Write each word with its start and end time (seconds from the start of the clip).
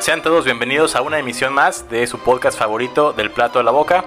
Sean 0.00 0.20
todos 0.22 0.44
bienvenidos 0.44 0.96
a 0.96 1.02
una 1.02 1.20
emisión 1.20 1.52
más 1.52 1.88
de 1.88 2.08
su 2.08 2.18
podcast 2.18 2.58
favorito 2.58 3.12
del 3.12 3.30
plato 3.30 3.60
a 3.60 3.62
la 3.62 3.70
boca. 3.70 4.04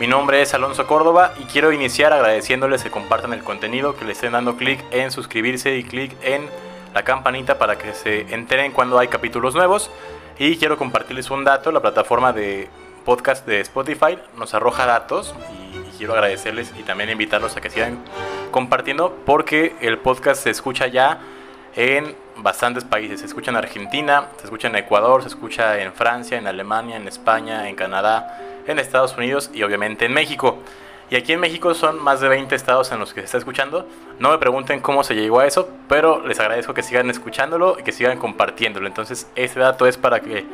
Mi 0.00 0.06
nombre 0.06 0.42
es 0.42 0.52
Alonso 0.52 0.86
Córdoba 0.86 1.32
y 1.40 1.44
quiero 1.44 1.72
iniciar 1.72 2.12
agradeciéndoles 2.12 2.82
que 2.82 2.90
compartan 2.90 3.32
el 3.32 3.42
contenido, 3.42 3.96
que 3.96 4.04
le 4.04 4.12
estén 4.12 4.32
dando 4.32 4.56
clic 4.58 4.84
en 4.90 5.10
suscribirse 5.10 5.76
y 5.76 5.84
clic 5.84 6.14
en 6.22 6.48
la 6.94 7.02
campanita 7.02 7.58
para 7.58 7.76
que 7.76 7.94
se 7.94 8.32
enteren 8.34 8.72
cuando 8.72 8.98
hay 8.98 9.08
capítulos 9.08 9.54
nuevos. 9.54 9.90
Y 10.38 10.56
quiero 10.56 10.76
compartirles 10.76 11.30
un 11.30 11.44
dato, 11.44 11.72
la 11.72 11.80
plataforma 11.80 12.32
de 12.32 12.68
podcast 13.04 13.46
de 13.46 13.60
Spotify 13.60 14.18
nos 14.36 14.54
arroja 14.54 14.86
datos 14.86 15.34
y, 15.52 15.98
quiero 15.98 16.14
agradecerles 16.14 16.72
y 16.76 16.82
también 16.82 17.10
invitarlos 17.10 17.56
a 17.56 17.60
que 17.60 17.70
sigan 17.70 17.98
compartiendo 18.50 19.16
porque 19.24 19.76
el 19.80 19.98
podcast 19.98 20.42
se 20.42 20.50
escucha 20.50 20.88
ya 20.88 21.20
en 21.76 22.16
bastantes 22.38 22.84
países. 22.84 23.20
Se 23.20 23.26
escucha 23.26 23.50
en 23.50 23.56
Argentina, 23.56 24.26
se 24.38 24.44
escucha 24.44 24.68
en 24.68 24.76
Ecuador, 24.76 25.22
se 25.22 25.28
escucha 25.28 25.80
en 25.80 25.92
Francia, 25.92 26.38
en 26.38 26.46
Alemania, 26.46 26.96
en 26.96 27.06
España, 27.06 27.68
en 27.68 27.76
Canadá, 27.76 28.40
en 28.66 28.78
Estados 28.78 29.16
Unidos 29.16 29.50
y 29.54 29.62
obviamente 29.62 30.06
en 30.06 30.12
México. 30.12 30.58
Y 31.12 31.16
aquí 31.16 31.34
en 31.34 31.40
México 31.40 31.74
son 31.74 32.02
más 32.02 32.22
de 32.22 32.28
20 32.30 32.54
estados 32.54 32.90
en 32.90 32.98
los 32.98 33.12
que 33.12 33.20
se 33.20 33.26
está 33.26 33.36
escuchando. 33.36 33.86
No 34.18 34.30
me 34.30 34.38
pregunten 34.38 34.80
cómo 34.80 35.04
se 35.04 35.14
llegó 35.14 35.40
a 35.40 35.46
eso, 35.46 35.68
pero 35.86 36.26
les 36.26 36.40
agradezco 36.40 36.72
que 36.72 36.82
sigan 36.82 37.10
escuchándolo 37.10 37.76
y 37.78 37.82
que 37.82 37.92
sigan 37.92 38.18
compartiéndolo. 38.18 38.86
Entonces, 38.86 39.26
este 39.34 39.60
dato 39.60 39.86
es 39.86 39.98
para 39.98 40.20
que 40.20 40.46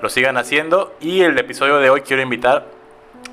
lo 0.00 0.08
sigan 0.08 0.36
haciendo. 0.36 0.94
Y 1.00 1.22
el 1.22 1.36
episodio 1.36 1.78
de 1.78 1.90
hoy 1.90 2.02
quiero 2.02 2.22
invitar 2.22 2.66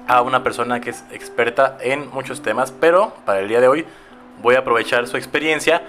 a 0.08 0.24
una 0.24 0.42
persona 0.42 0.82
que 0.82 0.90
es 0.90 1.04
experta 1.12 1.78
en 1.80 2.10
muchos 2.10 2.42
temas, 2.42 2.72
pero 2.72 3.14
para 3.24 3.42
el 3.42 3.48
día 3.50 3.62
de 3.62 3.68
hoy 3.68 3.86
voy 4.42 4.56
a 4.56 4.62
aprovechar 4.62 5.06
su 5.06 5.16
experiencia 5.16 5.84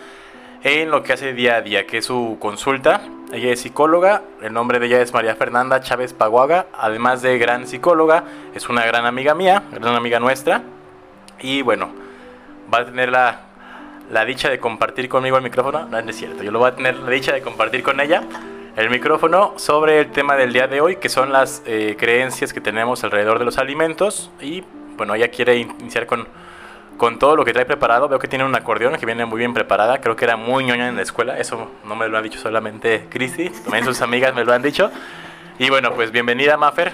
en 0.64 0.90
lo 0.90 1.02
que 1.02 1.14
hace 1.14 1.32
día 1.32 1.56
a 1.56 1.62
día, 1.62 1.86
que 1.86 1.96
es 1.96 2.04
su 2.04 2.36
consulta. 2.38 3.00
Ella 3.32 3.50
es 3.52 3.60
psicóloga, 3.62 4.20
el 4.42 4.52
nombre 4.52 4.78
de 4.78 4.86
ella 4.86 5.00
es 5.00 5.14
María 5.14 5.34
Fernanda 5.34 5.80
Chávez 5.80 6.12
Paguaga, 6.12 6.66
además 6.74 7.22
de 7.22 7.38
gran 7.38 7.66
psicóloga, 7.66 8.24
es 8.54 8.68
una 8.68 8.84
gran 8.84 9.06
amiga 9.06 9.34
mía, 9.34 9.62
gran 9.72 9.96
amiga 9.96 10.20
nuestra. 10.20 10.62
Y 11.40 11.62
bueno, 11.62 11.90
va 12.72 12.78
a 12.78 12.84
tener 12.84 13.10
la, 13.10 13.40
la 14.10 14.24
dicha 14.24 14.48
de 14.50 14.58
compartir 14.58 15.08
conmigo 15.08 15.36
el 15.36 15.42
micrófono. 15.42 15.86
No, 15.86 15.98
es 15.98 16.16
cierto, 16.16 16.42
yo 16.42 16.50
lo 16.50 16.58
voy 16.58 16.68
a 16.68 16.74
tener 16.74 16.96
la 16.96 17.10
dicha 17.10 17.32
de 17.32 17.42
compartir 17.42 17.82
con 17.82 18.00
ella 18.00 18.22
el 18.76 18.90
micrófono 18.90 19.54
sobre 19.56 20.00
el 20.00 20.10
tema 20.10 20.34
del 20.36 20.52
día 20.52 20.66
de 20.66 20.80
hoy, 20.80 20.96
que 20.96 21.08
son 21.08 21.32
las 21.32 21.62
eh, 21.64 21.96
creencias 21.98 22.52
que 22.52 22.60
tenemos 22.60 23.04
alrededor 23.04 23.38
de 23.38 23.44
los 23.44 23.58
alimentos. 23.58 24.30
Y 24.40 24.64
bueno, 24.96 25.14
ella 25.14 25.28
quiere 25.28 25.56
iniciar 25.56 26.06
con, 26.06 26.26
con 26.96 27.18
todo 27.18 27.36
lo 27.36 27.44
que 27.44 27.52
trae 27.52 27.66
preparado. 27.66 28.08
Veo 28.08 28.18
que 28.18 28.26
tiene 28.26 28.44
un 28.44 28.54
acordeón 28.54 28.96
que 28.96 29.06
viene 29.06 29.24
muy 29.26 29.38
bien 29.38 29.54
preparada. 29.54 30.00
Creo 30.00 30.16
que 30.16 30.24
era 30.24 30.36
muy 30.36 30.64
ñoña 30.64 30.88
en 30.88 30.96
la 30.96 31.02
escuela. 31.02 31.38
Eso 31.38 31.70
no 31.84 31.94
me 31.94 32.08
lo 32.08 32.18
ha 32.18 32.22
dicho 32.22 32.40
solamente 32.40 33.06
Cristi, 33.10 33.50
también 33.50 33.84
sus 33.84 34.00
amigas 34.02 34.34
me 34.34 34.44
lo 34.44 34.52
han 34.52 34.62
dicho. 34.62 34.90
Y 35.58 35.70
bueno, 35.70 35.92
pues 35.92 36.10
bienvenida, 36.10 36.56
Maffer. 36.56 36.92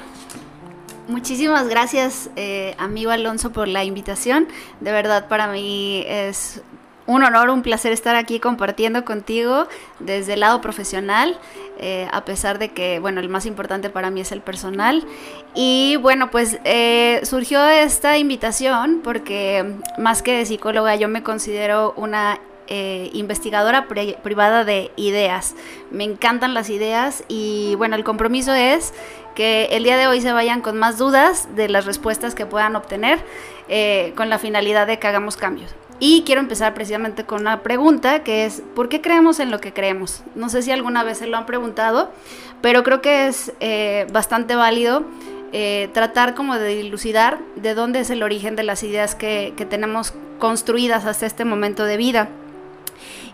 Muchísimas 1.11 1.67
gracias, 1.67 2.31
eh, 2.37 2.77
amigo 2.79 3.11
Alonso, 3.11 3.51
por 3.51 3.67
la 3.67 3.83
invitación. 3.83 4.47
De 4.79 4.93
verdad, 4.93 5.27
para 5.27 5.49
mí 5.49 6.05
es 6.07 6.63
un 7.07 7.25
honor, 7.25 7.51
un 7.51 7.63
placer 7.63 7.91
estar 7.91 8.15
aquí 8.15 8.39
compartiendo 8.39 9.05
contigo 9.05 9.67
desde 9.99 10.35
el 10.35 10.41
lado 10.41 10.61
profesional, 10.61 11.37
eh, 11.81 12.07
a 12.13 12.25
pesar 12.25 12.61
de 12.61 12.69
que, 12.69 13.01
bueno, 13.01 13.21
el 13.21 13.29
más 13.29 13.45
importante 13.45 13.91
para 13.91 14.13
mí 14.13 14.21
es 14.21 14.31
el 14.31 14.41
personal. 14.41 15.05
Y 15.53 15.97
bueno, 15.97 16.31
pues 16.31 16.61
eh, 16.63 17.19
surgió 17.25 17.67
esta 17.67 18.17
invitación 18.17 19.01
porque 19.03 19.79
más 19.99 20.23
que 20.23 20.37
de 20.37 20.47
psicóloga 20.47 20.95
yo 20.95 21.09
me 21.09 21.25
considero 21.25 21.93
una 21.97 22.39
investigadora 23.13 23.89
privada 23.89 24.65
de 24.65 24.93
ideas. 24.95 25.57
Me 25.91 26.05
encantan 26.05 26.55
las 26.55 26.71
ideas 26.71 27.25
y 27.27 27.75
bueno, 27.75 27.97
el 27.97 28.05
compromiso 28.05 28.55
es 28.55 28.95
que 29.35 29.69
el 29.73 29.85
día 29.85 29.97
de 29.97 30.07
hoy 30.07 30.21
se 30.21 30.33
vayan 30.33 30.61
con 30.61 30.77
más 30.79 30.99
dudas 30.99 31.49
de 31.55 31.69
las 31.69 31.87
respuestas 31.87 32.35
que 32.35 32.47
puedan 32.47 32.77
obtener 32.77 33.21
eh, 33.69 34.13
con 34.17 34.29
la 34.29 34.39
finalidad 34.39 34.87
de 34.87 34.99
que 34.99 35.07
hagamos 35.07 35.37
cambios. 35.37 35.75
Y 35.99 36.23
quiero 36.25 36.41
empezar 36.41 36.73
precisamente 36.73 37.25
con 37.25 37.43
una 37.43 37.63
pregunta 37.63 38.23
que 38.23 38.47
es, 38.47 38.63
¿por 38.75 38.89
qué 38.89 39.03
creemos 39.03 39.39
en 39.39 39.51
lo 39.51 39.61
que 39.61 39.75
creemos? 39.75 40.23
No 40.35 40.49
sé 40.49 40.63
si 40.63 40.71
alguna 40.71 41.05
vez 41.05 41.19
se 41.19 41.27
lo 41.27 41.37
han 41.37 41.45
preguntado, 41.45 42.11
pero 42.63 42.83
creo 42.83 43.03
que 43.03 43.29
es 43.29 43.53
eh, 43.61 44.07
bastante 44.11 44.57
válido 44.57 45.05
eh, 45.53 45.91
tratar 45.93 46.35
como 46.35 46.57
de 46.57 46.77
dilucidar 46.77 47.39
de 47.57 47.75
dónde 47.75 48.01
es 48.01 48.11
el 48.11 48.23
origen 48.23 48.57
de 48.57 48.63
las 48.63 48.83
ideas 48.83 49.15
que, 49.15 49.53
que 49.57 49.67
tenemos 49.67 50.15
construidas 50.39 51.05
hasta 51.05 51.27
este 51.27 51.45
momento 51.45 51.85
de 51.85 51.97
vida. 51.97 52.31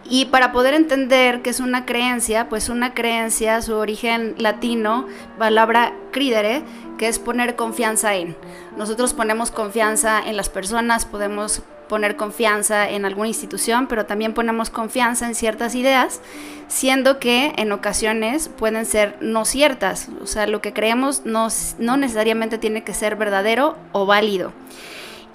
Y 0.08 0.26
para 0.26 0.52
poder 0.52 0.74
entender 0.74 1.42
qué 1.42 1.50
es 1.50 1.60
una 1.60 1.84
creencia, 1.84 2.48
pues 2.48 2.68
una 2.68 2.94
creencia, 2.94 3.60
su 3.60 3.74
origen 3.74 4.34
latino, 4.38 5.06
palabra 5.38 5.92
cridere, 6.12 6.62
que 6.96 7.08
es 7.08 7.18
poner 7.18 7.56
confianza 7.56 8.14
en. 8.14 8.36
Nosotros 8.76 9.14
ponemos 9.14 9.50
confianza 9.50 10.22
en 10.24 10.36
las 10.36 10.48
personas, 10.48 11.06
podemos 11.06 11.62
poner 11.88 12.16
confianza 12.16 12.88
en 12.88 13.04
alguna 13.04 13.28
institución, 13.28 13.86
pero 13.86 14.06
también 14.06 14.34
ponemos 14.34 14.70
confianza 14.70 15.26
en 15.26 15.34
ciertas 15.34 15.74
ideas, 15.74 16.20
siendo 16.68 17.18
que 17.18 17.52
en 17.56 17.72
ocasiones 17.72 18.48
pueden 18.48 18.86
ser 18.86 19.16
no 19.20 19.44
ciertas. 19.44 20.08
O 20.22 20.26
sea, 20.26 20.46
lo 20.46 20.60
que 20.60 20.72
creemos 20.72 21.24
no, 21.24 21.48
no 21.78 21.96
necesariamente 21.96 22.58
tiene 22.58 22.82
que 22.84 22.94
ser 22.94 23.16
verdadero 23.16 23.76
o 23.92 24.06
válido. 24.06 24.52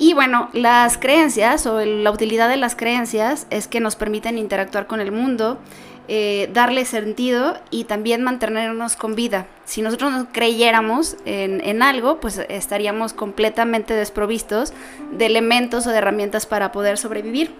Y 0.01 0.15
bueno, 0.15 0.49
las 0.53 0.97
creencias 0.97 1.67
o 1.67 1.79
la 1.85 2.09
utilidad 2.09 2.49
de 2.49 2.57
las 2.57 2.75
creencias 2.75 3.45
es 3.51 3.67
que 3.67 3.79
nos 3.79 3.95
permiten 3.95 4.39
interactuar 4.39 4.87
con 4.87 4.99
el 4.99 5.11
mundo, 5.11 5.59
eh, 6.07 6.49
darle 6.51 6.85
sentido 6.85 7.55
y 7.69 7.83
también 7.83 8.23
mantenernos 8.23 8.95
con 8.95 9.13
vida. 9.13 9.45
Si 9.63 9.83
nosotros 9.83 10.11
no 10.11 10.27
creyéramos 10.31 11.17
en, 11.25 11.61
en, 11.63 11.83
algo, 11.83 12.19
pues 12.19 12.39
estaríamos 12.49 13.13
completamente 13.13 13.93
desprovistos 13.93 14.73
de 15.11 15.27
elementos 15.27 15.85
o 15.85 15.91
de 15.91 15.99
herramientas 15.99 16.47
para 16.47 16.71
poder 16.71 16.97
sobrevivir. 16.97 17.51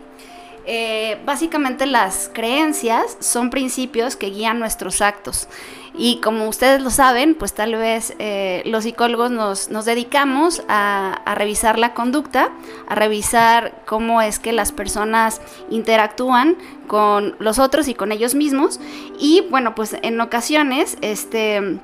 Eh, 0.65 1.19
básicamente 1.25 1.85
las 1.85 2.29
creencias 2.33 3.17
son 3.19 3.49
principios 3.49 4.15
que 4.15 4.31
guían 4.31 4.59
nuestros 4.59 5.01
actos. 5.01 5.47
Y 5.93 6.17
como 6.17 6.47
ustedes 6.47 6.81
lo 6.81 6.89
saben, 6.89 7.35
pues 7.35 7.53
tal 7.53 7.75
vez 7.75 8.13
eh, 8.17 8.61
los 8.65 8.83
psicólogos 8.83 9.29
nos, 9.29 9.69
nos 9.69 9.85
dedicamos 9.85 10.63
a, 10.69 11.21
revisar 11.35 11.77
la 11.77 11.93
conducta, 11.93 12.51
a 12.87 12.95
revisar 12.95 13.81
cómo 13.85 14.21
es 14.21 14.39
que 14.39 14.53
las 14.53 14.71
personas 14.71 15.41
interactúan 15.69 16.55
con 16.87 17.35
los 17.39 17.59
otros 17.59 17.87
y 17.87 17.93
con 17.93 18.11
ellos 18.11 18.35
mismos. 18.35 18.79
Y 19.19 19.41
bueno, 19.49 19.75
pues 19.75 19.97
en 20.01 20.19
ocasiones, 20.21 20.97
este 21.01 21.79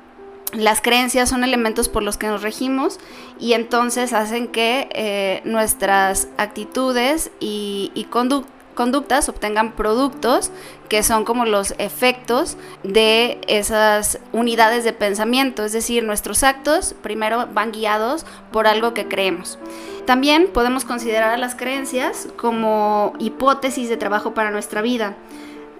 las 0.54 0.80
creencias 0.80 1.28
son 1.28 1.44
elementos 1.44 1.90
por 1.90 2.02
los 2.02 2.16
que 2.16 2.26
nos 2.26 2.40
regimos 2.40 2.98
y 3.38 3.52
entonces 3.52 4.14
hacen 4.14 4.48
que 4.48 4.88
eh, 4.94 5.42
nuestras 5.44 6.28
actitudes 6.38 7.30
y, 7.38 7.92
y 7.94 8.04
conductas 8.04 8.57
conductas 8.78 9.28
obtengan 9.28 9.72
productos 9.72 10.52
que 10.88 11.02
son 11.02 11.24
como 11.24 11.44
los 11.44 11.74
efectos 11.78 12.56
de 12.84 13.40
esas 13.48 14.20
unidades 14.32 14.84
de 14.84 14.92
pensamiento, 14.92 15.64
es 15.64 15.72
decir, 15.72 16.04
nuestros 16.04 16.44
actos 16.44 16.94
primero 17.02 17.48
van 17.52 17.72
guiados 17.72 18.24
por 18.52 18.68
algo 18.68 18.94
que 18.94 19.08
creemos. 19.08 19.58
También 20.06 20.46
podemos 20.54 20.84
considerar 20.84 21.34
a 21.34 21.38
las 21.38 21.56
creencias 21.56 22.28
como 22.36 23.14
hipótesis 23.18 23.88
de 23.88 23.96
trabajo 23.96 24.32
para 24.32 24.52
nuestra 24.52 24.80
vida 24.80 25.16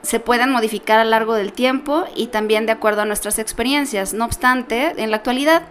se 0.03 0.21
pueden 0.21 0.51
modificar 0.51 0.99
a 0.99 1.05
lo 1.05 1.11
largo 1.11 1.35
del 1.35 1.53
tiempo 1.53 2.05
y 2.15 2.29
también 2.29 2.67
de 2.67 2.73
acuerdo 2.73 3.03
a 3.03 3.05
nuestras 3.05 3.39
experiencias. 3.39 4.15
No 4.15 4.25
obstante, 4.25 4.95
en 4.97 5.11
la 5.11 5.17
actualidad, 5.19 5.63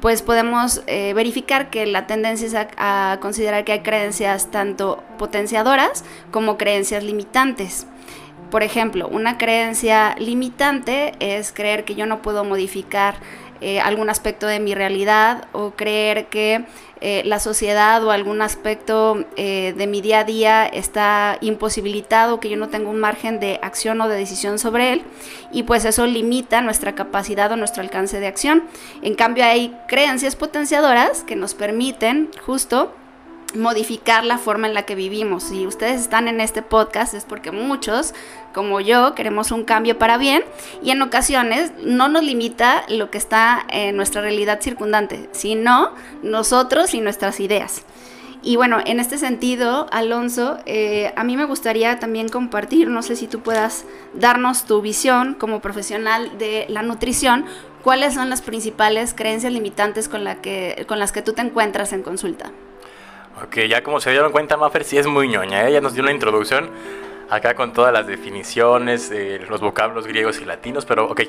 pues 0.00 0.22
podemos 0.22 0.82
eh, 0.86 1.12
verificar 1.14 1.70
que 1.70 1.86
la 1.86 2.06
tendencia 2.06 2.46
es 2.46 2.68
a, 2.76 3.18
considerar 3.20 3.64
que 3.64 3.72
hay 3.72 3.80
creencias 3.80 4.50
tanto 4.50 5.02
potenciadoras 5.18 6.04
como 6.30 6.58
creencias 6.58 7.04
limitantes. 7.04 7.86
Por 8.50 8.62
ejemplo, 8.62 9.08
una 9.08 9.38
creencia 9.38 10.14
limitante 10.18 11.14
es 11.18 11.52
creer 11.52 11.84
que 11.84 11.94
yo 11.94 12.06
no 12.06 12.22
puedo 12.22 12.44
modificar 12.44 13.16
eh, 13.60 13.80
algún 13.80 14.10
aspecto 14.10 14.46
de 14.46 14.60
mi 14.60 14.74
realidad 14.74 15.48
o 15.52 15.72
creer 15.72 16.26
que 16.26 16.64
eh, 17.00 17.22
la 17.24 17.38
sociedad 17.38 18.02
o 18.02 18.10
algún 18.10 18.40
aspecto 18.40 19.26
eh, 19.36 19.74
de 19.76 19.86
mi 19.86 20.00
día 20.00 20.20
a 20.20 20.24
día 20.24 20.66
está 20.66 21.36
imposibilitado, 21.40 22.40
que 22.40 22.48
yo 22.48 22.56
no 22.56 22.68
tengo 22.68 22.90
un 22.90 22.98
margen 22.98 23.40
de 23.40 23.58
acción 23.62 24.00
o 24.00 24.08
de 24.08 24.16
decisión 24.16 24.58
sobre 24.58 24.92
él, 24.92 25.02
y 25.52 25.64
pues 25.64 25.84
eso 25.84 26.06
limita 26.06 26.62
nuestra 26.62 26.94
capacidad 26.94 27.52
o 27.52 27.56
nuestro 27.56 27.82
alcance 27.82 28.20
de 28.20 28.26
acción. 28.26 28.64
En 29.02 29.14
cambio 29.14 29.44
hay 29.44 29.76
creencias 29.86 30.34
potenciadoras 30.34 31.24
que 31.24 31.36
nos 31.36 31.54
permiten 31.54 32.30
justo 32.44 32.92
modificar 33.54 34.24
la 34.24 34.38
forma 34.38 34.66
en 34.66 34.74
la 34.74 34.82
que 34.82 34.94
vivimos. 34.94 35.44
Si 35.44 35.66
ustedes 35.66 36.00
están 36.00 36.28
en 36.28 36.40
este 36.40 36.62
podcast 36.62 37.14
es 37.14 37.24
porque 37.24 37.52
muchos, 37.52 38.14
como 38.52 38.80
yo, 38.80 39.14
queremos 39.14 39.50
un 39.50 39.64
cambio 39.64 39.98
para 39.98 40.18
bien 40.18 40.44
y 40.82 40.90
en 40.90 41.02
ocasiones 41.02 41.72
no 41.82 42.08
nos 42.08 42.24
limita 42.24 42.84
lo 42.88 43.10
que 43.10 43.18
está 43.18 43.64
en 43.70 43.96
nuestra 43.96 44.22
realidad 44.22 44.60
circundante, 44.60 45.28
sino 45.32 45.92
nosotros 46.22 46.94
y 46.94 47.00
nuestras 47.00 47.40
ideas. 47.40 47.82
Y 48.46 48.56
bueno, 48.56 48.80
en 48.84 49.00
este 49.00 49.16
sentido, 49.16 49.86
Alonso, 49.90 50.58
eh, 50.66 51.14
a 51.16 51.24
mí 51.24 51.34
me 51.34 51.46
gustaría 51.46 51.98
también 51.98 52.28
compartir, 52.28 52.88
no 52.88 53.00
sé 53.00 53.16
si 53.16 53.26
tú 53.26 53.40
puedas 53.40 53.86
darnos 54.12 54.66
tu 54.66 54.82
visión 54.82 55.32
como 55.32 55.60
profesional 55.60 56.36
de 56.36 56.66
la 56.68 56.82
nutrición, 56.82 57.46
cuáles 57.82 58.12
son 58.12 58.28
las 58.28 58.42
principales 58.42 59.14
creencias 59.14 59.50
limitantes 59.50 60.10
con, 60.10 60.24
la 60.24 60.42
que, 60.42 60.84
con 60.86 60.98
las 60.98 61.10
que 61.10 61.22
tú 61.22 61.32
te 61.32 61.40
encuentras 61.40 61.94
en 61.94 62.02
consulta. 62.02 62.52
Ok, 63.42 63.58
ya 63.68 63.82
como 63.82 64.00
se 64.00 64.10
dieron 64.10 64.30
cuenta, 64.30 64.56
Maffer 64.56 64.84
sí 64.84 64.96
es 64.96 65.06
muy 65.06 65.28
ñoña. 65.28 65.66
Ella 65.66 65.80
nos 65.80 65.94
dio 65.94 66.02
una 66.02 66.12
introducción 66.12 66.70
acá 67.30 67.54
con 67.54 67.72
todas 67.72 67.92
las 67.92 68.06
definiciones, 68.06 69.12
los 69.48 69.60
vocablos 69.60 70.06
griegos 70.06 70.40
y 70.40 70.44
latinos, 70.44 70.84
pero 70.84 71.10
ok. 71.10 71.22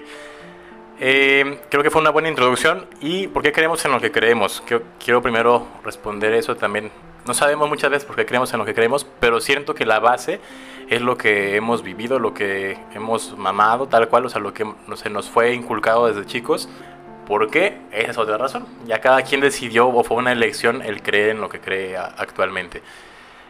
Eh, 1.00 1.60
creo 1.70 1.84
que 1.84 1.90
fue 1.90 2.02
una 2.02 2.12
buena 2.12 2.30
introducción. 2.30 2.86
¿Y 3.02 3.28
por 3.28 3.42
qué 3.42 3.52
creemos 3.52 3.84
en 3.86 3.92
lo 3.92 4.00
que 4.00 4.12
creemos? 4.12 4.64
Quiero, 5.04 5.22
primero 5.22 5.68
responder 5.84 6.34
eso 6.34 6.56
también. 6.56 6.92
No 7.26 7.34
sabemos 7.34 7.68
muchas 7.68 7.90
veces 7.90 8.06
por 8.06 8.16
qué 8.16 8.26
creemos 8.26 8.54
en 8.54 8.60
lo 8.60 8.66
que 8.66 8.76
creemos, 8.76 9.06
pero 9.20 9.42
siento 9.42 9.74
que 9.74 9.86
la 9.86 10.00
base 10.00 10.40
es 10.90 11.02
lo 11.02 11.18
que 11.18 11.56
hemos 11.56 11.82
vivido, 11.82 12.20
lo 12.20 12.36
que 12.36 12.78
hemos 12.94 13.36
mamado, 13.36 13.88
tal 13.88 14.08
cual, 14.10 14.28
o 14.28 14.30
sea, 14.30 14.40
lo 14.40 14.54
que 14.54 14.64
se 14.96 15.10
nos 15.10 15.30
fue 15.30 15.54
inculcado 15.54 16.08
desde 16.08 16.26
chicos. 16.28 16.70
¿Por 17.28 17.50
qué? 17.50 17.78
Esa 17.92 18.12
es 18.12 18.18
otra 18.18 18.38
razón. 18.38 18.66
Ya 18.86 19.02
cada 19.02 19.22
quien 19.24 19.42
decidió 19.42 19.88
o 19.88 20.04
fue 20.04 20.18
una 20.18 20.32
elección 20.32 20.82
el 20.82 21.02
creer 21.02 21.30
en 21.30 21.42
lo 21.42 21.50
que 21.50 21.60
cree 21.60 21.98
actualmente. 21.98 22.82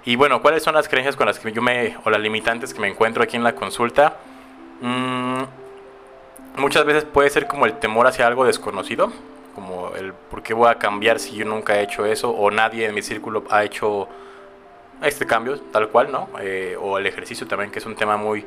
Y 0.06 0.16
bueno, 0.16 0.42
¿cuáles 0.42 0.64
son 0.64 0.76
las 0.76 0.88
creencias 0.88 1.16
con 1.16 1.26
las 1.26 1.40
que 1.40 1.52
yo 1.52 1.62
me, 1.62 1.98
o 2.04 2.10
las 2.10 2.22
limitantes 2.22 2.74
que 2.74 2.80
me 2.80 2.88
encuentro 2.88 3.24
aquí 3.24 3.36
en 3.36 3.44
la 3.44 3.56
consulta? 3.56 4.18
Mm, 4.82 5.44
muchas 6.58 6.86
veces 6.86 7.06
puede 7.06 7.30
ser 7.30 7.48
como 7.48 7.66
el 7.66 7.74
temor 7.80 8.08
hacia 8.08 8.28
algo 8.28 8.46
desconocido, 8.46 9.12
como 9.56 9.94
el 9.96 10.14
por 10.14 10.44
qué 10.44 10.54
voy 10.54 10.70
a 10.70 10.76
cambiar 10.76 11.20
si 11.20 11.36
yo 11.36 11.46
nunca 11.46 11.80
he 11.80 11.84
hecho 11.84 12.06
eso 12.06 12.30
o 12.30 12.52
nadie 12.52 12.86
en 12.86 12.94
mi 12.94 13.02
círculo 13.02 13.44
ha 13.50 13.64
hecho 13.64 14.08
este 15.02 15.26
cambio 15.26 15.60
tal 15.60 15.90
cual, 15.90 16.12
¿no? 16.12 16.30
Eh, 16.40 16.78
o 16.80 16.98
el 16.98 17.08
ejercicio 17.08 17.48
también, 17.48 17.72
que 17.72 17.80
es 17.80 17.86
un 17.86 17.96
tema 17.96 18.16
muy, 18.16 18.46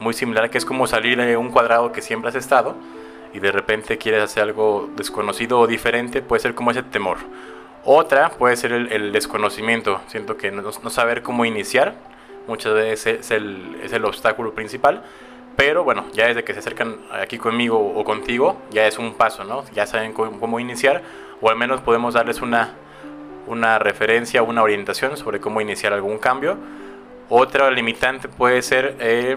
muy 0.00 0.12
similar, 0.12 0.50
que 0.50 0.58
es 0.58 0.64
como 0.64 0.86
salir 0.86 1.16
de 1.16 1.36
un 1.36 1.50
cuadrado 1.50 1.92
que 1.92 2.02
siempre 2.02 2.28
has 2.28 2.34
estado 2.34 2.74
y 3.36 3.38
de 3.38 3.52
repente 3.52 3.98
quieres 3.98 4.22
hacer 4.22 4.44
algo 4.44 4.88
desconocido 4.96 5.60
o 5.60 5.66
diferente, 5.66 6.22
puede 6.22 6.40
ser 6.40 6.54
como 6.54 6.70
ese 6.70 6.82
temor. 6.82 7.18
Otra 7.84 8.30
puede 8.30 8.56
ser 8.56 8.72
el, 8.72 9.12
desconocimiento, 9.12 10.00
siento 10.06 10.38
que 10.38 10.50
no, 10.50 10.72
saber 10.90 11.22
cómo 11.22 11.44
iniciar 11.44 11.94
muchas 12.48 12.72
veces 12.72 13.20
es 13.20 13.30
el, 13.30 13.78
es 13.82 13.92
el 13.92 14.06
obstáculo 14.06 14.54
principal, 14.54 15.02
pero 15.54 15.84
bueno, 15.84 16.06
ya 16.14 16.28
desde 16.28 16.44
que 16.44 16.54
se 16.54 16.60
acercan 16.60 16.96
aquí 17.12 17.36
conmigo 17.36 17.78
o 17.78 18.04
contigo, 18.04 18.56
ya 18.70 18.86
es 18.86 18.98
un 18.98 19.12
paso, 19.12 19.44
¿no? 19.44 19.64
Ya 19.74 19.86
saben 19.86 20.14
cómo, 20.14 20.58
iniciar, 20.58 21.02
o 21.42 21.50
al 21.50 21.56
menos 21.56 21.82
podemos 21.82 22.14
darles 22.14 22.40
una, 22.40 22.72
una 23.46 23.78
referencia, 23.78 24.42
una 24.42 24.62
orientación 24.62 25.16
sobre 25.18 25.40
cómo 25.40 25.60
iniciar 25.60 25.92
algún 25.92 26.18
cambio. 26.18 26.56
Otra 27.28 27.70
limitante 27.70 28.28
puede 28.28 28.62
ser 28.62 28.96
eh, 29.00 29.36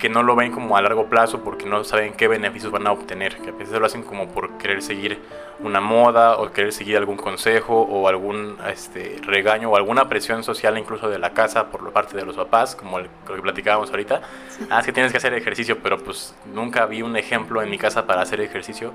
que 0.00 0.08
no 0.08 0.22
lo 0.22 0.34
ven 0.34 0.50
como 0.50 0.76
a 0.76 0.82
largo 0.82 1.06
plazo 1.06 1.44
porque 1.44 1.66
no 1.66 1.84
saben 1.84 2.14
qué 2.14 2.26
beneficios 2.26 2.72
van 2.72 2.86
a 2.86 2.92
obtener, 2.92 3.36
que 3.36 3.50
a 3.50 3.52
veces 3.52 3.78
lo 3.78 3.86
hacen 3.86 4.02
como 4.02 4.28
por 4.28 4.56
querer 4.56 4.82
seguir 4.82 5.20
una 5.60 5.80
moda 5.80 6.38
o 6.38 6.50
querer 6.50 6.72
seguir 6.72 6.96
algún 6.96 7.18
consejo 7.18 7.82
o 7.82 8.08
algún 8.08 8.56
este, 8.72 9.20
regaño 9.22 9.70
o 9.70 9.76
alguna 9.76 10.08
presión 10.08 10.42
social 10.42 10.78
incluso 10.78 11.10
de 11.10 11.18
la 11.18 11.30
casa 11.30 11.70
por 11.70 11.92
parte 11.92 12.16
de 12.16 12.24
los 12.24 12.34
papás, 12.34 12.74
como 12.74 12.98
lo 12.98 13.08
que 13.26 13.42
platicábamos 13.42 13.90
ahorita. 13.90 14.22
Ah, 14.70 14.80
es 14.80 14.86
que 14.86 14.92
tienes 14.92 15.12
que 15.12 15.18
hacer 15.18 15.34
ejercicio, 15.34 15.78
pero 15.82 15.98
pues 15.98 16.34
nunca 16.54 16.86
vi 16.86 17.02
un 17.02 17.16
ejemplo 17.16 17.62
en 17.62 17.68
mi 17.68 17.76
casa 17.76 18.06
para 18.06 18.22
hacer 18.22 18.40
ejercicio, 18.40 18.92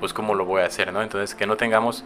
pues 0.00 0.12
cómo 0.12 0.34
lo 0.34 0.44
voy 0.44 0.62
a 0.62 0.66
hacer, 0.66 0.92
¿no? 0.92 1.02
Entonces 1.02 1.34
que 1.34 1.46
no 1.46 1.56
tengamos 1.56 2.04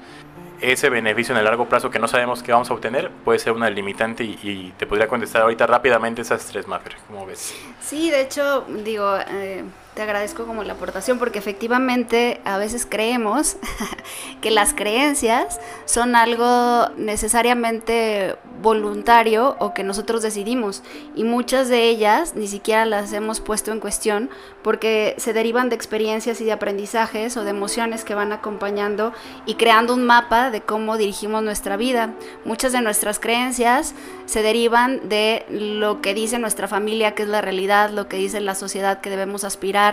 ese 0.60 0.90
beneficio 0.90 1.32
en 1.32 1.38
el 1.38 1.44
largo 1.44 1.68
plazo 1.68 1.90
que 1.90 1.98
no 1.98 2.06
sabemos 2.06 2.42
qué 2.42 2.52
vamos 2.52 2.70
a 2.70 2.74
obtener 2.74 3.10
puede 3.24 3.38
ser 3.38 3.52
una 3.52 3.70
limitante 3.70 4.24
y, 4.24 4.74
te 4.76 4.86
podría 4.86 5.08
contestar 5.08 5.42
ahorita 5.42 5.66
rápidamente 5.66 6.22
esas 6.22 6.44
tres, 6.46 6.66
Maffer. 6.66 6.96
¿Cómo 7.06 7.26
ves? 7.26 7.54
Sí, 7.80 8.10
de 8.10 8.22
hecho, 8.22 8.66
digo, 8.84 9.16
eh, 9.28 9.64
te 10.00 10.04
agradezco 10.04 10.46
como 10.46 10.64
la 10.64 10.72
aportación 10.72 11.18
porque 11.18 11.38
efectivamente 11.38 12.40
a 12.46 12.56
veces 12.56 12.86
creemos 12.88 13.58
que 14.40 14.50
las 14.50 14.72
creencias 14.72 15.60
son 15.84 16.16
algo 16.16 16.88
necesariamente 16.96 18.36
voluntario 18.62 19.56
o 19.58 19.74
que 19.74 19.82
nosotros 19.82 20.22
decidimos 20.22 20.82
y 21.14 21.24
muchas 21.24 21.68
de 21.68 21.90
ellas 21.90 22.34
ni 22.34 22.48
siquiera 22.48 22.86
las 22.86 23.12
hemos 23.12 23.40
puesto 23.40 23.72
en 23.72 23.80
cuestión 23.80 24.30
porque 24.62 25.14
se 25.18 25.34
derivan 25.34 25.68
de 25.68 25.76
experiencias 25.76 26.40
y 26.40 26.44
de 26.44 26.52
aprendizajes 26.52 27.36
o 27.36 27.44
de 27.44 27.50
emociones 27.50 28.02
que 28.02 28.14
van 28.14 28.32
acompañando 28.32 29.12
y 29.44 29.56
creando 29.56 29.92
un 29.92 30.04
mapa 30.04 30.50
de 30.50 30.62
cómo 30.62 30.96
dirigimos 30.96 31.42
nuestra 31.42 31.76
vida. 31.76 32.10
Muchas 32.44 32.72
de 32.72 32.80
nuestras 32.80 33.18
creencias 33.18 33.94
se 34.26 34.42
derivan 34.42 35.08
de 35.08 35.44
lo 35.50 36.00
que 36.00 36.14
dice 36.14 36.38
nuestra 36.38 36.68
familia 36.68 37.14
que 37.14 37.22
es 37.22 37.28
la 37.28 37.40
realidad, 37.40 37.90
lo 37.90 38.08
que 38.08 38.16
dice 38.16 38.40
la 38.40 38.54
sociedad 38.54 39.00
que 39.00 39.10
debemos 39.10 39.44
aspirar 39.44 39.89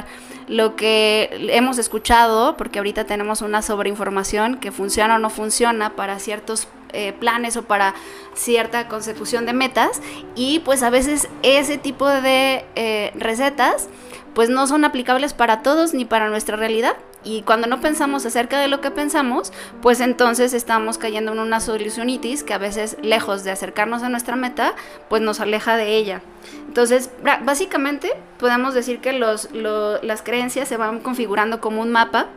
lo 0.48 0.76
que 0.76 1.30
hemos 1.52 1.78
escuchado, 1.78 2.58
porque 2.58 2.80
ahorita 2.80 3.06
tenemos 3.06 3.42
una 3.42 3.62
sobreinformación 3.62 4.58
que 4.58 4.72
funciona 4.72 5.16
o 5.16 5.20
no 5.20 5.30
funciona 5.30 5.96
para 5.96 6.20
ciertos 6.20 6.68
eh, 6.94 7.14
planes 7.14 7.58
o 7.58 7.64
para 7.64 7.94
cierta 8.34 8.88
consecución 8.88 9.46
de 9.46 9.54
metas. 9.54 10.02
Y 10.36 10.60
pues 10.60 10.84
a 10.84 10.90
veces 10.90 11.28
ese 11.44 11.78
tipo 11.78 12.08
de 12.08 12.66
eh, 12.76 13.12
recetas 13.16 13.90
pues 14.34 14.50
no 14.50 14.68
son 14.68 14.86
aplicables 14.86 15.34
para 15.34 15.64
todos 15.64 15.94
ni 15.96 16.06
para 16.06 16.30
nuestra 16.30 16.58
realidad 16.58 16.96
y 17.28 17.42
cuando 17.42 17.68
no 17.68 17.82
pensamos 17.82 18.26
acerca 18.26 18.58
de 18.58 18.70
lo 18.70 18.80
que 18.80 18.90
pensamos, 18.90 19.52
pues 19.82 20.00
entonces 20.00 20.54
estamos 20.54 20.98
cayendo 20.98 21.34
en 21.34 21.40
una 21.40 21.60
solucionitis 21.60 22.42
que 22.44 22.54
a 22.54 22.58
veces, 22.58 22.96
lejos 23.02 23.44
de 23.44 23.52
acercarnos 23.52 24.02
a 24.02 24.08
nuestra 24.08 24.38
meta, 24.38 24.76
pues 25.10 25.22
nos 25.22 25.42
aleja 25.42 25.76
de 25.76 25.98
ella. 25.98 26.22
Entonces, 26.70 27.10
básicamente 27.44 28.14
podemos 28.40 28.74
decir 28.74 29.00
que 29.00 29.12
los, 29.12 29.50
las 29.52 30.22
creencias 30.22 30.70
se 30.70 30.78
van 30.78 31.02
configurando 31.02 31.60
como 31.60 31.82
un 31.82 31.92
mapa 31.92 32.28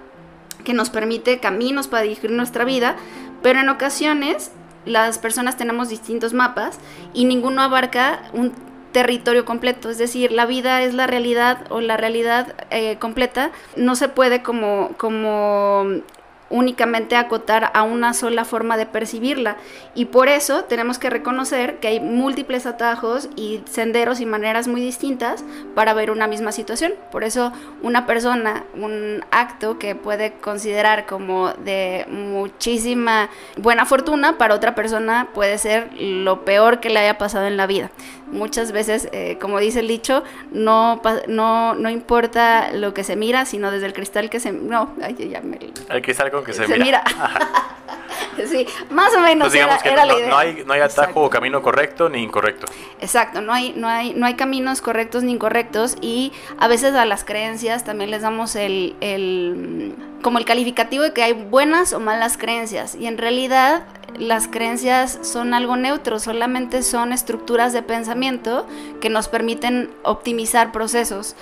que 0.65 0.75
nos 0.75 0.91
permite 0.91 1.39
caminos 1.39 1.87
para 1.87 2.03
dirigir 2.03 2.33
nuestra 2.33 2.65
vida, 2.65 2.97
pero 3.43 3.61
en 3.61 3.69
ocasiones 3.69 4.51
las 4.87 5.19
personas 5.19 5.57
tenemos 5.57 5.89
distintos 5.89 6.33
mapas 6.33 6.81
y 7.15 7.27
ninguno 7.27 7.63
abarca 7.63 8.23
un 8.33 8.53
territorio 8.93 9.45
completo, 9.45 9.91
es 9.91 9.99
decir, 9.99 10.33
la 10.33 10.47
vida 10.47 10.83
es 10.83 10.95
la 10.95 11.07
realidad 11.07 11.67
o 11.71 11.81
la 11.81 11.97
realidad 11.97 12.55
eh, 12.71 12.97
completa, 12.99 13.51
no 13.77 13.95
se 13.97 14.09
puede 14.09 14.43
como, 14.43 14.91
como 14.97 16.03
únicamente 16.51 17.15
acotar 17.15 17.71
a 17.75 17.85
una 17.85 18.13
sola 18.13 18.45
forma 18.45 18.77
de 18.77 18.85
percibirla. 18.85 19.57
Y 19.95 20.07
por 20.07 20.29
eso 20.29 20.65
tenemos 20.65 20.99
que 20.99 21.09
reconocer 21.09 21.79
que 21.79 21.89
hay 21.89 22.01
múltiples 22.01 22.67
atajos 22.67 23.31
y 23.37 23.63
senderos 23.71 24.21
y 24.21 24.27
maneras 24.27 24.69
muy 24.69 24.81
distintas 24.81 25.45
para 25.75 25.95
ver 25.95 26.11
una 26.11 26.27
misma 26.27 26.53
situación. 26.53 26.93
Por 27.13 27.25
eso 27.25 27.53
una 27.83 28.05
persona, 28.05 28.65
un 28.75 29.25
acto 29.31 29.79
que 29.79 29.95
puede 29.95 30.33
considerar 30.35 31.07
como 31.07 31.53
de 31.53 32.07
muchísima 32.11 33.31
buena 33.57 33.87
fortuna, 33.87 34.37
para 34.37 34.55
otra 34.55 34.75
persona 34.75 35.29
puede 35.33 35.57
ser 35.57 35.91
lo 35.99 36.45
peor 36.45 36.81
que 36.81 36.91
le 36.91 36.99
haya 36.99 37.17
pasado 37.17 37.47
en 37.47 37.57
la 37.57 37.67
vida. 37.67 37.91
Muchas 38.31 38.73
veces, 38.73 39.09
eh, 39.13 39.39
como 39.41 39.59
dice 39.59 39.81
el 39.81 39.89
dicho, 39.89 40.23
no, 40.53 41.01
no, 41.27 41.75
no 41.75 41.91
importa 41.91 42.73
lo 42.73 42.95
que 42.95 43.05
se 43.05 43.17
mira, 43.17 43.45
sino 43.45 43.71
desde 43.71 43.87
el 43.87 43.93
cristal 43.93 44.31
que 44.31 44.41
se... 44.41 44.53
No, 44.53 44.95
ay, 45.03 45.17
ya 45.31 45.41
me... 45.41 45.59
El 45.89 46.03
cristal 46.03 46.31
que 46.45 46.53
se, 46.53 46.67
mira. 46.79 47.03
sí, 48.47 48.67
más 48.91 49.15
o 49.15 49.21
menos 49.21 49.49
pues 49.49 49.61
era, 49.61 49.79
no, 50.05 50.05
la 50.07 50.19
idea. 50.19 50.29
No 50.29 50.39
hay, 50.39 50.63
no 50.65 50.73
hay 50.73 50.81
atajo 50.81 51.23
o 51.23 51.31
camino 51.31 51.63
correcto 51.63 52.09
ni 52.09 52.23
incorrecto. 52.23 52.67
Exacto, 53.01 53.41
no 53.41 53.53
hay, 53.53 53.73
no, 53.77 53.89
hay, 53.89 54.15
no 54.15 54.27
hay 54.27 54.35
caminos 54.35 54.81
correctos 54.81 55.23
ni 55.23 55.33
incorrectos 55.33 55.97
y 56.01 56.33
a 56.59 56.69
veces 56.69 56.95
a 56.95 57.05
las 57.05 57.25
creencias 57.25 57.85
también 57.85 58.11
les 58.11 58.23
damos 58.23 58.57
el, 58.57 58.97
el 59.01 59.95
como 60.23 60.39
el 60.39 60.45
calificativo 60.45 61.03
de 61.03 61.13
que 61.13 61.23
hay 61.23 61.33
buenas 61.33 61.93
o 61.93 62.01
malas 62.01 62.37
creencias 62.37 62.95
y 62.95 63.07
en 63.07 63.19
realidad 63.19 63.85
las 64.19 64.49
creencias 64.49 65.19
son 65.23 65.55
algo 65.55 65.77
neutro, 65.77 66.19
solamente 66.19 66.83
son 66.83 67.13
estructuras 67.13 67.73
de 67.73 67.83
pensamiento 67.83 68.67
que 69.01 69.11
nos 69.11 69.29
permiten 69.29 69.91
optimizar 70.03 70.73
procesos. 70.73 71.37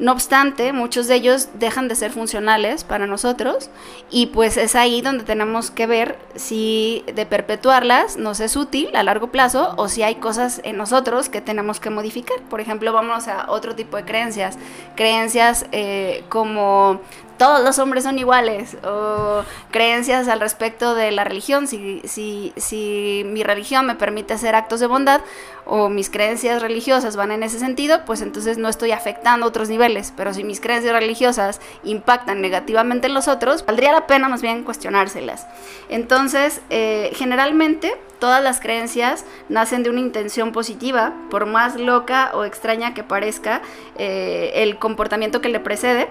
No 0.00 0.12
obstante, 0.12 0.72
muchos 0.72 1.08
de 1.08 1.16
ellos 1.16 1.50
dejan 1.52 1.86
de 1.86 1.94
ser 1.94 2.10
funcionales 2.10 2.84
para 2.84 3.06
nosotros 3.06 3.68
y 4.10 4.28
pues 4.28 4.56
es 4.56 4.74
ahí 4.74 5.02
donde 5.02 5.24
tenemos 5.24 5.70
que 5.70 5.86
ver 5.86 6.18
si 6.34 7.04
de 7.14 7.26
perpetuarlas 7.26 8.16
nos 8.16 8.40
es 8.40 8.56
útil 8.56 8.88
a 8.96 9.02
largo 9.02 9.26
plazo 9.26 9.74
o 9.76 9.88
si 9.88 10.02
hay 10.02 10.14
cosas 10.14 10.62
en 10.64 10.78
nosotros 10.78 11.28
que 11.28 11.42
tenemos 11.42 11.80
que 11.80 11.90
modificar. 11.90 12.40
Por 12.48 12.62
ejemplo, 12.62 12.94
vamos 12.94 13.28
a 13.28 13.50
otro 13.50 13.74
tipo 13.74 13.98
de 13.98 14.06
creencias. 14.06 14.56
Creencias 14.96 15.66
eh, 15.70 16.24
como 16.30 17.02
todos 17.40 17.64
los 17.64 17.78
hombres 17.78 18.04
son 18.04 18.18
iguales, 18.18 18.76
o 18.84 19.44
creencias 19.70 20.28
al 20.28 20.40
respecto 20.40 20.94
de 20.94 21.10
la 21.10 21.24
religión, 21.24 21.66
si, 21.66 22.02
si, 22.04 22.52
si 22.58 23.22
mi 23.24 23.42
religión 23.42 23.86
me 23.86 23.94
permite 23.94 24.34
hacer 24.34 24.54
actos 24.54 24.78
de 24.78 24.86
bondad, 24.86 25.22
o 25.64 25.88
mis 25.88 26.10
creencias 26.10 26.60
religiosas 26.60 27.16
van 27.16 27.30
en 27.30 27.42
ese 27.42 27.58
sentido, 27.58 28.04
pues 28.04 28.20
entonces 28.20 28.58
no 28.58 28.68
estoy 28.68 28.92
afectando 28.92 29.46
otros 29.46 29.70
niveles, 29.70 30.12
pero 30.14 30.34
si 30.34 30.44
mis 30.44 30.60
creencias 30.60 30.92
religiosas 30.92 31.62
impactan 31.82 32.42
negativamente 32.42 33.06
en 33.06 33.14
los 33.14 33.26
otros, 33.26 33.64
valdría 33.64 33.92
la 33.92 34.06
pena 34.06 34.28
más 34.28 34.42
bien 34.42 34.62
cuestionárselas. 34.62 35.46
Entonces, 35.88 36.60
eh, 36.68 37.10
generalmente 37.14 37.96
todas 38.18 38.44
las 38.44 38.60
creencias 38.60 39.24
nacen 39.48 39.82
de 39.82 39.88
una 39.88 40.00
intención 40.00 40.52
positiva, 40.52 41.14
por 41.30 41.46
más 41.46 41.76
loca 41.76 42.32
o 42.34 42.44
extraña 42.44 42.92
que 42.92 43.02
parezca 43.02 43.62
eh, 43.96 44.52
el 44.56 44.78
comportamiento 44.78 45.40
que 45.40 45.48
le 45.48 45.58
precede 45.58 46.10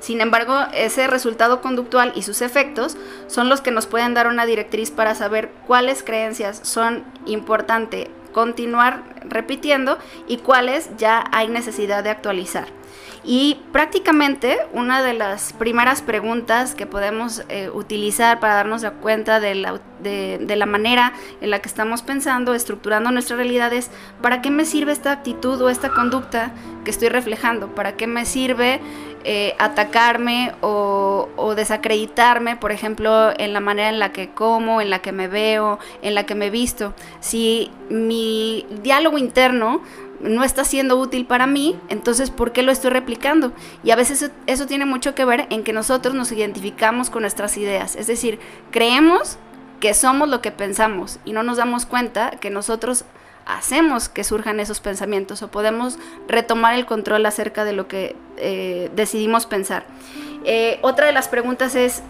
sin 0.00 0.20
embargo, 0.20 0.66
ese 0.74 1.06
resultado 1.06 1.60
conductual 1.60 2.12
y 2.14 2.22
sus 2.22 2.42
efectos 2.42 2.96
son 3.26 3.48
los 3.48 3.60
que 3.60 3.70
nos 3.70 3.86
pueden 3.86 4.14
dar 4.14 4.26
una 4.26 4.46
directriz 4.46 4.90
para 4.90 5.14
saber 5.14 5.50
cuáles 5.66 6.02
creencias 6.02 6.60
son 6.62 7.04
importantes 7.26 8.08
continuar 8.32 9.02
repitiendo 9.24 9.98
y 10.26 10.38
cuáles 10.38 10.90
ya 10.96 11.24
hay 11.32 11.48
necesidad 11.48 12.04
de 12.04 12.10
actualizar. 12.10 12.68
Y 13.22 13.60
prácticamente 13.70 14.58
una 14.72 15.02
de 15.02 15.12
las 15.12 15.52
primeras 15.52 16.00
preguntas 16.00 16.74
que 16.74 16.86
podemos 16.86 17.44
eh, 17.50 17.68
utilizar 17.68 18.40
para 18.40 18.54
darnos 18.54 18.82
cuenta 19.02 19.40
de 19.40 19.54
la, 19.54 19.78
de 20.00 20.56
la, 20.56 20.64
manera 20.64 21.12
en 21.42 21.50
la 21.50 21.60
que 21.60 21.68
estamos 21.68 22.00
pensando, 22.00 22.54
estructurando 22.54 23.10
nuestra 23.10 23.36
realidad 23.36 23.74
es, 23.74 23.90
¿para 24.22 24.40
qué 24.40 24.50
me 24.50 24.64
sirve 24.64 24.92
esta 24.92 25.12
actitud 25.12 25.60
o 25.60 25.68
esta 25.68 25.90
conducta 25.90 26.52
que 26.82 26.90
estoy 26.90 27.10
reflejando? 27.10 27.74
¿Para 27.74 27.94
qué 27.96 28.06
me 28.06 28.24
sirve 28.24 28.80
eh, 29.24 29.54
atacarme 29.58 30.52
o, 30.62 31.28
desacreditarme, 31.56 32.56
por 32.56 32.72
ejemplo, 32.72 33.32
en 33.38 33.52
la 33.52 33.60
manera 33.60 33.88
en 33.88 33.98
la 33.98 34.12
que 34.12 34.30
como, 34.30 34.80
en 34.80 34.88
la 34.88 35.00
que 35.00 35.12
me 35.12 35.28
veo, 35.28 35.78
en 36.00 36.14
la 36.14 36.24
que 36.24 36.34
me 36.34 36.48
visto. 36.48 36.94
Si 37.20 37.70
mi 37.88 38.66
diálogo 38.82 39.18
interno 39.18 39.82
no 40.20 40.44
está 40.44 40.64
siendo 40.64 40.96
útil 40.96 41.26
para 41.26 41.46
mí, 41.46 41.76
entonces 41.88 42.30
¿por 42.30 42.52
qué 42.52 42.62
lo 42.62 42.72
estoy 42.72 42.90
replicando? 42.90 43.52
Y 43.82 43.90
a 43.90 43.96
veces 43.96 44.30
eso 44.46 44.66
tiene 44.66 44.86
mucho 44.86 45.14
que 45.14 45.24
ver 45.24 45.46
en 45.50 45.64
que 45.64 45.72
nosotros 45.72 46.14
nos 46.14 46.30
identificamos 46.30 47.10
con 47.10 47.22
nuestras 47.22 47.56
ideas, 47.56 47.96
es 47.96 48.06
decir, 48.06 48.38
creemos 48.70 49.38
que 49.80 49.94
somos 49.94 50.28
lo 50.28 50.40
que 50.40 50.52
pensamos 50.52 51.18
y 51.24 51.32
no 51.32 51.42
nos 51.42 51.56
damos 51.56 51.86
cuenta 51.86 52.32
que 52.32 52.50
nosotros 52.50 53.04
hacemos 53.46 54.08
que 54.08 54.24
surjan 54.24 54.60
esos 54.60 54.80
pensamientos 54.80 55.42
o 55.42 55.48
podemos 55.48 55.98
retomar 56.28 56.74
el 56.74 56.86
control 56.86 57.26
acerca 57.26 57.64
de 57.64 57.72
lo 57.72 57.88
que 57.88 58.16
eh, 58.36 58.90
decidimos 58.94 59.46
pensar. 59.46 59.84
Eh, 60.44 60.78
otra 60.82 61.06
de 61.06 61.12
las 61.12 61.28
preguntas 61.28 61.74
es, 61.74 62.02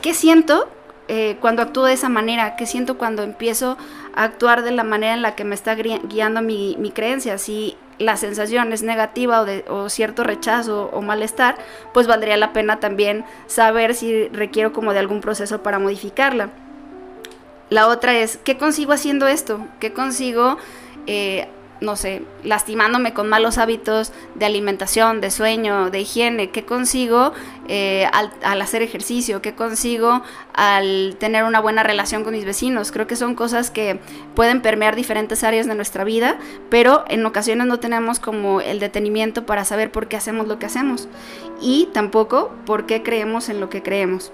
¿qué 0.00 0.14
siento 0.14 0.68
eh, 1.08 1.36
cuando 1.40 1.62
actúo 1.62 1.84
de 1.84 1.92
esa 1.92 2.08
manera? 2.08 2.56
¿Qué 2.56 2.66
siento 2.66 2.98
cuando 2.98 3.22
empiezo 3.22 3.76
a 4.14 4.24
actuar 4.24 4.62
de 4.62 4.72
la 4.72 4.84
manera 4.84 5.14
en 5.14 5.22
la 5.22 5.34
que 5.34 5.44
me 5.44 5.54
está 5.54 5.74
guiando 5.74 6.42
mi, 6.42 6.92
creencia? 6.94 7.38
Si 7.38 7.76
la 7.98 8.16
sensación 8.16 8.72
es 8.72 8.82
negativa 8.82 9.42
o, 9.42 9.74
o 9.74 9.88
cierto 9.88 10.24
rechazo 10.24 10.90
o 10.92 11.02
malestar, 11.02 11.56
pues 11.92 12.06
valdría 12.06 12.36
la 12.36 12.52
pena 12.52 12.80
también 12.80 13.24
saber 13.46 13.94
si 13.94 14.28
requiero 14.28 14.72
como 14.72 14.92
de 14.92 14.98
algún 14.98 15.20
proceso 15.20 15.62
para 15.62 15.78
modificarla. 15.78 16.50
La 17.72 17.88
otra 17.88 18.18
es, 18.18 18.36
¿qué 18.36 18.58
consigo 18.58 18.92
haciendo 18.92 19.26
esto? 19.26 19.66
¿Qué 19.80 19.94
consigo, 19.94 20.58
eh, 21.06 21.48
no 21.80 21.96
sé, 21.96 22.20
lastimándome 22.44 23.14
con 23.14 23.30
malos 23.30 23.56
hábitos 23.56 24.12
de 24.34 24.44
alimentación, 24.44 25.22
de 25.22 25.30
sueño, 25.30 25.88
de 25.88 26.00
higiene? 26.00 26.50
¿Qué 26.50 26.66
consigo 26.66 27.32
eh, 27.68 28.06
al, 28.12 28.60
hacer 28.60 28.82
ejercicio? 28.82 29.40
¿Qué 29.40 29.54
consigo 29.54 30.20
al 30.52 31.16
tener 31.18 31.44
una 31.44 31.60
buena 31.60 31.82
relación 31.82 32.24
con 32.24 32.34
mis 32.34 32.44
vecinos? 32.44 32.92
Creo 32.92 33.06
que 33.06 33.16
son 33.16 33.34
cosas 33.34 33.70
que 33.70 33.98
pueden 34.34 34.60
permear 34.60 34.94
diferentes 34.94 35.42
áreas 35.42 35.66
de 35.66 35.74
nuestra 35.74 36.04
vida, 36.04 36.36
pero 36.68 37.06
en 37.08 37.24
ocasiones 37.24 37.66
no 37.66 37.80
tenemos 37.80 38.20
como 38.20 38.60
el 38.60 38.80
detenimiento 38.80 39.46
para 39.46 39.64
saber 39.64 39.90
por 39.90 40.08
qué 40.08 40.18
hacemos 40.18 40.46
lo 40.46 40.58
que 40.58 40.66
hacemos 40.66 41.08
y 41.62 41.88
tampoco 41.94 42.52
por 42.66 42.84
qué 42.84 43.02
creemos 43.02 43.48
en 43.48 43.60
lo 43.60 43.70
que 43.70 43.82
creemos. 43.82 44.30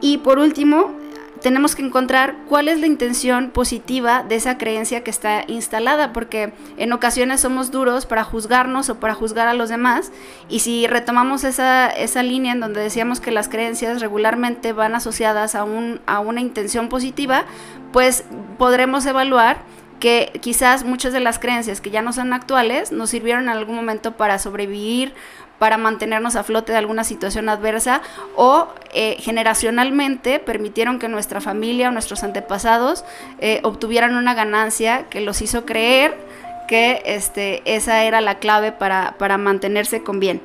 Y 0.00 0.18
por 0.18 0.40
último, 0.40 1.00
tenemos 1.42 1.74
que 1.74 1.82
encontrar 1.82 2.36
cuál 2.48 2.68
es 2.68 2.80
la 2.80 2.86
intención 2.86 3.50
positiva 3.50 4.22
de 4.22 4.36
esa 4.36 4.58
creencia 4.58 5.04
que 5.04 5.10
está 5.10 5.44
instalada, 5.46 6.12
porque 6.12 6.52
en 6.76 6.92
ocasiones 6.92 7.40
somos 7.40 7.70
duros 7.70 8.06
para 8.06 8.24
juzgarnos 8.24 8.88
o 8.88 9.00
para 9.00 9.14
juzgar 9.14 9.48
a 9.48 9.54
los 9.54 9.68
demás, 9.68 10.12
y 10.48 10.60
si 10.60 10.86
retomamos 10.86 11.44
esa, 11.44 11.90
esa 11.90 12.22
línea 12.22 12.52
en 12.52 12.60
donde 12.60 12.80
decíamos 12.80 13.20
que 13.20 13.30
las 13.30 13.48
creencias 13.48 14.00
regularmente 14.00 14.72
van 14.72 14.94
asociadas 14.94 15.54
a, 15.54 15.64
un, 15.64 16.00
a 16.06 16.20
una 16.20 16.40
intención 16.40 16.88
positiva, 16.88 17.44
pues 17.92 18.24
podremos 18.58 19.04
evaluar 19.06 19.58
que 20.02 20.32
quizás 20.40 20.82
muchas 20.84 21.12
de 21.12 21.20
las 21.20 21.38
creencias 21.38 21.80
que 21.80 21.92
ya 21.92 22.02
no 22.02 22.12
son 22.12 22.32
actuales 22.32 22.90
nos 22.90 23.10
sirvieron 23.10 23.44
en 23.44 23.50
algún 23.50 23.76
momento 23.76 24.16
para 24.16 24.40
sobrevivir 24.40 25.14
para 25.62 25.78
mantenernos 25.78 26.34
a 26.34 26.42
flote 26.42 26.72
de 26.72 26.78
alguna 26.78 27.04
situación 27.04 27.48
adversa 27.48 28.02
o 28.34 28.66
eh, 28.94 29.14
generacionalmente 29.20 30.40
permitieron 30.40 30.98
que 30.98 31.06
nuestra 31.06 31.40
familia 31.40 31.88
o 31.88 31.92
nuestros 31.92 32.24
antepasados 32.24 33.04
eh, 33.38 33.60
obtuvieran 33.62 34.16
una 34.16 34.34
ganancia 34.34 35.08
que 35.08 35.20
los 35.20 35.40
hizo 35.40 35.64
creer 35.64 36.18
que 36.66 37.00
este, 37.04 37.62
esa 37.64 38.02
era 38.02 38.20
la 38.20 38.40
clave 38.40 38.72
para, 38.72 39.38
mantenerse 39.38 40.02
con 40.02 40.18
bien. 40.18 40.40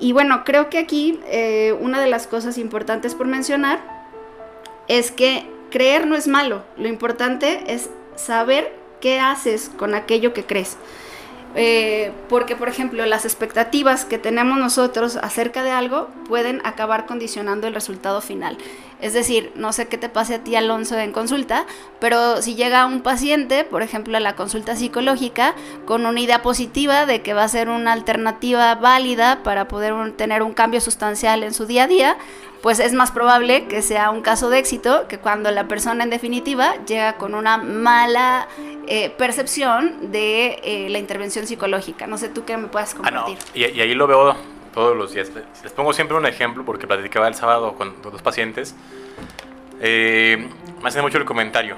Y 0.00 0.12
bueno, 0.12 0.42
creo 0.42 0.68
que 0.70 0.78
aquí 0.78 1.20
eh, 1.28 1.76
una 1.80 2.00
de 2.00 2.08
las 2.08 2.26
cosas 2.26 2.58
importantes 2.58 3.14
por 3.14 3.28
mencionar 3.28 3.78
es 4.88 5.12
que 5.12 5.46
creer 5.70 6.04
no 6.04 6.16
es 6.16 6.26
malo, 6.26 6.64
lo 6.76 6.88
importante 6.88 7.62
es 7.72 7.90
saber 8.16 8.74
qué 9.00 9.20
haces 9.20 9.70
con 9.76 9.94
aquello 9.94 10.32
que 10.32 10.44
crees. 10.44 10.76
Eh, 11.54 12.12
porque, 12.28 12.56
por 12.56 12.68
ejemplo, 12.68 13.04
las 13.04 13.24
expectativas 13.24 14.04
que 14.04 14.18
tenemos 14.18 14.58
nosotros 14.58 15.16
acerca 15.16 15.62
de 15.62 15.70
algo 15.70 16.08
pueden 16.26 16.60
acabar 16.64 17.04
condicionando 17.06 17.66
el 17.66 17.74
resultado 17.74 18.20
final. 18.20 18.56
Es 19.02 19.14
decir, 19.14 19.50
no 19.56 19.72
sé 19.72 19.88
qué 19.88 19.98
te 19.98 20.08
pase 20.08 20.36
a 20.36 20.44
ti, 20.44 20.54
Alonso, 20.54 20.96
en 20.96 21.10
consulta, 21.10 21.66
pero 21.98 22.40
si 22.40 22.54
llega 22.54 22.86
un 22.86 23.02
paciente, 23.02 23.64
por 23.64 23.82
ejemplo, 23.82 24.16
a 24.16 24.20
la 24.20 24.36
consulta 24.36 24.76
psicológica, 24.76 25.54
con 25.86 26.06
una 26.06 26.20
idea 26.20 26.40
positiva 26.40 27.04
de 27.04 27.20
que 27.20 27.34
va 27.34 27.42
a 27.42 27.48
ser 27.48 27.68
una 27.68 27.92
alternativa 27.92 28.76
válida 28.76 29.42
para 29.42 29.66
poder 29.66 30.12
tener 30.12 30.42
un 30.44 30.54
cambio 30.54 30.80
sustancial 30.80 31.42
en 31.42 31.52
su 31.52 31.66
día 31.66 31.84
a 31.84 31.88
día, 31.88 32.16
pues 32.62 32.78
es 32.78 32.92
más 32.92 33.10
probable 33.10 33.66
que 33.66 33.82
sea 33.82 34.10
un 34.10 34.22
caso 34.22 34.48
de 34.48 34.60
éxito 34.60 35.06
que 35.08 35.18
cuando 35.18 35.50
la 35.50 35.66
persona 35.66 36.04
en 36.04 36.10
definitiva 36.10 36.74
llega 36.86 37.16
con 37.16 37.34
una 37.34 37.58
mala 37.58 38.46
eh, 38.86 39.10
percepción 39.10 40.12
de 40.12 40.60
eh, 40.62 40.88
la 40.88 40.98
intervención 40.98 41.46
psicológica. 41.46 42.06
No 42.06 42.16
sé 42.18 42.28
tú 42.28 42.44
qué 42.44 42.56
me 42.56 42.68
puedas 42.68 42.94
compartir. 42.94 43.36
Ah, 43.40 43.44
no. 43.54 43.60
y, 43.60 43.80
ahí 43.80 43.94
lo 43.94 44.06
veo 44.06 44.36
todos 44.72 44.96
los 44.96 45.12
días. 45.12 45.30
Les 45.62 45.72
pongo 45.72 45.92
siempre 45.92 46.16
un 46.16 46.24
ejemplo 46.24 46.64
porque 46.64 46.86
platicaba 46.86 47.26
el 47.26 47.34
sábado 47.34 47.74
con 47.74 48.00
dos 48.00 48.22
pacientes. 48.22 48.76
Eh, 49.80 50.48
me 50.80 50.88
hace 50.88 51.02
mucho 51.02 51.18
el 51.18 51.24
comentario 51.24 51.76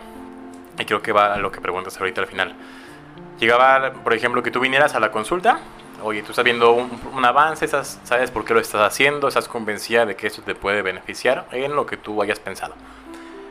y 0.79 0.85
creo 0.85 1.01
que 1.01 1.13
va 1.13 1.33
a 1.33 1.39
lo 1.39 1.51
que 1.51 1.63
preguntas 1.63 1.99
ahorita 1.99 2.21
al 2.21 2.27
final. 2.27 2.55
Llegaba, 3.41 3.93
por 3.93 4.13
ejemplo, 4.13 4.43
que 4.43 4.51
tú 4.51 4.61
vinieras 4.61 4.95
a 4.95 5.01
la 5.01 5.11
consulta 5.11 5.61
oye, 6.05 6.23
tú 6.23 6.33
estás 6.33 6.45
viendo 6.45 6.73
un, 6.73 7.25
avance, 7.25 7.67
sabes 7.67 8.31
por 8.31 8.45
qué 8.45 8.53
lo 8.53 8.61
estás 8.61 8.83
haciendo, 8.83 9.27
estás 9.27 9.49
convencida 9.49 10.05
de 10.05 10.15
que 10.15 10.27
eso 10.27 10.43
te 10.43 10.55
puede 10.55 10.83
beneficiar 10.83 11.47
en 11.51 11.75
lo 11.75 11.87
que 11.87 11.97
tú 11.97 12.23
hayas 12.23 12.39
pensado. 12.39 12.75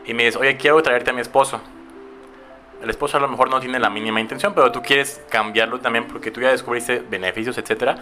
Y 0.05 0.13
me 0.13 0.23
dices, 0.23 0.39
oye, 0.39 0.55
quiero 0.55 0.81
traerte 0.83 1.09
a 1.09 1.13
mi 1.13 1.21
esposo. 1.21 1.59
El 2.81 2.89
esposo 2.89 3.17
a 3.17 3.19
lo 3.19 3.27
mejor 3.27 3.49
no 3.49 3.59
tiene 3.59 3.79
la 3.79 3.89
mínima 3.89 4.19
intención, 4.19 4.53
pero 4.53 4.71
tú 4.71 4.81
quieres 4.83 5.21
cambiarlo 5.29 5.79
también 5.79 6.05
porque 6.05 6.29
tú 6.29 6.41
ya 6.41 6.49
descubriste 6.49 6.99
beneficios, 6.99 7.57
etcétera. 7.57 7.97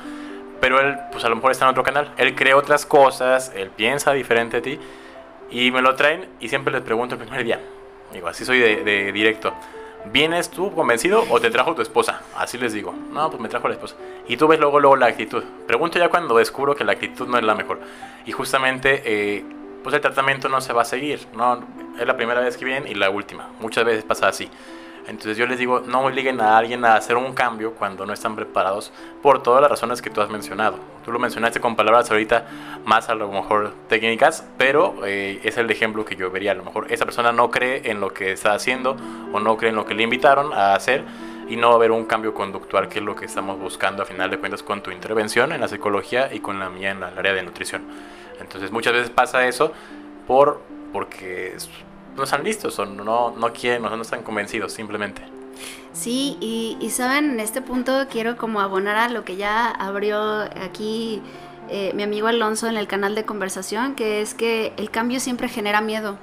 Pero 0.60 0.82
él, 0.82 0.98
pues 1.12 1.24
a 1.24 1.30
lo 1.30 1.36
mejor 1.36 1.52
está 1.52 1.66
en 1.66 1.72
otro 1.72 1.84
canal. 1.84 2.12
Él 2.18 2.36
cree 2.36 2.54
otras 2.54 2.86
cosas, 2.86 3.54
él 3.56 3.70
piensa 3.70 4.12
diferente 4.12 4.58
a 4.58 4.62
ti. 4.62 4.80
Y 5.50 5.72
me 5.72 5.82
lo 5.82 5.96
traen 5.96 6.28
y 6.40 6.50
siempre 6.50 6.74
les 6.74 6.82
pregunto 6.82 7.16
el 7.16 7.22
primer 7.22 7.44
día. 7.44 7.60
Digo, 8.12 8.28
así 8.28 8.44
soy 8.44 8.60
de 8.60 9.12
directo. 9.12 9.54
¿Vienes 10.06 10.50
tú 10.50 10.74
convencido 10.74 11.24
o 11.30 11.40
te 11.40 11.52
trajo 11.52 11.76
tu 11.76 11.82
esposa? 11.82 12.22
Así 12.36 12.58
les 12.58 12.74
digo. 12.74 12.94
No, 13.12 13.30
pues 13.30 13.42
me 13.42 13.50
trajo 13.50 13.68
la 13.68 13.76
esposa. 13.76 13.96
Y 14.28 14.36
tú 14.36 14.48
ves 14.48 14.60
luego, 14.60 14.80
luego 14.80 14.96
la 14.96 15.06
actitud. 15.06 15.44
Pregunto 15.68 16.00
ya 16.00 16.10
cuando 16.10 16.38
descubro 16.38 16.76
que 16.76 16.84
la 16.84 16.94
actitud 16.94 17.28
no 17.28 17.38
es 17.38 17.44
la 17.44 17.56
mejor. 17.56 17.80
Y 18.26 18.32
justamente, 18.32 19.04
eh, 19.06 19.46
pues 19.84 19.94
el 19.96 20.02
tratamiento 20.02 20.50
no 20.50 20.60
se 20.60 20.74
va 20.74 20.82
a 20.82 20.86
seguir. 20.86 21.28
No, 21.36 21.64
es 22.00 22.06
la 22.06 22.18
primera 22.18 22.42
vez 22.42 22.58
que 22.58 22.66
vienen 22.66 22.88
y 22.88 22.96
la 22.96 23.10
última. 23.10 23.50
Muchas 23.60 23.86
veces 23.86 24.04
pasa 24.04 24.28
así. 24.28 24.50
Entonces 25.08 25.38
yo 25.38 25.46
les 25.48 25.58
digo, 25.58 25.82
no 25.82 26.06
obliguen 26.06 26.40
a 26.42 26.58
alguien 26.58 26.86
a 26.86 26.96
hacer 26.96 27.18
un 27.18 27.34
cambio 27.34 27.74
cuando 27.74 28.06
no 28.06 28.14
están 28.14 28.36
preparados 28.36 28.92
por 29.22 29.42
todas 29.42 29.62
las 29.62 29.70
razones 29.70 30.02
que 30.02 30.10
tú 30.10 30.22
has 30.22 30.30
mencionado. 30.30 30.78
Tú 31.04 31.12
lo 31.12 31.20
mencionaste 31.20 31.60
con 31.60 31.76
palabras 31.76 32.12
ahorita 32.12 32.46
más 32.86 33.10
a 33.10 33.16
lo 33.16 33.32
mejor 33.32 33.74
técnicas, 33.90 34.46
pero 34.58 35.06
eh, 35.06 35.40
es 35.44 35.58
el 35.58 35.70
ejemplo 35.72 36.06
que 36.06 36.16
yo 36.16 36.30
vería. 36.30 36.52
A 36.52 36.56
lo 36.56 36.64
mejor 36.64 36.88
esa 36.92 37.06
persona 37.06 37.32
no 37.32 37.50
cree 37.50 37.90
en 37.90 38.00
lo 38.00 38.14
que 38.14 38.32
está 38.32 38.54
haciendo 38.54 38.96
o 39.34 39.40
no 39.40 39.58
cree 39.58 39.70
en 39.70 39.76
lo 39.76 39.86
que 39.86 39.94
le 39.94 40.04
invitaron 40.04 40.54
a 40.54 40.76
hacer 40.76 41.04
y 41.50 41.58
no 41.58 41.68
va 41.68 41.74
a 41.74 41.78
haber 41.78 41.92
un 41.92 42.06
cambio 42.06 42.34
conductual 42.34 42.88
que 42.88 43.00
es 43.00 43.06
lo 43.06 43.16
que 43.16 43.26
estamos 43.26 43.60
buscando 43.60 44.04
a 44.04 44.06
final 44.06 44.30
de 44.30 44.38
cuentas 44.38 44.64
con 44.64 44.82
tu 44.82 44.92
intervención 44.92 45.52
en 45.52 45.62
la 45.62 45.68
psicología 45.68 46.34
y 46.34 46.40
con 46.40 46.60
la 46.60 46.70
mía 46.70 46.92
en 46.92 46.98
el 46.98 47.18
área 47.18 47.34
de 47.34 47.44
nutrición. 47.44 47.82
Entonces 48.40 48.72
muchas 48.72 48.94
veces 48.94 49.10
pasa 49.10 49.46
eso 49.48 49.74
por 50.28 50.62
porque 50.94 51.56
no 52.16 52.24
están 52.24 52.44
listos 52.44 52.78
o 52.80 52.86
no, 52.86 53.32
no 53.32 53.54
quieren, 53.54 53.82
no, 53.82 53.96
no 53.96 54.02
están 54.02 54.24
convencidos 54.24 54.74
simplemente. 54.74 55.22
Sí, 55.94 56.38
y, 56.40 56.78
y, 56.80 56.90
saben, 56.90 57.32
en 57.32 57.40
este 57.40 57.62
punto 57.62 58.08
quiero 58.10 58.38
como 58.38 58.62
abonar 58.62 58.96
a 58.96 59.10
lo 59.10 59.26
que 59.26 59.36
ya 59.36 59.70
abrió 59.70 60.42
aquí 60.42 61.22
eh, 61.70 61.92
mi 61.94 62.04
amigo 62.04 62.28
Alonso 62.28 62.68
en 62.68 62.78
el 62.78 62.88
canal 62.88 63.16
de 63.16 63.24
conversación, 63.24 63.96
que 63.96 64.22
es 64.22 64.34
que 64.34 64.74
el 64.78 64.90
cambio 64.90 65.20
siempre 65.20 65.48
genera 65.48 65.80
miedo. 65.82 66.18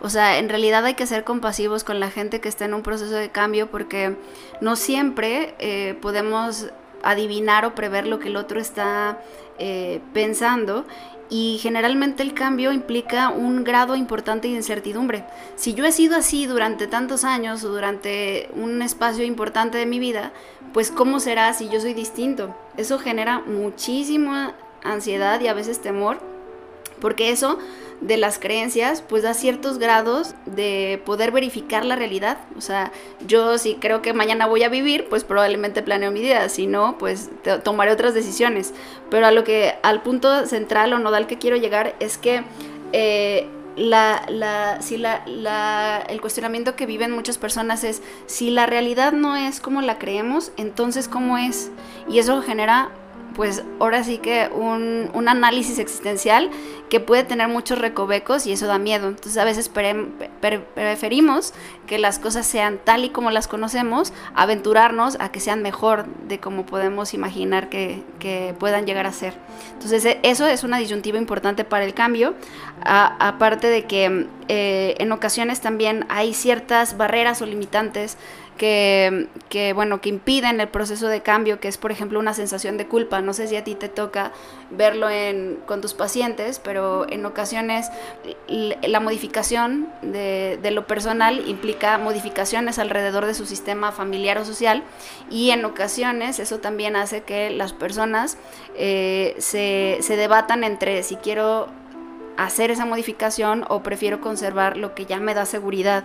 O 0.00 0.10
sea, 0.10 0.38
en 0.38 0.48
realidad 0.48 0.84
hay 0.84 0.94
que 0.94 1.06
ser 1.06 1.24
compasivos 1.24 1.84
con 1.84 2.00
la 2.00 2.10
gente 2.10 2.40
que 2.40 2.48
está 2.48 2.64
en 2.64 2.74
un 2.74 2.82
proceso 2.82 3.14
de 3.14 3.30
cambio 3.30 3.68
porque 3.70 4.16
no 4.60 4.76
siempre 4.76 5.54
eh, 5.58 5.96
podemos 6.00 6.68
adivinar 7.02 7.64
o 7.64 7.74
prever 7.74 8.06
lo 8.06 8.18
que 8.18 8.28
el 8.28 8.36
otro 8.36 8.60
está 8.60 9.18
eh, 9.58 10.00
pensando 10.12 10.84
y 11.32 11.56
generalmente 11.62 12.22
el 12.22 12.34
cambio 12.34 12.72
implica 12.72 13.30
un 13.30 13.64
grado 13.64 13.96
importante 13.96 14.48
de 14.48 14.54
incertidumbre. 14.54 15.24
Si 15.56 15.72
yo 15.72 15.86
he 15.86 15.90
sido 15.90 16.14
así 16.14 16.44
durante 16.44 16.86
tantos 16.86 17.24
años 17.24 17.64
o 17.64 17.70
durante 17.70 18.50
un 18.54 18.82
espacio 18.82 19.24
importante 19.24 19.78
de 19.78 19.86
mi 19.86 19.98
vida, 19.98 20.34
pues 20.74 20.90
¿cómo 20.90 21.20
será 21.20 21.54
si 21.54 21.70
yo 21.70 21.80
soy 21.80 21.94
distinto? 21.94 22.54
Eso 22.76 22.98
genera 22.98 23.40
muchísima 23.40 24.54
ansiedad 24.84 25.40
y 25.40 25.46
a 25.46 25.54
veces 25.54 25.80
temor, 25.80 26.20
porque 27.00 27.30
eso 27.30 27.58
de 28.02 28.16
las 28.16 28.38
creencias, 28.38 29.00
pues 29.00 29.22
da 29.22 29.32
ciertos 29.32 29.78
grados 29.78 30.34
de 30.44 31.00
poder 31.06 31.30
verificar 31.30 31.84
la 31.84 31.96
realidad. 31.96 32.38
O 32.56 32.60
sea, 32.60 32.92
yo 33.26 33.58
si 33.58 33.76
creo 33.76 34.02
que 34.02 34.12
mañana 34.12 34.46
voy 34.46 34.64
a 34.64 34.68
vivir, 34.68 35.08
pues 35.08 35.24
probablemente 35.24 35.82
planeo 35.82 36.10
mi 36.10 36.20
vida, 36.20 36.48
si 36.48 36.66
no, 36.66 36.98
pues 36.98 37.30
tomaré 37.62 37.92
otras 37.92 38.12
decisiones. 38.12 38.74
Pero 39.08 39.26
a 39.26 39.30
lo 39.30 39.44
que, 39.44 39.74
al 39.82 40.02
punto 40.02 40.46
central 40.46 40.92
o 40.92 40.98
nodal 40.98 41.26
que 41.26 41.38
quiero 41.38 41.56
llegar 41.56 41.94
es 42.00 42.18
que 42.18 42.42
eh, 42.92 43.46
la, 43.76 44.24
la, 44.28 44.82
si 44.82 44.98
la, 44.98 45.22
la, 45.26 46.04
el 46.08 46.20
cuestionamiento 46.20 46.74
que 46.74 46.86
viven 46.86 47.12
muchas 47.12 47.38
personas 47.38 47.84
es, 47.84 48.02
si 48.26 48.50
la 48.50 48.66
realidad 48.66 49.12
no 49.12 49.36
es 49.36 49.60
como 49.60 49.80
la 49.80 49.98
creemos, 49.98 50.52
entonces 50.56 51.08
¿cómo 51.08 51.38
es? 51.38 51.70
Y 52.08 52.18
eso 52.18 52.42
genera 52.42 52.90
pues 53.34 53.64
ahora 53.80 54.04
sí 54.04 54.18
que 54.18 54.50
un, 54.54 55.10
un, 55.14 55.28
análisis 55.28 55.78
existencial 55.78 56.50
que 56.88 57.00
puede 57.00 57.24
tener 57.24 57.48
muchos 57.48 57.78
recovecos 57.78 58.46
y 58.46 58.52
eso 58.52 58.66
da 58.66 58.78
miedo. 58.78 59.08
Entonces 59.08 59.38
a 59.38 59.44
veces 59.44 59.70
preferimos 60.74 61.54
que 61.86 61.98
las 61.98 62.18
cosas 62.18 62.46
sean 62.46 62.78
tal 62.84 63.04
y 63.04 63.10
como 63.10 63.30
las 63.30 63.48
conocemos, 63.48 64.12
aventurarnos 64.34 65.16
a 65.20 65.30
que 65.30 65.40
sean 65.40 65.62
mejor 65.62 66.06
de 66.28 66.38
como 66.38 66.66
podemos 66.66 67.14
imaginar 67.14 67.68
que, 67.68 68.02
que 68.18 68.54
puedan 68.58 68.86
llegar 68.86 69.06
a 69.06 69.12
ser. 69.12 69.34
Entonces 69.72 70.04
e, 70.04 70.20
eso 70.22 70.46
es 70.46 70.64
una 70.64 70.78
disyuntiva 70.78 71.18
importante 71.18 71.64
para 71.64 71.84
el 71.84 71.94
cambio, 71.94 72.34
aparte 72.84 73.68
de 73.68 73.84
que 73.84 74.26
eh, 74.48 74.94
en 74.98 75.12
ocasiones 75.12 75.60
también 75.60 76.04
hay 76.08 76.34
ciertas 76.34 76.96
barreras 76.96 77.40
o 77.42 77.46
limitantes 77.46 78.18
que, 78.56 79.72
bueno, 79.74 80.00
que 80.00 80.08
impiden 80.08 80.60
el 80.60 80.68
proceso 80.68 81.08
de 81.08 81.20
cambio, 81.20 81.60
que 81.60 81.68
es 81.68 81.78
por 81.78 81.90
ejemplo 81.90 82.18
una 82.18 82.34
sensación 82.34 82.76
de 82.76 82.86
culpa. 82.86 83.20
No 83.20 83.32
sé 83.32 83.48
si 83.48 83.56
a 83.56 83.64
ti 83.64 83.74
te 83.74 83.88
toca 83.88 84.32
verlo 84.70 85.10
en, 85.10 85.58
con 85.66 85.80
tus 85.80 85.94
pacientes, 85.94 86.58
pero 86.58 87.10
en 87.10 87.26
ocasiones 87.26 87.90
la 88.48 89.00
modificación 89.00 89.88
de, 90.02 90.58
lo 90.72 90.86
personal 90.86 91.42
implica 91.48 91.98
modificaciones 91.98 92.78
alrededor 92.78 93.26
de 93.26 93.34
su 93.34 93.46
sistema 93.46 93.92
familiar 93.92 94.38
o 94.38 94.44
social 94.44 94.82
y 95.30 95.50
en 95.50 95.64
ocasiones 95.64 96.38
eso 96.38 96.60
también 96.60 96.96
hace 96.96 97.22
que 97.22 97.50
las 97.50 97.72
personas 97.72 98.38
eh, 98.76 99.34
se, 99.38 99.98
se 100.00 100.16
debatan 100.16 100.64
entre 100.64 101.02
si 101.02 101.16
quiero 101.16 101.68
hacer 102.36 102.70
esa 102.70 102.86
modificación 102.86 103.64
o 103.68 103.82
prefiero 103.82 104.20
conservar 104.20 104.76
lo 104.76 104.94
que 104.94 105.06
ya 105.06 105.18
me 105.18 105.34
da 105.34 105.44
seguridad. 105.44 106.04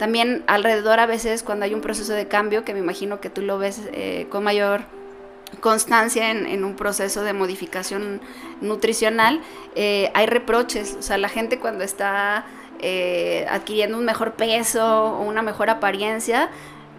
También 0.00 0.44
alrededor 0.46 0.98
a 0.98 1.04
veces 1.04 1.42
cuando 1.42 1.66
hay 1.66 1.74
un 1.74 1.82
proceso 1.82 2.14
de 2.14 2.26
cambio, 2.26 2.64
que 2.64 2.72
me 2.72 2.78
imagino 2.78 3.20
que 3.20 3.28
tú 3.28 3.42
lo 3.42 3.58
ves 3.58 3.82
eh, 3.92 4.28
con 4.30 4.42
mayor 4.42 4.84
constancia 5.60 6.30
en, 6.30 6.64
un 6.64 6.74
proceso 6.74 7.22
de 7.22 7.34
modificación 7.34 8.22
nutricional, 8.62 9.42
eh, 9.74 10.10
hay 10.14 10.24
reproches. 10.24 10.96
O 10.98 11.02
sea, 11.02 11.18
la 11.18 11.28
gente 11.28 11.58
cuando 11.58 11.84
está 11.84 12.46
eh, 12.78 13.44
adquiriendo 13.50 13.98
un 13.98 14.06
mejor 14.06 14.32
peso 14.32 15.18
o 15.18 15.20
una 15.20 15.42
mejor 15.42 15.68
apariencia, 15.68 16.48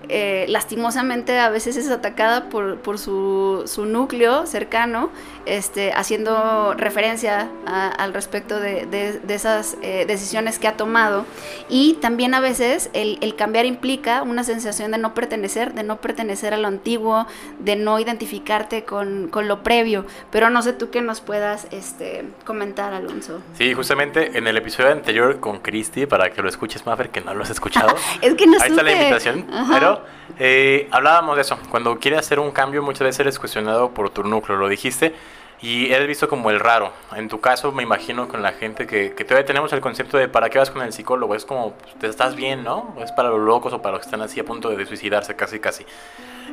eh, 0.09 0.45
lastimosamente 0.49 1.39
a 1.39 1.49
veces 1.49 1.77
es 1.77 1.89
atacada 1.89 2.49
por, 2.49 2.77
por 2.79 2.97
su, 2.97 3.63
su, 3.65 3.85
núcleo 3.85 4.45
cercano, 4.45 5.09
este, 5.45 5.93
haciendo 5.93 6.73
referencia 6.73 7.49
al 7.65 8.13
respecto 8.13 8.59
de, 8.59 8.85
de, 8.85 9.33
esas 9.33 9.77
eh, 9.81 10.05
decisiones 10.07 10.59
que 10.59 10.67
ha 10.67 10.77
tomado. 10.77 11.25
Y 11.69 11.93
también 11.95 12.33
a 12.33 12.39
veces 12.39 12.89
el, 12.93 13.17
el, 13.21 13.35
cambiar 13.35 13.65
implica 13.65 14.23
una 14.23 14.43
sensación 14.43 14.91
de 14.91 14.97
no 14.97 15.13
pertenecer, 15.13 15.73
de 15.73 15.83
no 15.83 16.01
pertenecer 16.01 16.53
a 16.53 16.57
lo 16.57 16.67
antiguo, 16.67 17.27
de 17.59 17.75
no 17.75 17.99
identificarte 17.99 18.83
con, 18.83 19.27
con 19.29 19.47
lo 19.47 19.63
previo. 19.63 20.05
Pero 20.31 20.49
no 20.49 20.61
sé 20.61 20.73
tú 20.73 20.89
qué 20.89 21.01
nos 21.01 21.21
puedas 21.21 21.67
este, 21.71 22.25
comentar, 22.45 22.93
Alonso. 22.93 23.41
Sí, 23.57 23.73
justamente 23.73 24.37
en 24.37 24.47
el 24.47 24.57
episodio 24.57 24.91
anterior 24.91 25.39
con 25.39 25.59
Cristi, 25.59 26.05
para 26.05 26.31
que 26.31 26.41
lo 26.41 26.49
escuches, 26.49 26.85
Maffer, 26.85 27.09
que 27.09 27.21
no 27.21 27.33
lo 27.33 27.43
has 27.43 27.49
escuchado. 27.49 27.95
es 28.21 28.33
que 28.35 28.47
no 28.47 28.57
Ahí 28.61 28.69
está 28.69 28.83
la 28.83 28.91
invitación. 28.91 29.45
Pero 29.71 29.90
eh, 30.39 30.87
hablábamos 30.91 31.35
de 31.35 31.41
eso. 31.41 31.57
Cuando 31.69 31.97
quieres 31.99 32.19
hacer 32.19 32.39
un 32.39 32.51
cambio, 32.51 32.81
muchas 32.83 33.01
veces 33.01 33.19
eres 33.21 33.39
cuestionado 33.39 33.91
por 33.91 34.09
tu 34.09 34.23
núcleo, 34.23 34.57
lo 34.57 34.67
dijiste. 34.67 35.13
Y 35.61 35.91
eres 35.91 36.07
visto 36.07 36.27
como 36.27 36.49
el 36.49 36.59
raro. 36.59 36.91
En 37.15 37.29
tu 37.29 37.39
caso, 37.39 37.71
me 37.71 37.83
imagino 37.83 38.27
con 38.27 38.41
la 38.41 38.51
gente 38.53 38.87
que, 38.87 39.13
que 39.13 39.23
todavía 39.23 39.45
tenemos 39.45 39.71
el 39.73 39.79
concepto 39.79 40.17
de 40.17 40.27
para 40.27 40.49
qué 40.49 40.57
vas 40.57 40.71
con 40.71 40.81
el 40.81 40.91
psicólogo. 40.91 41.35
Es 41.35 41.45
como, 41.45 41.73
pues, 41.73 41.93
te 41.99 42.07
estás 42.07 42.35
bien, 42.35 42.63
¿no? 42.63 42.95
Es 42.99 43.11
para 43.11 43.29
los 43.29 43.39
locos 43.39 43.71
o 43.73 43.81
para 43.81 43.93
los 43.93 44.01
que 44.01 44.07
están 44.07 44.21
así 44.21 44.39
a 44.39 44.43
punto 44.43 44.69
de 44.71 44.85
suicidarse, 44.87 45.35
casi, 45.35 45.59
casi. 45.59 45.85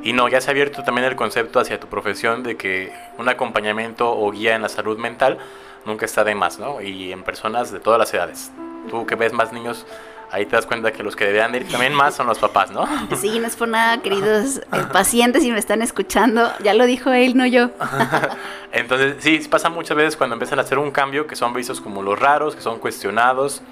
Y 0.03 0.13
no, 0.13 0.29
ya 0.29 0.41
se 0.41 0.51
ha 0.51 0.53
abierto 0.53 0.83
también 0.83 1.07
el 1.07 1.17
concepto 1.17 1.59
hacia 1.59 1.81
tu 1.81 1.87
profesión 1.87 2.43
de 2.43 2.57
que 2.57 2.93
un 3.17 3.29
acompañamiento 3.29 4.15
o 4.15 4.31
guía 4.31 4.55
en 4.55 4.63
la 4.63 4.69
salud 4.69 4.99
mental 4.99 5.39
nunca 5.87 6.05
está 6.05 6.23
de 6.23 6.35
más, 6.35 6.59
¿no? 6.59 6.81
Y 6.83 7.11
en 7.11 7.23
personas 7.23 7.73
de 7.73 7.81
todas 7.81 7.99
las 7.99 8.13
edades. 8.13 8.53
Tú 8.91 9.07
que 9.07 9.15
ves 9.15 9.33
más 9.33 9.53
niños 9.53 9.87
ahí 10.31 10.47
te 10.47 10.57
das 10.57 10.67
cuenta 10.67 10.93
que 10.93 11.03
los 11.03 11.17
que 11.17 11.25
deberían 11.25 11.55
ir 11.55 11.69
también 11.69 11.95
más 11.95 12.15
son 12.15 12.27
los 12.27 12.39
papás, 12.39 12.71
¿no? 12.71 12.87
Sí, 13.17 13.39
no 13.39 13.47
es 13.47 13.57
por 13.57 13.69
nada, 13.69 14.01
queridos 14.03 14.59
eh, 14.59 14.85
pacientes, 14.93 15.43
si 15.43 15.51
me 15.51 15.59
están 15.59 15.83
escuchando, 15.83 16.51
ya 16.63 16.75
lo 16.75 16.87
dijo 16.87 17.13
él, 17.13 17.37
no 17.37 17.47
yo. 17.47 17.71
Entonces, 18.73 19.17
sí, 19.21 19.39
pasa 19.51 19.69
muchas 19.71 19.97
veces 19.97 20.17
cuando 20.17 20.35
empiezan 20.35 20.59
a 20.59 20.63
hacer 20.63 20.79
un 20.79 20.91
cambio 20.91 21.27
que 21.27 21.37
son 21.37 21.53
vistos 21.53 21.81
como 21.81 22.03
los 22.03 22.19
raros, 22.19 22.55
que 22.55 22.63
son 22.63 22.79
cuestionados, 22.79 23.63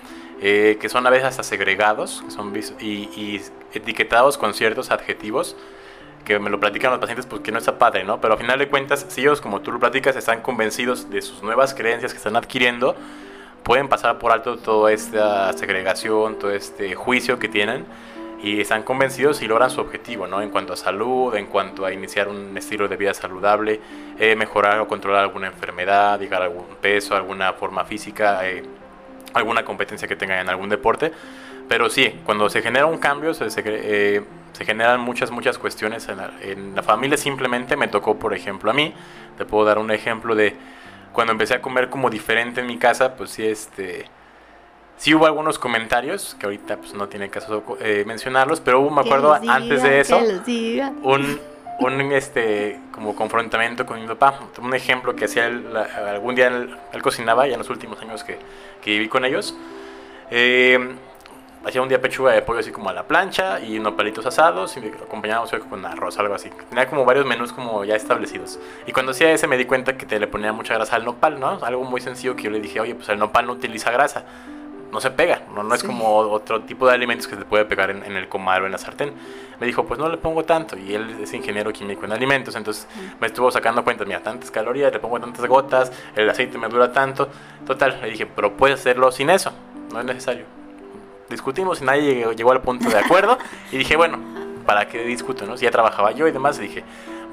eh, 0.40 0.78
que 0.80 0.88
son 0.88 1.06
a 1.06 1.10
veces 1.10 1.26
hasta 1.26 1.42
segregados, 1.42 2.22
que 2.24 2.30
son 2.30 2.52
y, 2.80 2.86
y, 2.86 3.42
etiquetados 3.72 4.38
con 4.38 4.54
ciertos 4.54 4.90
adjetivos 4.90 5.56
que 6.24 6.38
me 6.40 6.50
lo 6.50 6.58
platican 6.58 6.90
los 6.90 6.98
pacientes 6.98 7.24
porque 7.24 7.52
no 7.52 7.58
está 7.58 7.78
padre, 7.78 8.02
¿no? 8.02 8.20
Pero 8.20 8.34
al 8.34 8.40
final 8.40 8.58
de 8.58 8.68
cuentas, 8.68 9.06
si 9.08 9.20
ellos, 9.20 9.40
como 9.40 9.60
tú 9.60 9.70
lo 9.70 9.78
platicas, 9.78 10.16
están 10.16 10.42
convencidos 10.42 11.08
de 11.08 11.22
sus 11.22 11.42
nuevas 11.42 11.72
creencias 11.72 12.12
que 12.12 12.18
están 12.18 12.34
adquiriendo, 12.34 12.96
pueden 13.66 13.88
pasar 13.88 14.20
por 14.20 14.30
alto 14.30 14.58
toda 14.58 14.92
esta 14.92 15.52
segregación, 15.54 16.38
todo 16.38 16.52
este 16.52 16.94
juicio 16.94 17.40
que 17.40 17.48
tienen 17.48 17.84
y 18.40 18.60
están 18.60 18.84
convencidos 18.84 19.42
y 19.42 19.48
logran 19.48 19.70
su 19.70 19.80
objetivo, 19.80 20.28
¿no? 20.28 20.40
En 20.40 20.50
cuanto 20.50 20.72
a 20.72 20.76
salud, 20.76 21.34
en 21.34 21.46
cuanto 21.46 21.84
a 21.84 21.92
iniciar 21.92 22.28
un 22.28 22.56
estilo 22.56 22.86
de 22.86 22.94
vida 22.94 23.12
saludable, 23.12 23.80
eh, 24.20 24.36
mejorar 24.36 24.78
o 24.78 24.86
controlar 24.86 25.22
alguna 25.22 25.48
enfermedad, 25.48 26.20
llegar 26.20 26.42
a 26.42 26.44
algún 26.44 26.64
peso, 26.80 27.16
alguna 27.16 27.54
forma 27.54 27.84
física, 27.84 28.48
eh, 28.48 28.62
alguna 29.34 29.64
competencia 29.64 30.06
que 30.06 30.14
tengan 30.14 30.38
en 30.38 30.48
algún 30.48 30.68
deporte. 30.68 31.10
Pero 31.68 31.90
sí, 31.90 32.20
cuando 32.24 32.48
se 32.48 32.62
genera 32.62 32.86
un 32.86 32.98
cambio, 32.98 33.34
se, 33.34 33.48
eh, 33.56 34.22
se 34.52 34.64
generan 34.64 35.00
muchas, 35.00 35.32
muchas 35.32 35.58
cuestiones 35.58 36.08
en 36.08 36.18
la, 36.18 36.30
en 36.40 36.76
la 36.76 36.84
familia. 36.84 37.16
Simplemente 37.16 37.76
me 37.76 37.88
tocó, 37.88 38.16
por 38.16 38.32
ejemplo, 38.32 38.70
a 38.70 38.74
mí, 38.74 38.94
te 39.36 39.44
puedo 39.44 39.64
dar 39.64 39.78
un 39.78 39.90
ejemplo 39.90 40.36
de 40.36 40.54
cuando 41.16 41.32
empecé 41.32 41.54
a 41.54 41.62
comer 41.62 41.88
como 41.88 42.10
diferente 42.10 42.60
en 42.60 42.66
mi 42.66 42.76
casa, 42.76 43.16
pues 43.16 43.30
sí, 43.30 43.46
este, 43.46 44.04
sí 44.98 45.14
hubo 45.14 45.24
algunos 45.24 45.58
comentarios, 45.58 46.36
que 46.38 46.44
ahorita 46.44 46.76
pues 46.76 46.92
no 46.92 47.08
tiene 47.08 47.30
caso 47.30 47.78
eh, 47.80 48.04
mencionarlos, 48.06 48.60
pero 48.60 48.80
hubo, 48.80 48.90
me 48.90 49.00
acuerdo, 49.00 49.32
antes 49.32 49.82
de 49.82 50.00
eso, 50.00 50.18
un, 51.02 51.40
un, 51.78 52.12
este, 52.12 52.78
como 52.92 53.16
confrontamiento 53.16 53.86
con 53.86 53.98
mi 53.98 54.06
papá. 54.06 54.40
Un 54.60 54.74
ejemplo 54.74 55.16
que 55.16 55.24
hacía 55.24 55.46
él, 55.46 55.74
algún 55.74 56.34
día 56.34 56.48
él, 56.48 57.02
cocinaba, 57.02 57.46
ya 57.46 57.54
en 57.54 57.60
los 57.60 57.70
últimos 57.70 57.98
años 58.02 58.22
que, 58.22 58.38
que 58.82 58.90
viví 58.90 59.08
con 59.08 59.24
ellos. 59.24 59.56
Eh, 60.30 60.96
hacía 61.66 61.82
un 61.82 61.88
día 61.88 62.00
pechuga 62.00 62.32
de 62.32 62.42
pollo 62.42 62.60
así 62.60 62.70
como 62.70 62.90
a 62.90 62.92
la 62.92 63.02
plancha 63.02 63.60
y 63.60 63.78
unos 63.78 63.94
palitos 63.94 64.24
asados 64.24 64.76
y 64.76 64.86
acompañábamos 64.86 65.50
con 65.68 65.84
arroz, 65.84 66.16
algo 66.18 66.34
así. 66.34 66.48
Tenía 66.68 66.86
como 66.86 67.04
varios 67.04 67.26
menús 67.26 67.52
como 67.52 67.84
ya 67.84 67.96
establecidos. 67.96 68.60
Y 68.86 68.92
cuando 68.92 69.10
hacía 69.10 69.32
ese 69.32 69.48
me 69.48 69.56
di 69.56 69.64
cuenta 69.64 69.96
que 69.96 70.06
te 70.06 70.20
le 70.20 70.28
ponía 70.28 70.52
mucha 70.52 70.74
grasa 70.74 70.94
al 70.94 71.04
nopal, 71.04 71.40
¿no? 71.40 71.58
Algo 71.62 71.82
muy 71.82 72.00
sencillo 72.00 72.36
que 72.36 72.44
yo 72.44 72.50
le 72.50 72.60
dije, 72.60 72.78
oye, 72.78 72.94
pues 72.94 73.08
el 73.08 73.18
nopal 73.18 73.46
no 73.46 73.52
utiliza 73.54 73.90
grasa. 73.90 74.24
no 74.92 75.00
se 75.00 75.10
pega, 75.10 75.42
no, 75.52 75.64
no 75.64 75.74
es 75.74 75.82
como 75.82 76.16
otro 76.16 76.62
tipo 76.62 76.86
de 76.86 76.94
alimentos 76.94 77.26
que 77.26 77.34
se 77.34 77.44
puede 77.44 77.64
pegar 77.64 77.90
en, 77.90 78.16
el 78.16 78.28
comal 78.28 78.62
o 78.62 78.66
en 78.66 78.72
la 78.72 78.78
sartén. 78.78 79.12
Me 79.60 79.66
dijo, 79.66 79.84
pues 79.84 79.98
no 79.98 80.08
le 80.08 80.16
pongo 80.16 80.44
tanto, 80.44 80.78
y 80.78 80.94
él 80.94 81.16
es 81.20 81.34
ingeniero 81.34 81.72
químico 81.72 82.04
en 82.04 82.12
alimentos, 82.12 82.54
entonces 82.54 82.86
me 83.20 83.26
estuvo 83.26 83.50
sacando 83.50 83.82
cuentas, 83.82 84.06
mira, 84.06 84.20
tantas 84.20 84.50
calorías, 84.50 84.92
le 84.92 85.00
pongo 85.00 85.18
tantas 85.18 85.44
gotas, 85.46 85.92
el 86.14 86.30
aceite 86.30 86.56
me 86.58 86.68
dura 86.68 86.92
tanto, 86.92 87.28
total, 87.66 87.98
le 88.00 88.10
dije, 88.10 88.26
pero 88.26 88.56
puedes 88.56 88.80
hacerlo 88.80 89.10
sin 89.10 89.30
eso, 89.30 89.52
no 89.92 90.00
es 90.00 90.06
necesario. 90.06 90.55
Discutimos 91.28 91.80
y 91.80 91.84
nadie 91.84 92.14
llegó, 92.14 92.32
llegó 92.32 92.52
al 92.52 92.60
punto 92.60 92.88
de 92.88 92.98
acuerdo, 92.98 93.38
y 93.72 93.78
dije, 93.78 93.96
bueno, 93.96 94.18
¿para 94.64 94.88
qué 94.88 95.04
discuto, 95.04 95.46
no? 95.46 95.56
Ya 95.56 95.70
trabajaba 95.70 96.12
yo 96.12 96.28
y 96.28 96.32
demás, 96.32 96.58
dije, 96.58 96.84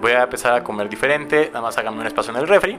voy 0.02 0.12
a 0.14 0.24
empezar 0.24 0.54
a 0.54 0.64
comer 0.64 0.90
diferente, 0.90 1.48
nada 1.48 1.62
más 1.62 1.78
hágame 1.78 2.00
un 2.00 2.08
espacio 2.08 2.32
en 2.34 2.40
el 2.40 2.48
refri, 2.48 2.78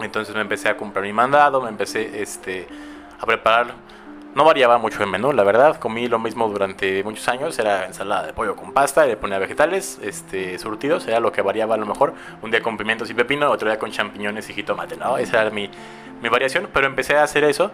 entonces 0.00 0.34
me 0.34 0.40
empecé 0.40 0.68
a 0.68 0.76
comprar 0.76 1.04
mi 1.04 1.12
mandado, 1.12 1.60
me 1.60 1.68
empecé 1.68 2.20
este, 2.20 2.66
a 3.20 3.26
preparar. 3.26 3.74
No 4.34 4.44
variaba 4.44 4.78
mucho 4.78 5.02
el 5.02 5.10
menú, 5.10 5.32
la 5.32 5.44
verdad. 5.44 5.76
Comí 5.76 6.08
lo 6.08 6.18
mismo 6.18 6.48
durante 6.48 7.04
muchos 7.04 7.28
años. 7.28 7.58
Era 7.58 7.84
ensalada 7.84 8.26
de 8.26 8.32
pollo 8.32 8.56
con 8.56 8.72
pasta, 8.72 9.04
le 9.04 9.16
ponía 9.16 9.38
vegetales 9.38 9.98
este, 10.02 10.58
surtidos. 10.58 11.06
Era 11.06 11.20
lo 11.20 11.32
que 11.32 11.42
variaba 11.42 11.74
a 11.74 11.78
lo 11.78 11.84
mejor. 11.84 12.14
Un 12.40 12.50
día 12.50 12.62
con 12.62 12.78
pimientos 12.78 13.10
y 13.10 13.14
pepino, 13.14 13.50
otro 13.50 13.68
día 13.68 13.78
con 13.78 13.90
champiñones 13.90 14.48
y 14.48 14.54
jitomate. 14.54 14.96
¿no? 14.96 15.18
Esa 15.18 15.42
era 15.42 15.50
mi, 15.50 15.68
mi 16.22 16.28
variación. 16.30 16.68
Pero 16.72 16.86
empecé 16.86 17.16
a 17.16 17.24
hacer 17.24 17.44
eso. 17.44 17.72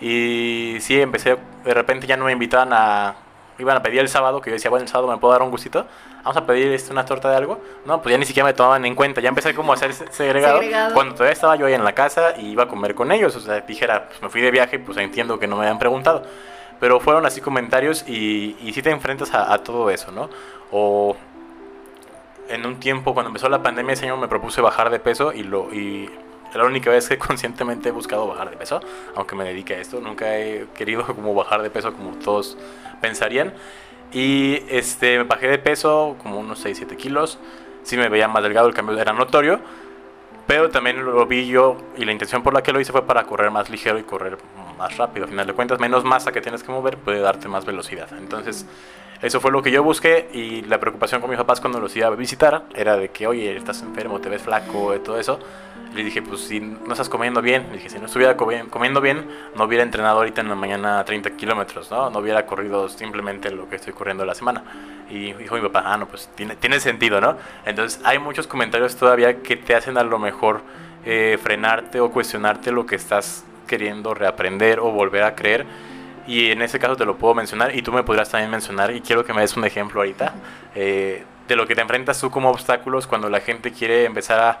Y 0.00 0.76
sí, 0.80 1.00
empecé. 1.00 1.36
De 1.64 1.74
repente 1.74 2.06
ya 2.06 2.16
no 2.16 2.24
me 2.24 2.32
invitaban 2.32 2.72
a 2.72 3.16
iban 3.58 3.76
a 3.76 3.82
pedir 3.82 4.00
el 4.00 4.08
sábado, 4.08 4.40
que 4.40 4.50
yo 4.50 4.54
decía, 4.54 4.70
bueno, 4.70 4.84
el 4.84 4.88
sábado 4.88 5.10
me 5.12 5.18
puedo 5.18 5.32
dar 5.32 5.42
un 5.42 5.50
gustito, 5.50 5.86
vamos 6.22 6.36
a 6.36 6.46
pedir 6.46 6.72
este, 6.72 6.92
una 6.92 7.04
torta 7.04 7.30
de 7.30 7.36
algo. 7.36 7.60
No, 7.84 8.00
pues 8.00 8.12
ya 8.12 8.18
ni 8.18 8.24
siquiera 8.24 8.46
me 8.46 8.54
tomaban 8.54 8.84
en 8.84 8.94
cuenta, 8.94 9.20
ya 9.20 9.28
empecé 9.28 9.54
como 9.54 9.72
a 9.72 9.74
hacer 9.74 9.92
segregado, 9.92 10.60
segregado. 10.60 10.94
cuando 10.94 11.14
todavía 11.14 11.32
estaba 11.32 11.56
yo 11.56 11.66
ahí 11.66 11.74
en 11.74 11.84
la 11.84 11.92
casa 11.92 12.34
y 12.38 12.50
iba 12.50 12.64
a 12.64 12.68
comer 12.68 12.94
con 12.94 13.10
ellos, 13.12 13.34
o 13.36 13.40
sea, 13.40 13.60
dijera, 13.60 14.06
pues 14.08 14.22
me 14.22 14.28
fui 14.28 14.40
de 14.40 14.50
viaje, 14.50 14.78
pues 14.78 14.96
entiendo 14.98 15.38
que 15.38 15.46
no 15.46 15.56
me 15.56 15.62
habían 15.62 15.78
preguntado. 15.78 16.22
Pero 16.80 17.00
fueron 17.00 17.26
así 17.26 17.40
comentarios 17.40 18.04
y, 18.06 18.56
y 18.62 18.72
sí 18.72 18.82
te 18.82 18.90
enfrentas 18.90 19.34
a, 19.34 19.58
todo 19.64 19.90
eso, 19.90 20.12
¿no? 20.12 20.30
O 20.70 21.16
en 22.48 22.64
un 22.64 22.78
tiempo, 22.78 23.14
cuando 23.14 23.28
empezó 23.30 23.48
la 23.48 23.64
pandemia, 23.64 23.94
ese 23.94 24.04
año 24.04 24.16
me 24.16 24.28
propuse 24.28 24.60
bajar 24.60 24.90
de 24.90 25.00
peso 25.00 25.32
y 25.32 25.42
lo... 25.42 25.74
Y 25.74 26.08
la 26.54 26.64
única 26.64 26.90
vez 26.90 27.08
que 27.08 27.18
conscientemente 27.18 27.88
he 27.88 27.92
buscado 27.92 28.26
bajar 28.26 28.50
de 28.50 28.56
peso, 28.56 28.80
aunque 29.14 29.36
me 29.36 29.44
dedique 29.44 29.74
a 29.74 29.80
esto, 29.80 30.00
nunca 30.00 30.38
he 30.38 30.66
querido 30.74 31.04
como 31.14 31.34
bajar 31.34 31.62
de 31.62 31.70
peso 31.70 31.92
como 31.92 32.12
todos 32.16 32.56
pensarían. 33.00 33.54
Y 34.12 34.62
este, 34.68 35.18
me 35.18 35.24
bajé 35.24 35.48
de 35.48 35.58
peso 35.58 36.16
como 36.22 36.38
unos 36.38 36.64
6-7 36.64 36.96
kilos. 36.96 37.38
Sí 37.82 37.96
me 37.96 38.08
veía 38.08 38.28
más 38.28 38.42
delgado, 38.42 38.68
el 38.68 38.74
cambio 38.74 38.98
era 38.98 39.12
notorio. 39.12 39.60
Pero 40.46 40.70
también 40.70 41.04
lo 41.04 41.26
vi 41.26 41.46
yo 41.46 41.76
y 41.98 42.06
la 42.06 42.12
intención 42.12 42.42
por 42.42 42.54
la 42.54 42.62
que 42.62 42.72
lo 42.72 42.80
hice 42.80 42.90
fue 42.90 43.06
para 43.06 43.24
correr 43.24 43.50
más 43.50 43.68
ligero 43.68 43.98
y 43.98 44.02
correr 44.02 44.38
más 44.78 44.96
rápido. 44.96 45.24
Al 45.24 45.30
final 45.30 45.46
de 45.46 45.52
cuentas, 45.52 45.78
menos 45.78 46.04
masa 46.04 46.32
que 46.32 46.40
tienes 46.40 46.62
que 46.62 46.72
mover 46.72 46.96
puede 46.96 47.20
darte 47.20 47.48
más 47.48 47.66
velocidad. 47.66 48.08
Entonces, 48.16 48.64
eso 49.20 49.40
fue 49.40 49.50
lo 49.50 49.62
que 49.62 49.70
yo 49.70 49.82
busqué 49.82 50.30
y 50.32 50.62
la 50.62 50.80
preocupación 50.80 51.20
con 51.20 51.28
mis 51.28 51.38
papás 51.38 51.60
cuando 51.60 51.80
los 51.80 51.94
iba 51.96 52.06
a 52.06 52.10
visitar 52.10 52.64
era 52.74 52.96
de 52.96 53.10
que, 53.10 53.26
oye, 53.26 53.54
estás 53.56 53.82
enfermo, 53.82 54.20
te 54.20 54.30
ves 54.30 54.40
flaco, 54.40 54.98
todo 55.00 55.18
eso. 55.18 55.38
Le 55.94 56.04
dije, 56.04 56.22
pues 56.22 56.42
si 56.42 56.60
no 56.60 56.92
estás 56.92 57.08
comiendo 57.08 57.40
bien, 57.40 57.66
le 57.70 57.76
dije, 57.76 57.88
si 57.88 57.98
no 57.98 58.06
estuviera 58.06 58.36
comiendo 58.36 59.00
bien, 59.00 59.26
no 59.56 59.64
hubiera 59.64 59.82
entrenado 59.82 60.18
ahorita 60.18 60.42
en 60.42 60.48
la 60.48 60.54
mañana 60.54 61.04
30 61.04 61.30
kilómetros, 61.30 61.90
¿no? 61.90 62.10
No 62.10 62.18
hubiera 62.18 62.44
corrido 62.46 62.88
simplemente 62.88 63.50
lo 63.50 63.68
que 63.68 63.76
estoy 63.76 63.92
corriendo 63.94 64.24
la 64.24 64.34
semana. 64.34 64.62
Y 65.10 65.32
dijo 65.32 65.54
mi 65.54 65.62
papá, 65.62 65.84
ah, 65.86 65.96
no, 65.96 66.06
pues 66.06 66.28
tiene, 66.34 66.56
tiene 66.56 66.78
sentido, 66.80 67.20
¿no? 67.20 67.36
Entonces 67.64 68.00
hay 68.04 68.18
muchos 68.18 68.46
comentarios 68.46 68.96
todavía 68.96 69.42
que 69.42 69.56
te 69.56 69.74
hacen 69.74 69.96
a 69.96 70.02
lo 70.02 70.18
mejor 70.18 70.60
eh, 71.04 71.38
frenarte 71.42 72.00
o 72.00 72.10
cuestionarte 72.10 72.70
lo 72.70 72.84
que 72.84 72.96
estás 72.96 73.44
queriendo 73.66 74.14
reaprender 74.14 74.80
o 74.80 74.90
volver 74.90 75.22
a 75.22 75.34
creer. 75.34 75.64
Y 76.26 76.50
en 76.50 76.60
ese 76.60 76.78
caso 76.78 76.96
te 76.96 77.06
lo 77.06 77.16
puedo 77.16 77.34
mencionar 77.34 77.74
y 77.74 77.80
tú 77.80 77.92
me 77.92 78.02
podrás 78.02 78.28
también 78.28 78.50
mencionar 78.50 78.94
y 78.94 79.00
quiero 79.00 79.24
que 79.24 79.32
me 79.32 79.40
des 79.40 79.56
un 79.56 79.64
ejemplo 79.64 80.00
ahorita 80.00 80.34
eh, 80.74 81.24
de 81.48 81.56
lo 81.56 81.66
que 81.66 81.74
te 81.74 81.80
enfrentas 81.80 82.20
tú 82.20 82.30
como 82.30 82.50
obstáculos 82.50 83.06
cuando 83.06 83.30
la 83.30 83.40
gente 83.40 83.72
quiere 83.72 84.04
empezar 84.04 84.38
a 84.38 84.60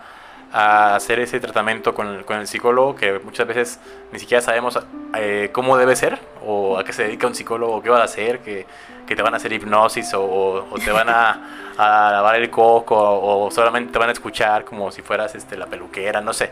a 0.52 0.94
hacer 0.94 1.20
ese 1.20 1.40
tratamiento 1.40 1.94
con 1.94 2.06
el, 2.06 2.24
con 2.24 2.38
el 2.38 2.46
psicólogo 2.46 2.94
que 2.94 3.18
muchas 3.18 3.46
veces 3.46 3.78
ni 4.12 4.18
siquiera 4.18 4.40
sabemos 4.40 4.78
eh, 5.16 5.50
cómo 5.52 5.76
debe 5.76 5.94
ser 5.94 6.18
o 6.44 6.78
a 6.78 6.84
qué 6.84 6.92
se 6.92 7.04
dedica 7.04 7.26
un 7.26 7.34
psicólogo, 7.34 7.82
qué 7.82 7.90
va 7.90 8.00
a 8.00 8.04
hacer, 8.04 8.40
que, 8.40 8.66
que 9.06 9.16
te 9.16 9.22
van 9.22 9.34
a 9.34 9.36
hacer 9.36 9.52
hipnosis 9.52 10.12
o, 10.14 10.66
te 10.84 10.90
van 10.90 11.08
a, 11.08 11.74
lavar 11.76 12.36
el 12.36 12.50
coco 12.50 12.96
o, 12.96 13.50
solamente 13.50 13.92
te 13.92 13.98
van 13.98 14.08
a 14.08 14.12
escuchar 14.12 14.64
como 14.64 14.90
si 14.90 15.02
fueras 15.02 15.34
este, 15.34 15.56
la 15.56 15.66
peluquera, 15.66 16.20
no 16.20 16.32
sé. 16.32 16.50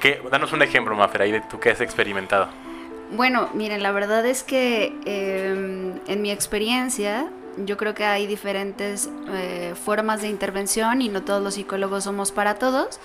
¿Qué, 0.00 0.22
danos 0.30 0.52
un 0.52 0.62
ejemplo, 0.62 0.94
Mafer, 0.94 1.32
de 1.32 1.40
tú 1.42 1.58
que 1.58 1.70
has 1.70 1.80
experimentado. 1.80 2.48
Bueno, 3.10 3.48
miren, 3.54 3.82
la 3.82 3.90
verdad 3.90 4.24
es 4.26 4.42
que 4.42 4.94
em, 5.04 5.98
en 6.06 6.22
mi 6.22 6.30
experiencia 6.30 7.28
yo 7.64 7.76
creo 7.76 7.94
que 7.94 8.04
hay 8.04 8.26
diferentes 8.26 9.08
eh, 9.30 9.74
formas 9.82 10.22
de 10.22 10.28
intervención 10.28 11.02
y 11.02 11.08
no 11.08 11.22
todos 11.22 11.42
los 11.42 11.54
psicólogos 11.54 12.04
somos 12.04 12.32
para 12.32 12.54
todos. 12.56 13.00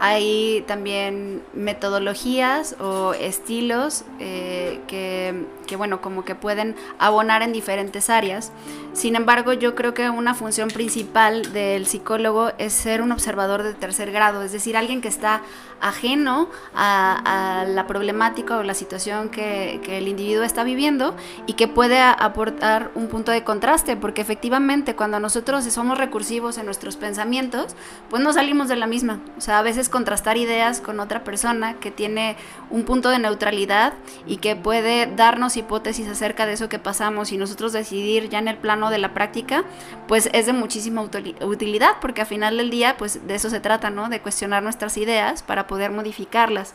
Hay 0.00 0.64
también 0.66 1.44
metodologías 1.52 2.74
o 2.80 3.14
estilos 3.14 4.04
eh, 4.18 4.80
que, 4.88 5.46
que, 5.68 5.76
bueno, 5.76 6.00
como 6.00 6.24
que 6.24 6.34
pueden 6.34 6.74
abonar 6.98 7.42
en 7.42 7.52
diferentes 7.52 8.10
áreas. 8.10 8.50
Sin 8.92 9.14
embargo, 9.14 9.52
yo 9.52 9.76
creo 9.76 9.94
que 9.94 10.10
una 10.10 10.34
función 10.34 10.68
principal 10.68 11.52
del 11.52 11.86
psicólogo 11.86 12.50
es 12.58 12.72
ser 12.72 13.02
un 13.02 13.12
observador 13.12 13.62
de 13.62 13.72
tercer 13.72 14.10
grado, 14.10 14.42
es 14.42 14.50
decir, 14.50 14.76
alguien 14.76 15.00
que 15.00 15.08
está 15.08 15.42
ajeno 15.84 16.48
a, 16.74 17.66
la 17.68 17.86
problemática 17.86 18.56
o 18.56 18.62
la 18.62 18.74
situación 18.74 19.28
que, 19.28 19.80
el 19.84 20.08
individuo 20.08 20.42
está 20.42 20.64
viviendo 20.64 21.14
y 21.46 21.52
que 21.52 21.68
puede 21.68 22.00
aportar 22.00 22.90
un 22.94 23.08
punto 23.08 23.30
de 23.30 23.44
contraste, 23.44 23.96
porque 23.96 24.22
efectivamente 24.22 24.96
cuando 24.96 25.20
nosotros 25.20 25.64
somos 25.64 25.98
recursivos 25.98 26.56
en 26.56 26.64
nuestros 26.64 26.96
pensamientos, 26.96 27.76
pues 28.08 28.22
no 28.22 28.32
salimos 28.32 28.68
de 28.68 28.76
la 28.76 28.86
misma. 28.86 29.20
O 29.36 29.40
sea, 29.40 29.58
a 29.58 29.62
veces 29.62 29.88
contrastar 29.90 30.38
ideas 30.38 30.80
con 30.80 31.00
otra 31.00 31.22
persona 31.22 31.74
que 31.74 31.90
tiene 31.90 32.36
un 32.70 32.84
punto 32.84 33.10
de 33.10 33.18
neutralidad 33.18 33.92
y 34.26 34.38
que 34.38 34.56
puede 34.56 35.06
darnos 35.14 35.56
hipótesis 35.56 36.08
acerca 36.08 36.46
de 36.46 36.54
eso 36.54 36.70
que 36.70 36.78
pasamos 36.78 37.30
y 37.30 37.36
nosotros 37.36 37.72
decidir 37.72 38.30
ya 38.30 38.38
en 38.38 38.48
el 38.48 38.56
plano 38.56 38.88
de 38.88 38.98
la 38.98 39.12
práctica, 39.12 39.64
pues 40.08 40.30
es 40.32 40.46
de 40.46 40.54
muchísima 40.54 41.02
utilidad, 41.02 41.96
porque 42.00 42.22
al 42.22 42.26
final 42.26 42.56
del 42.56 42.70
día, 42.70 42.96
pues 42.96 43.26
de 43.26 43.34
eso 43.34 43.50
se 43.50 43.60
trata, 43.60 43.90
¿no? 43.90 44.08
De 44.08 44.20
cuestionar 44.20 44.62
nuestras 44.62 44.96
ideas 44.96 45.42
para 45.42 45.66
poder 45.66 45.73
poder 45.74 45.90
modificarlas. 45.90 46.72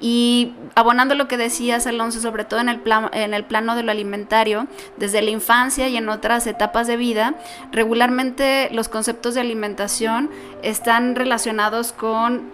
Y 0.00 0.54
abonando 0.74 1.14
lo 1.14 1.28
que 1.28 1.36
decías, 1.36 1.86
Alonso, 1.86 2.20
sobre 2.20 2.44
todo 2.44 2.58
en 2.58 2.68
el, 2.68 2.80
en 3.12 3.32
el 3.32 3.44
plano 3.44 3.76
de 3.76 3.84
lo 3.84 3.92
alimentario, 3.92 4.66
desde 4.96 5.22
la 5.22 5.30
infancia 5.30 5.86
y 5.86 5.96
en 5.96 6.08
otras 6.08 6.48
etapas 6.48 6.88
de 6.88 6.96
vida, 6.96 7.36
regularmente 7.70 8.68
los 8.72 8.88
conceptos 8.88 9.34
de 9.34 9.42
alimentación 9.42 10.30
están 10.64 11.14
relacionados 11.14 11.92
con 11.92 12.50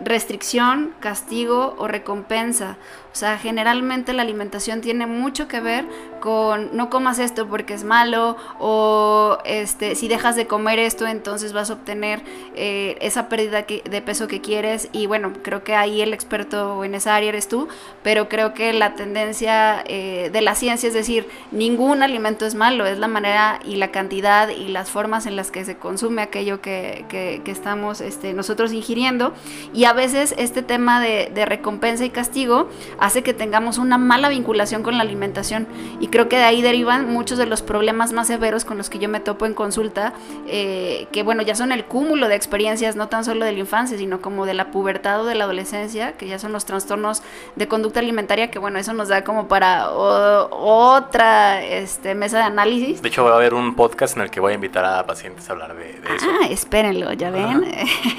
restricción, 0.00 0.92
castigo 0.98 1.76
o 1.78 1.86
recompensa. 1.86 2.76
O 3.16 3.18
sea, 3.18 3.38
generalmente 3.38 4.12
la 4.12 4.20
alimentación 4.20 4.82
tiene 4.82 5.06
mucho 5.06 5.48
que 5.48 5.62
ver 5.62 5.86
con 6.20 6.76
no 6.76 6.90
comas 6.90 7.18
esto 7.18 7.48
porque 7.48 7.72
es 7.72 7.82
malo 7.82 8.36
o 8.58 9.38
este, 9.46 9.94
si 9.94 10.06
dejas 10.06 10.36
de 10.36 10.46
comer 10.46 10.78
esto 10.78 11.06
entonces 11.06 11.54
vas 11.54 11.70
a 11.70 11.74
obtener 11.74 12.20
eh, 12.54 12.98
esa 13.00 13.30
pérdida 13.30 13.62
de 13.62 14.02
peso 14.02 14.28
que 14.28 14.42
quieres. 14.42 14.90
Y 14.92 15.06
bueno, 15.06 15.32
creo 15.42 15.64
que 15.64 15.74
ahí 15.74 16.02
el 16.02 16.12
experto 16.12 16.84
en 16.84 16.94
esa 16.94 17.14
área 17.14 17.30
eres 17.30 17.48
tú, 17.48 17.68
pero 18.02 18.28
creo 18.28 18.52
que 18.52 18.74
la 18.74 18.96
tendencia 18.96 19.82
eh, 19.86 20.28
de 20.30 20.40
la 20.42 20.54
ciencia 20.54 20.88
es 20.88 20.94
decir, 20.94 21.26
ningún 21.52 22.02
alimento 22.02 22.44
es 22.44 22.54
malo, 22.54 22.84
es 22.84 22.98
la 22.98 23.08
manera 23.08 23.60
y 23.64 23.76
la 23.76 23.92
cantidad 23.92 24.50
y 24.50 24.68
las 24.68 24.90
formas 24.90 25.24
en 25.24 25.36
las 25.36 25.50
que 25.50 25.64
se 25.64 25.78
consume 25.78 26.20
aquello 26.20 26.60
que, 26.60 27.06
que, 27.08 27.40
estamos 27.50 28.02
este, 28.02 28.34
nosotros 28.34 28.74
ingiriendo. 28.74 29.32
Y 29.72 29.84
a 29.84 29.94
veces 29.94 30.34
este 30.36 30.60
tema 30.60 31.00
de, 31.00 31.30
de 31.34 31.46
recompensa 31.46 32.04
y 32.04 32.10
castigo 32.10 32.68
hace 33.06 33.22
que 33.22 33.34
tengamos 33.34 33.78
una 33.78 33.98
mala 33.98 34.28
vinculación 34.28 34.82
con 34.82 34.96
la 34.96 35.02
alimentación. 35.02 35.66
Y 36.00 36.08
creo 36.08 36.28
que 36.28 36.36
de 36.36 36.44
ahí 36.44 36.62
derivan 36.62 37.12
muchos 37.12 37.38
de 37.38 37.46
los 37.46 37.62
problemas 37.62 38.12
más 38.12 38.28
severos 38.28 38.64
con 38.64 38.78
los 38.78 38.88
que 38.88 38.98
yo 38.98 39.08
me 39.08 39.20
topo 39.20 39.46
en 39.46 39.54
consulta, 39.54 40.12
eh, 40.46 41.06
que 41.12 41.22
bueno, 41.22 41.42
ya 41.42 41.54
son 41.54 41.72
el 41.72 41.84
cúmulo 41.84 42.28
de 42.28 42.36
experiencias, 42.36 42.96
no 42.96 43.08
tan 43.08 43.24
solo 43.24 43.44
de 43.44 43.52
la 43.52 43.58
infancia, 43.58 43.98
sino 43.98 44.20
como 44.20 44.46
de 44.46 44.54
la 44.54 44.70
pubertad 44.70 45.22
o 45.22 45.24
de 45.24 45.34
la 45.34 45.44
adolescencia, 45.44 46.12
que 46.12 46.26
ya 46.26 46.38
son 46.38 46.52
los 46.52 46.64
trastornos 46.64 47.22
de 47.56 47.68
conducta 47.68 48.00
alimentaria, 48.00 48.50
que 48.50 48.58
bueno, 48.58 48.78
eso 48.78 48.92
nos 48.92 49.08
da 49.08 49.24
como 49.24 49.48
para 49.48 49.90
otra 49.90 51.64
este, 51.64 52.14
mesa 52.14 52.38
de 52.38 52.44
análisis. 52.44 53.02
De 53.02 53.08
hecho, 53.08 53.24
va 53.24 53.32
a 53.32 53.36
haber 53.36 53.54
un 53.54 53.74
podcast 53.74 54.16
en 54.16 54.22
el 54.22 54.30
que 54.30 54.40
voy 54.40 54.52
a 54.52 54.54
invitar 54.54 54.84
a 54.84 55.04
pacientes 55.06 55.48
a 55.48 55.52
hablar 55.52 55.76
de, 55.76 55.90
eso. 55.90 56.26
Ah, 56.28 56.46
espérenlo, 56.48 57.12
ya 57.12 57.30
ven. 57.30 57.66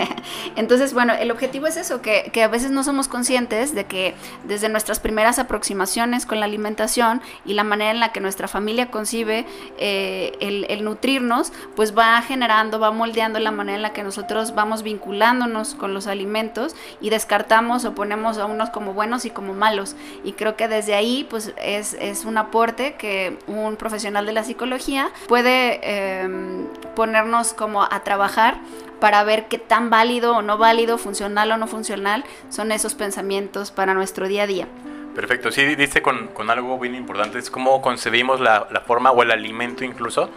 Entonces, 0.56 0.93
bueno, 0.93 1.13
el 1.13 1.32
objetivo 1.32 1.47
objetivo 1.47 1.67
es 1.67 1.78
eso, 1.78 2.02
que, 2.02 2.30
que, 2.34 2.43
a 2.43 2.50
veces 2.50 2.71
no 2.71 2.84
somos 2.84 3.08
conscientes 3.08 3.73
de 3.73 3.86
que 3.86 4.15
desde 4.43 4.67
nuestras 4.77 4.99
primeras 4.99 5.39
aproximaciones 5.39 6.27
con 6.27 6.39
la 6.39 6.45
alimentación 6.45 7.19
y 7.45 7.55
la 7.55 7.63
manera 7.63 7.89
en 7.89 7.99
la 7.99 8.11
que 8.11 8.19
nuestra 8.19 8.47
familia 8.47 8.91
concibe 8.91 9.47
eh, 9.79 10.33
el, 10.39 10.83
nutrirnos, 10.83 11.51
pues 11.75 11.97
va 11.97 12.21
generando, 12.21 12.79
va 12.79 12.91
moldeando 12.91 13.39
la 13.39 13.49
manera 13.49 13.77
en 13.77 13.81
la 13.81 13.91
que 13.91 14.03
nosotros 14.03 14.53
vamos 14.53 14.83
vinculándonos 14.83 15.73
con 15.73 15.95
los 15.95 16.05
alimentos 16.05 16.75
y 17.01 17.09
descartamos 17.09 17.85
o 17.85 17.95
ponemos 17.95 18.37
a 18.37 18.45
unos 18.45 18.69
como 18.69 18.93
buenos 18.93 19.25
y 19.25 19.31
como 19.31 19.55
malos. 19.55 19.95
Y 20.23 20.33
creo 20.33 20.55
que 20.55 20.67
desde 20.67 20.93
ahí 20.93 21.25
pues 21.27 21.55
es, 21.57 21.95
es 21.95 22.23
un 22.23 22.37
aporte 22.37 22.93
que 22.99 23.39
un 23.47 23.77
profesional 23.77 24.27
de 24.27 24.33
la 24.33 24.43
psicología 24.43 25.09
puede 25.27 25.79
eh, 25.81 26.67
ponernos 26.97 27.53
como 27.53 27.83
a 27.83 28.03
trabajar 28.03 28.57
para 28.99 29.23
ver 29.23 29.47
qué 29.47 29.60
tan 29.60 29.91
válido 29.91 30.36
o 30.36 30.41
no 30.41 30.57
válido, 30.57 30.97
funcional 30.97 31.51
o 31.51 31.57
no 31.57 31.67
funcional 31.67 32.23
son 32.49 32.71
esos 32.71 32.95
pensamientos 32.95 33.69
para 33.69 33.93
nuestro 33.93 34.27
día 34.27 34.43
a 34.43 34.47
día. 34.47 34.67
Perfecto, 35.13 35.51
sí, 35.51 35.75
dice 35.75 36.01
con, 36.01 36.29
con 36.29 36.49
algo 36.49 36.79
bien 36.79 36.95
importante, 36.95 37.38
es 37.38 37.51
cómo 37.51 37.83
concebimos 37.83 38.39
la, 38.39 38.67
la, 38.71 38.81
forma 38.81 39.12
o 39.12 39.21
el 39.21 39.29
alimento 39.29 39.86
incluso, 39.86 40.31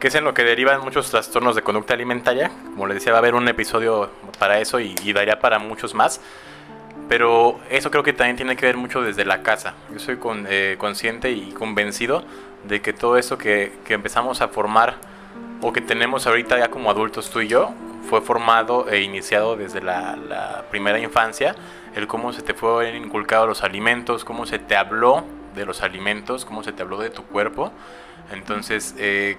que 0.00 0.08
es 0.08 0.14
en 0.14 0.24
lo 0.24 0.32
que 0.32 0.44
derivan 0.44 0.80
muchos 0.80 1.10
trastornos 1.10 1.54
de 1.56 1.60
conducta 1.60 1.92
alimentaria. 1.92 2.50
Como 2.70 2.86
les 2.86 2.94
decía, 2.94 3.12
va 3.12 3.18
a 3.18 3.20
haber 3.20 3.34
un 3.34 3.46
episodio 3.48 4.08
para 4.38 4.60
eso 4.60 4.80
y, 4.80 4.94
y 5.04 5.12
daría 5.12 5.40
para 5.40 5.58
muchos 5.58 5.92
más. 5.92 6.22
Pero 7.10 7.60
eso 7.68 7.90
creo 7.90 8.02
que 8.02 8.14
también 8.14 8.36
tiene 8.36 8.56
que 8.56 8.64
ver 8.64 8.78
mucho 8.78 9.02
desde 9.02 9.26
la 9.26 9.42
casa. 9.42 9.74
Yo 9.92 9.98
soy 9.98 10.16
con, 10.16 10.46
eh, 10.48 10.76
consciente 10.78 11.32
y 11.32 11.52
convencido 11.52 12.24
de 12.66 12.80
que 12.80 12.94
todo 12.94 13.18
eso 13.18 13.36
que, 13.36 13.72
que 13.84 13.92
empezamos 13.92 14.40
a 14.40 14.48
formar 14.48 15.11
o 15.62 15.72
que 15.72 15.80
tenemos 15.80 16.26
ahorita 16.26 16.58
ya 16.58 16.68
como 16.68 16.90
adultos 16.90 17.30
tú 17.30 17.40
y 17.40 17.48
yo, 17.48 17.72
fue 18.08 18.20
formado 18.20 18.88
e 18.90 19.00
iniciado 19.00 19.56
desde 19.56 19.80
la, 19.80 20.64
primera 20.70 20.98
infancia, 20.98 21.54
el 21.94 22.06
cómo 22.08 22.32
se 22.32 22.42
te 22.42 22.52
fue 22.52 22.96
inculcado 22.96 23.46
los 23.46 23.62
alimentos, 23.62 24.24
cómo 24.24 24.44
se 24.44 24.58
te 24.58 24.76
habló 24.76 25.24
de 25.54 25.64
los 25.64 25.82
alimentos, 25.82 26.44
cómo 26.44 26.64
se 26.64 26.72
te 26.72 26.82
habló 26.82 26.98
de 26.98 27.10
tu 27.10 27.22
cuerpo. 27.24 27.72
Entonces, 28.32 28.94
eh, 28.98 29.36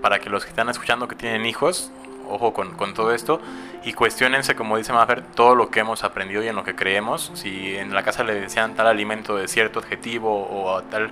para 0.00 0.18
que 0.18 0.30
los 0.30 0.44
que 0.44 0.50
están 0.50 0.68
escuchando 0.70 1.08
que 1.08 1.14
tienen 1.14 1.44
hijos, 1.44 1.92
ojo 2.28 2.52
con, 2.54 2.94
todo 2.94 3.12
esto 3.12 3.40
y 3.84 3.92
cuestionense, 3.92 4.56
como 4.56 4.78
dice 4.78 4.92
Mafer, 4.92 5.22
todo 5.22 5.54
lo 5.54 5.70
que 5.70 5.80
hemos 5.80 6.04
aprendido 6.04 6.42
y 6.42 6.48
en 6.48 6.56
lo 6.56 6.64
que 6.64 6.74
creemos. 6.74 7.30
Si 7.34 7.76
en 7.76 7.92
la 7.94 8.02
casa 8.02 8.24
le 8.24 8.34
decían 8.34 8.74
tal 8.74 8.86
alimento 8.86 9.36
de 9.36 9.46
cierto 9.46 9.78
objetivo 9.78 10.48
o 10.50 10.82
tal 10.84 11.10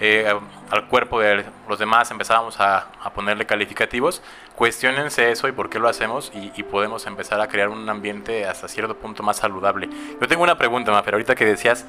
eh, 0.00 0.32
al 0.70 0.88
cuerpo 0.88 1.20
de 1.20 1.44
los 1.68 1.78
demás 1.78 2.10
empezábamos 2.10 2.60
a, 2.60 2.88
ponerle 3.14 3.46
calificativos, 3.46 4.22
cuestionense 4.56 5.30
eso 5.30 5.46
y 5.46 5.52
por 5.52 5.70
qué 5.70 5.78
lo 5.78 5.88
hacemos 5.88 6.32
y, 6.34 6.52
y, 6.56 6.62
podemos 6.64 7.06
empezar 7.06 7.40
a 7.40 7.48
crear 7.48 7.68
un 7.68 7.88
ambiente 7.88 8.44
hasta 8.46 8.66
cierto 8.66 8.96
punto 8.96 9.22
más 9.22 9.36
saludable. 9.36 9.88
Yo 10.20 10.26
tengo 10.26 10.42
una 10.42 10.58
pregunta, 10.58 10.90
Mafer, 10.90 11.14
ahorita 11.14 11.34
que 11.34 11.44
decías, 11.44 11.86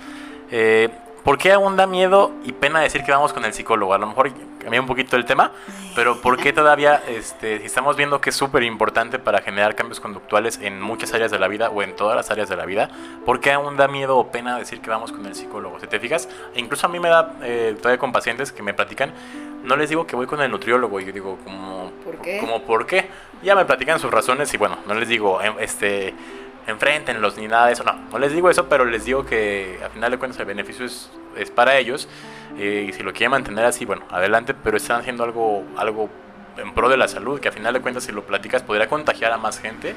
eh, 0.51 0.89
¿por 1.25 1.39
qué 1.39 1.51
aún 1.51 1.75
da 1.75 1.87
miedo 1.87 2.31
y 2.45 2.53
pena 2.53 2.79
decir 2.79 3.03
que 3.03 3.11
vamos 3.11 3.33
con 3.33 3.43
el 3.43 3.53
psicólogo? 3.53 3.95
A 3.95 3.97
lo 3.97 4.05
mejor 4.05 4.31
cambié 4.59 4.79
un 4.79 4.85
poquito 4.85 5.17
el 5.17 5.25
tema, 5.25 5.51
pero 5.95 6.21
¿por 6.21 6.37
qué 6.37 6.53
todavía, 6.53 7.01
este, 7.07 7.65
estamos 7.65 7.97
viendo 7.97 8.21
que 8.21 8.29
es 8.29 8.35
súper 8.35 8.61
importante 8.61 9.17
para 9.17 9.41
generar 9.41 9.75
cambios 9.75 9.99
conductuales 9.99 10.59
en 10.61 10.79
muchas 10.79 11.13
áreas 11.15 11.31
de 11.31 11.39
la 11.39 11.47
vida 11.47 11.71
o 11.71 11.81
en 11.81 11.95
todas 11.95 12.15
las 12.15 12.29
áreas 12.29 12.47
de 12.47 12.55
la 12.55 12.65
vida, 12.65 12.89
¿por 13.25 13.39
qué 13.39 13.51
aún 13.51 13.75
da 13.75 13.87
miedo 13.87 14.17
o 14.17 14.27
pena 14.31 14.57
decir 14.57 14.81
que 14.81 14.89
vamos 14.91 15.11
con 15.11 15.25
el 15.25 15.33
psicólogo? 15.33 15.79
Si 15.79 15.87
te 15.87 15.99
fijas, 15.99 16.29
incluso 16.55 16.85
a 16.85 16.89
mí 16.89 16.99
me 16.99 17.09
da, 17.09 17.33
eh, 17.41 17.75
todavía 17.75 17.97
con 17.97 18.11
pacientes 18.11 18.51
que 18.51 18.61
me 18.61 18.75
platican, 18.75 19.11
no 19.63 19.75
les 19.75 19.89
digo 19.89 20.05
que 20.05 20.15
voy 20.15 20.27
con 20.27 20.39
el 20.41 20.51
nutriólogo, 20.51 20.99
y 20.99 21.05
yo 21.05 21.11
digo, 21.11 21.39
como, 21.43 21.91
¿por 22.03 22.17
qué? 22.17 22.37
Como, 22.37 22.61
¿por 22.61 22.85
qué? 22.85 23.09
Ya 23.41 23.55
me 23.55 23.65
platican 23.65 23.99
sus 23.99 24.11
razones 24.11 24.53
y 24.53 24.57
bueno, 24.57 24.77
no 24.85 24.93
les 24.93 25.09
digo, 25.09 25.41
este 25.59 26.13
enfréntenlos 26.67 27.37
ni 27.37 27.47
nada 27.47 27.67
de 27.67 27.73
eso. 27.73 27.83
No, 27.83 27.93
no 27.93 28.19
les 28.19 28.33
digo 28.33 28.49
eso, 28.49 28.67
pero 28.67 28.85
les 28.85 29.05
digo 29.05 29.25
que 29.25 29.79
a 29.85 29.89
final 29.89 30.11
de 30.11 30.17
cuentas 30.17 30.39
el 30.39 30.45
beneficio 30.45 30.85
es, 30.85 31.09
es 31.37 31.51
para 31.51 31.77
ellos. 31.77 32.07
Eh, 32.57 32.87
y 32.89 32.93
si 32.93 33.03
lo 33.03 33.11
quieren 33.11 33.31
mantener 33.31 33.65
así, 33.65 33.85
bueno, 33.85 34.05
adelante, 34.09 34.53
pero 34.53 34.77
están 34.77 34.99
haciendo 34.99 35.23
algo, 35.23 35.63
algo 35.77 36.09
en 36.57 36.73
pro 36.73 36.89
de 36.89 36.97
la 36.97 37.07
salud, 37.07 37.39
que 37.39 37.49
a 37.49 37.51
final 37.51 37.73
de 37.73 37.81
cuentas 37.81 38.03
si 38.03 38.11
lo 38.11 38.23
platicas 38.25 38.63
podría 38.63 38.87
contagiar 38.87 39.31
a 39.31 39.37
más 39.37 39.59
gente 39.59 39.93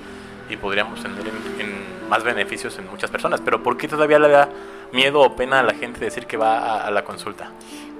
y 0.50 0.56
podríamos 0.56 1.02
tener 1.02 1.20
en, 1.20 1.60
en 1.60 2.08
más 2.08 2.24
beneficios 2.24 2.78
en 2.78 2.88
muchas 2.90 3.10
personas. 3.10 3.40
Pero 3.40 3.62
¿por 3.62 3.76
qué 3.76 3.86
todavía 3.86 4.18
le 4.18 4.28
da 4.28 4.48
miedo 4.92 5.20
o 5.20 5.36
pena 5.36 5.60
a 5.60 5.62
la 5.62 5.74
gente 5.74 6.00
decir 6.00 6.26
que 6.26 6.36
va 6.36 6.58
a, 6.58 6.86
a 6.86 6.90
la 6.90 7.04
consulta? 7.04 7.52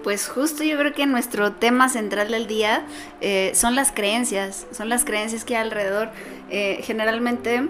Pues 0.03 0.29
justo 0.29 0.65
yo 0.65 0.79
creo 0.79 0.93
que 0.93 1.07
nuestro 1.07 1.53
tema 1.53 1.89
central 1.89 2.31
del 2.31 2.47
día 2.47 2.85
eh, 3.21 3.53
son 3.55 3.75
las 3.75 3.93
creencias, 3.93 4.67
son 4.73 4.89
las 4.89 5.05
creencias 5.05 5.45
que 5.45 5.57
hay 5.57 5.63
alrededor. 5.63 6.09
Eh, 6.51 6.81
generalmente 6.83 7.69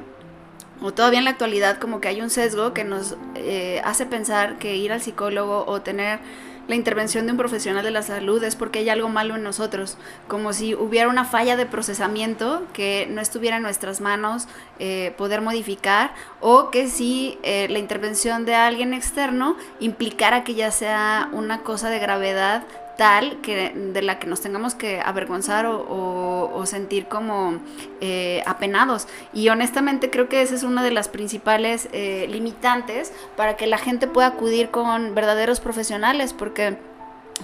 o 0.82 0.92
todavía 0.92 1.18
en 1.18 1.24
la 1.24 1.32
actualidad 1.32 1.78
como 1.78 2.00
que 2.00 2.08
hay 2.08 2.20
un 2.20 2.30
sesgo 2.30 2.72
que 2.72 2.84
nos 2.84 3.16
eh, 3.34 3.80
hace 3.84 4.06
pensar 4.06 4.58
que 4.58 4.76
ir 4.76 4.92
al 4.92 5.02
psicólogo 5.02 5.64
o 5.66 5.80
tener 5.80 6.20
la 6.68 6.74
intervención 6.74 7.24
de 7.24 7.32
un 7.32 7.38
profesional 7.38 7.82
de 7.82 7.90
la 7.90 8.02
salud 8.02 8.44
es 8.44 8.54
porque 8.54 8.80
hay 8.80 8.90
algo 8.90 9.08
malo 9.08 9.36
en 9.36 9.42
nosotros, 9.42 9.96
como 10.28 10.52
si 10.52 10.74
hubiera 10.74 11.08
una 11.08 11.24
falla 11.24 11.56
de 11.56 11.64
procesamiento 11.64 12.62
que 12.74 13.08
no 13.10 13.22
estuviera 13.22 13.56
en 13.56 13.62
nuestras 13.62 14.02
manos 14.02 14.46
eh, 14.78 15.14
poder 15.16 15.40
modificar 15.40 16.12
o 16.40 16.70
que 16.70 16.88
si 16.88 17.38
eh, 17.42 17.68
la 17.70 17.78
intervención 17.78 18.44
de 18.44 18.54
alguien 18.54 18.92
externo 18.92 19.56
implicara 19.80 20.44
que 20.44 20.54
ya 20.54 20.70
sea 20.70 21.30
una 21.32 21.62
cosa 21.62 21.88
de 21.88 22.00
gravedad 22.00 22.64
tal 22.98 23.40
que 23.42 23.70
de 23.70 24.02
la 24.02 24.18
que 24.18 24.26
nos 24.26 24.40
tengamos 24.40 24.74
que 24.74 25.00
avergonzar 25.00 25.66
o, 25.66 26.62
sentir 26.66 27.06
como 27.06 27.60
eh, 28.00 28.42
apenados. 28.44 29.06
Y 29.32 29.48
honestamente 29.50 30.10
creo 30.10 30.28
que 30.28 30.42
esa 30.42 30.56
es 30.56 30.64
una 30.64 30.82
de 30.82 30.90
las 30.90 31.08
principales 31.08 31.88
eh, 31.92 32.26
limitantes 32.28 33.12
para 33.36 33.56
que 33.56 33.68
la 33.68 33.78
gente 33.78 34.08
pueda 34.08 34.26
acudir 34.26 34.70
con 34.70 35.14
verdaderos 35.14 35.60
profesionales, 35.60 36.32
porque 36.32 36.76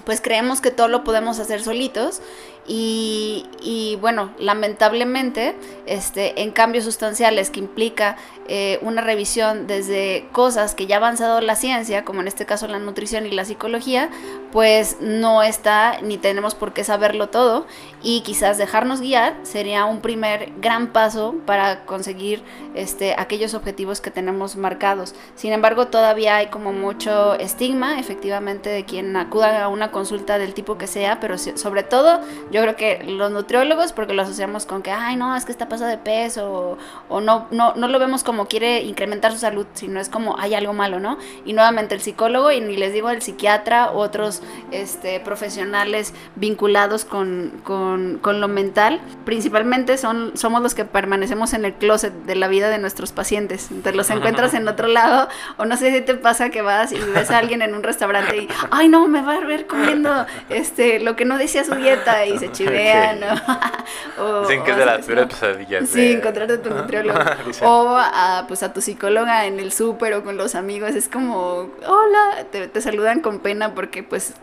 pues 0.04 0.20
creemos 0.20 0.60
que 0.60 0.72
todo 0.72 0.88
lo 0.88 1.04
podemos 1.04 1.38
hacer 1.38 1.62
solitos 1.62 2.20
y, 2.66 3.98
bueno, 4.00 4.32
lamentablemente, 4.38 5.54
este, 5.86 6.42
en 6.42 6.50
cambios 6.50 6.84
sustanciales 6.84 7.50
que 7.50 7.60
implica 7.60 8.16
eh, 8.46 8.78
una 8.82 9.00
revisión 9.00 9.66
desde 9.66 10.28
cosas 10.32 10.74
que 10.74 10.86
ya 10.86 10.96
ha 10.96 10.98
avanzado 10.98 11.40
la 11.40 11.56
ciencia, 11.56 12.04
como 12.04 12.20
en 12.20 12.28
este 12.28 12.46
caso 12.46 12.66
la 12.66 12.78
nutrición 12.78 13.26
y 13.26 13.30
la 13.30 13.44
psicología, 13.44 14.10
pues 14.52 14.98
no 15.00 15.42
está 15.42 16.00
ni 16.02 16.18
tenemos 16.18 16.54
por 16.54 16.72
qué 16.72 16.84
saberlo 16.84 17.28
todo 17.28 17.66
y 18.02 18.20
quizás 18.20 18.58
dejarnos 18.58 19.00
guiar 19.00 19.34
sería 19.42 19.86
un 19.86 20.00
primer 20.00 20.52
gran 20.60 20.92
paso 20.92 21.34
para 21.46 21.86
conseguir 21.86 22.42
este, 22.74 23.14
aquellos 23.16 23.54
objetivos 23.54 24.00
que 24.00 24.10
tenemos 24.10 24.56
marcados. 24.56 25.14
Sin 25.34 25.52
embargo, 25.52 25.86
todavía 25.88 26.36
hay 26.36 26.48
como 26.48 26.72
mucho 26.72 27.34
estigma, 27.34 27.98
efectivamente, 27.98 28.68
de 28.68 28.84
quien 28.84 29.16
acuda 29.16 29.64
a 29.64 29.68
una 29.68 29.90
consulta 29.90 30.38
del 30.38 30.54
tipo 30.54 30.76
que 30.76 30.86
sea, 30.86 31.18
pero 31.18 31.38
sobre 31.38 31.82
todo 31.82 32.20
yo 32.54 32.62
creo 32.62 32.76
que 32.76 33.02
los 33.02 33.32
nutriólogos, 33.32 33.92
porque 33.92 34.14
lo 34.14 34.22
asociamos 34.22 34.64
con 34.64 34.80
que, 34.80 34.92
ay, 34.92 35.16
no, 35.16 35.34
es 35.34 35.44
que 35.44 35.50
está 35.50 35.68
pasado 35.68 35.90
de 35.90 35.98
peso, 35.98 36.78
o, 37.08 37.20
no, 37.20 37.48
no, 37.50 37.74
no 37.74 37.88
lo 37.88 37.98
vemos 37.98 38.22
como 38.22 38.46
quiere 38.46 38.82
incrementar 38.82 39.32
su 39.32 39.38
salud, 39.38 39.66
sino 39.74 39.98
es 39.98 40.08
como 40.08 40.38
hay 40.38 40.54
algo 40.54 40.72
malo, 40.72 41.00
¿no? 41.00 41.18
Y 41.44 41.52
nuevamente 41.52 41.96
el 41.96 42.00
psicólogo, 42.00 42.52
y 42.52 42.60
ni 42.60 42.76
les 42.76 42.92
digo 42.92 43.10
el 43.10 43.22
psiquiatra, 43.22 43.90
otros 43.90 44.40
este, 44.70 45.18
profesionales 45.18 46.14
vinculados 46.36 47.04
con, 47.04 47.60
con, 47.64 48.20
con 48.22 48.40
lo 48.40 48.46
mental, 48.46 49.00
principalmente 49.24 49.98
son, 49.98 50.36
somos 50.36 50.62
los 50.62 50.76
que 50.76 50.84
permanecemos 50.84 51.54
en 51.54 51.64
el 51.64 51.74
closet 51.74 52.12
de 52.12 52.36
la 52.36 52.46
vida 52.46 52.68
de 52.68 52.78
nuestros 52.78 53.10
pacientes. 53.10 53.68
Te 53.82 53.92
los 53.92 54.10
encuentras 54.10 54.54
en 54.54 54.68
otro 54.68 54.86
lado, 54.86 55.28
o 55.56 55.64
no 55.64 55.76
sé 55.76 55.92
si 55.92 56.02
te 56.02 56.14
pasa 56.14 56.50
que 56.50 56.62
vas 56.62 56.92
y 56.92 57.00
ves 57.00 57.32
a 57.32 57.38
alguien 57.38 57.62
en 57.62 57.74
un 57.74 57.82
restaurante 57.82 58.36
y, 58.36 58.48
ay, 58.70 58.88
no, 58.88 59.08
me 59.08 59.22
va 59.22 59.34
a 59.34 59.40
ver 59.40 59.66
comiendo 59.66 60.24
este, 60.50 61.00
lo 61.00 61.16
que 61.16 61.24
no 61.24 61.36
decía 61.36 61.64
su 61.64 61.74
dieta 61.74 62.24
y 62.26 62.43
se 62.46 62.52
chivea, 62.52 63.14
¿no? 63.14 64.22
o, 64.22 64.40
Dicen 64.42 64.64
que 64.64 64.70
es 64.70 64.76
de 64.76 64.86
las 64.86 65.06
peores 65.06 65.26
pesadillas. 65.26 65.88
Sí, 65.88 66.12
encontrarte 66.12 66.54
a 66.54 66.62
tu 66.62 66.70
nutriólogo. 66.74 67.18
o 67.62 67.96
a, 67.96 68.44
pues, 68.48 68.62
a 68.62 68.72
tu 68.72 68.80
psicóloga 68.80 69.46
en 69.46 69.60
el 69.60 69.72
súper 69.72 70.14
o 70.14 70.24
con 70.24 70.36
los 70.36 70.54
amigos. 70.54 70.94
Es 70.94 71.08
como, 71.08 71.70
hola, 71.86 72.46
te, 72.50 72.68
te 72.68 72.80
saludan 72.80 73.20
con 73.20 73.40
pena 73.40 73.74
porque 73.74 74.02
pues 74.02 74.34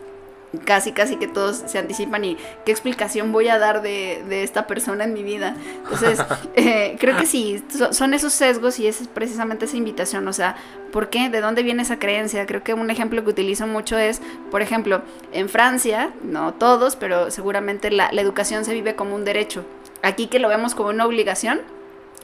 casi 0.64 0.92
casi 0.92 1.16
que 1.16 1.26
todos 1.26 1.62
se 1.66 1.78
anticipan 1.78 2.24
y 2.24 2.36
qué 2.64 2.72
explicación 2.72 3.32
voy 3.32 3.48
a 3.48 3.58
dar 3.58 3.82
de, 3.82 4.22
de 4.28 4.42
esta 4.42 4.66
persona 4.66 5.04
en 5.04 5.14
mi 5.14 5.22
vida. 5.22 5.56
Entonces, 5.84 6.18
eh, 6.54 6.96
creo 6.98 7.16
que 7.16 7.26
sí, 7.26 7.62
son 7.90 8.14
esos 8.14 8.32
sesgos 8.32 8.78
y 8.78 8.86
es 8.86 9.08
precisamente 9.08 9.64
esa 9.64 9.76
invitación, 9.76 10.26
o 10.28 10.32
sea, 10.32 10.56
¿por 10.92 11.08
qué? 11.10 11.30
¿De 11.30 11.40
dónde 11.40 11.62
viene 11.62 11.82
esa 11.82 11.98
creencia? 11.98 12.46
Creo 12.46 12.62
que 12.62 12.74
un 12.74 12.90
ejemplo 12.90 13.22
que 13.24 13.30
utilizo 13.30 13.66
mucho 13.66 13.98
es, 13.98 14.20
por 14.50 14.62
ejemplo, 14.62 15.02
en 15.32 15.48
Francia, 15.48 16.12
no 16.22 16.54
todos, 16.54 16.96
pero 16.96 17.30
seguramente 17.30 17.90
la, 17.90 18.10
la 18.12 18.20
educación 18.20 18.64
se 18.64 18.74
vive 18.74 18.94
como 18.94 19.14
un 19.14 19.24
derecho. 19.24 19.64
Aquí 20.02 20.26
que 20.26 20.38
lo 20.38 20.48
vemos 20.48 20.74
como 20.74 20.90
una 20.90 21.06
obligación, 21.06 21.60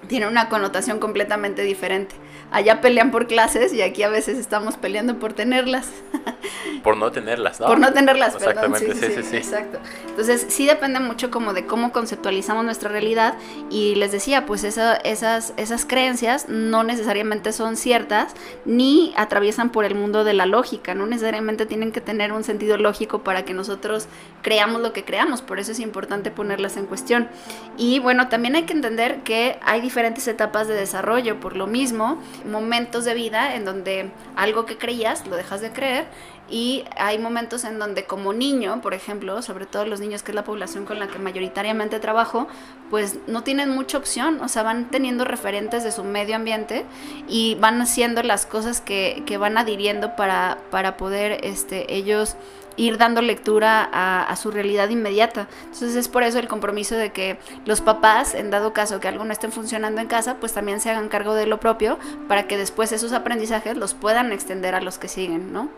tiene 0.06 0.26
una 0.26 0.48
connotación 0.48 0.98
completamente 0.98 1.62
diferente. 1.62 2.14
Allá 2.50 2.80
pelean 2.80 3.10
por 3.10 3.26
clases 3.26 3.74
y 3.74 3.82
aquí 3.82 4.02
a 4.02 4.08
veces 4.08 4.38
estamos 4.38 4.76
peleando 4.76 5.18
por 5.18 5.32
tenerlas. 5.32 5.90
por 6.82 6.96
no 6.96 7.10
tenerlas, 7.10 7.60
¿no? 7.60 7.66
Por 7.66 7.78
no 7.78 7.92
tenerlas, 7.92 8.36
Exactamente, 8.36 8.86
perdón. 8.86 9.02
Sí, 9.02 9.22
sí, 9.22 9.22
sí, 9.22 9.36
Exacto. 9.36 9.78
Entonces, 10.08 10.46
sí 10.48 10.66
depende 10.66 11.00
mucho 11.00 11.30
como 11.30 11.52
de 11.52 11.66
cómo 11.66 11.92
conceptualizamos 11.92 12.64
nuestra 12.64 12.90
realidad 12.90 13.34
y 13.70 13.96
les 13.96 14.12
decía, 14.12 14.46
pues 14.46 14.64
esas, 14.64 15.52
esas 15.56 15.84
creencias 15.84 16.48
no 16.48 16.84
necesariamente 16.84 17.52
son 17.52 17.76
ciertas 17.76 18.34
ni 18.64 19.12
atraviesan 19.16 19.70
por 19.70 19.84
el 19.84 19.94
mundo 19.94 20.24
de 20.24 20.32
la 20.32 20.46
lógica, 20.46 20.94
no 20.94 21.06
necesariamente 21.06 21.66
tienen 21.66 21.92
que 21.92 22.00
tener 22.00 22.32
un 22.32 22.44
sentido 22.44 22.78
lógico 22.78 23.22
para 23.24 23.44
que 23.44 23.52
nosotros 23.52 24.08
creamos 24.42 24.80
lo 24.80 24.92
que 24.92 25.04
creamos, 25.04 25.42
por 25.42 25.58
eso 25.58 25.72
es 25.72 25.80
importante 25.80 26.30
ponerlas 26.30 26.76
en 26.76 26.86
cuestión. 26.86 27.28
Y 27.76 27.98
bueno, 27.98 28.28
también 28.28 28.56
hay 28.56 28.62
que 28.62 28.72
entender 28.72 29.22
que 29.22 29.58
hay 29.62 29.80
diferentes 29.88 30.28
etapas 30.28 30.68
de 30.68 30.74
desarrollo, 30.74 31.40
por 31.40 31.56
lo 31.56 31.66
mismo, 31.66 32.22
momentos 32.44 33.06
de 33.06 33.14
vida 33.14 33.54
en 33.54 33.64
donde 33.64 34.10
algo 34.36 34.66
que 34.66 34.76
creías 34.76 35.26
lo 35.26 35.34
dejas 35.34 35.62
de 35.62 35.72
creer 35.72 36.06
y 36.50 36.84
hay 36.98 37.18
momentos 37.18 37.64
en 37.64 37.78
donde 37.78 38.04
como 38.04 38.34
niño, 38.34 38.82
por 38.82 38.92
ejemplo, 38.92 39.40
sobre 39.40 39.64
todo 39.64 39.86
los 39.86 40.00
niños 40.00 40.22
que 40.22 40.32
es 40.32 40.34
la 40.34 40.44
población 40.44 40.84
con 40.84 40.98
la 40.98 41.08
que 41.08 41.18
mayoritariamente 41.18 42.00
trabajo, 42.00 42.48
pues 42.90 43.18
no 43.26 43.42
tienen 43.42 43.70
mucha 43.70 43.96
opción, 43.96 44.42
o 44.42 44.48
sea, 44.48 44.62
van 44.62 44.90
teniendo 44.90 45.24
referentes 45.24 45.84
de 45.84 45.90
su 45.90 46.04
medio 46.04 46.36
ambiente 46.36 46.84
y 47.28 47.54
van 47.54 47.80
haciendo 47.80 48.22
las 48.22 48.44
cosas 48.44 48.82
que, 48.82 49.22
que 49.24 49.38
van 49.38 49.56
adhiriendo 49.56 50.16
para, 50.16 50.58
para 50.70 50.98
poder 50.98 51.40
este, 51.44 51.94
ellos 51.94 52.36
ir 52.78 52.96
dando 52.96 53.20
lectura 53.20 53.88
a, 53.92 54.34
su 54.36 54.50
realidad 54.50 54.88
inmediata. 54.88 55.48
Entonces 55.64 55.96
es 55.96 56.08
por 56.08 56.22
eso 56.22 56.38
el 56.38 56.48
compromiso 56.48 56.94
de 56.94 57.10
que 57.10 57.38
los 57.66 57.80
papás, 57.80 58.34
en 58.34 58.50
dado 58.50 58.72
caso 58.72 59.00
que 59.00 59.08
algo 59.08 59.24
no 59.24 59.32
esté 59.32 59.48
funcionando 59.48 60.00
en 60.00 60.06
casa, 60.06 60.36
pues 60.36 60.54
también 60.54 60.80
se 60.80 60.88
hagan 60.88 61.08
cargo 61.08 61.34
de 61.34 61.46
lo 61.46 61.58
propio 61.58 61.98
para 62.28 62.46
que 62.46 62.56
después 62.56 62.92
esos 62.92 63.12
aprendizajes 63.12 63.76
los 63.76 63.94
puedan 63.94 64.32
extender 64.32 64.74
a 64.74 64.80
los 64.80 64.98
que 64.98 65.08
siguen, 65.08 65.52
¿no? 65.52 65.68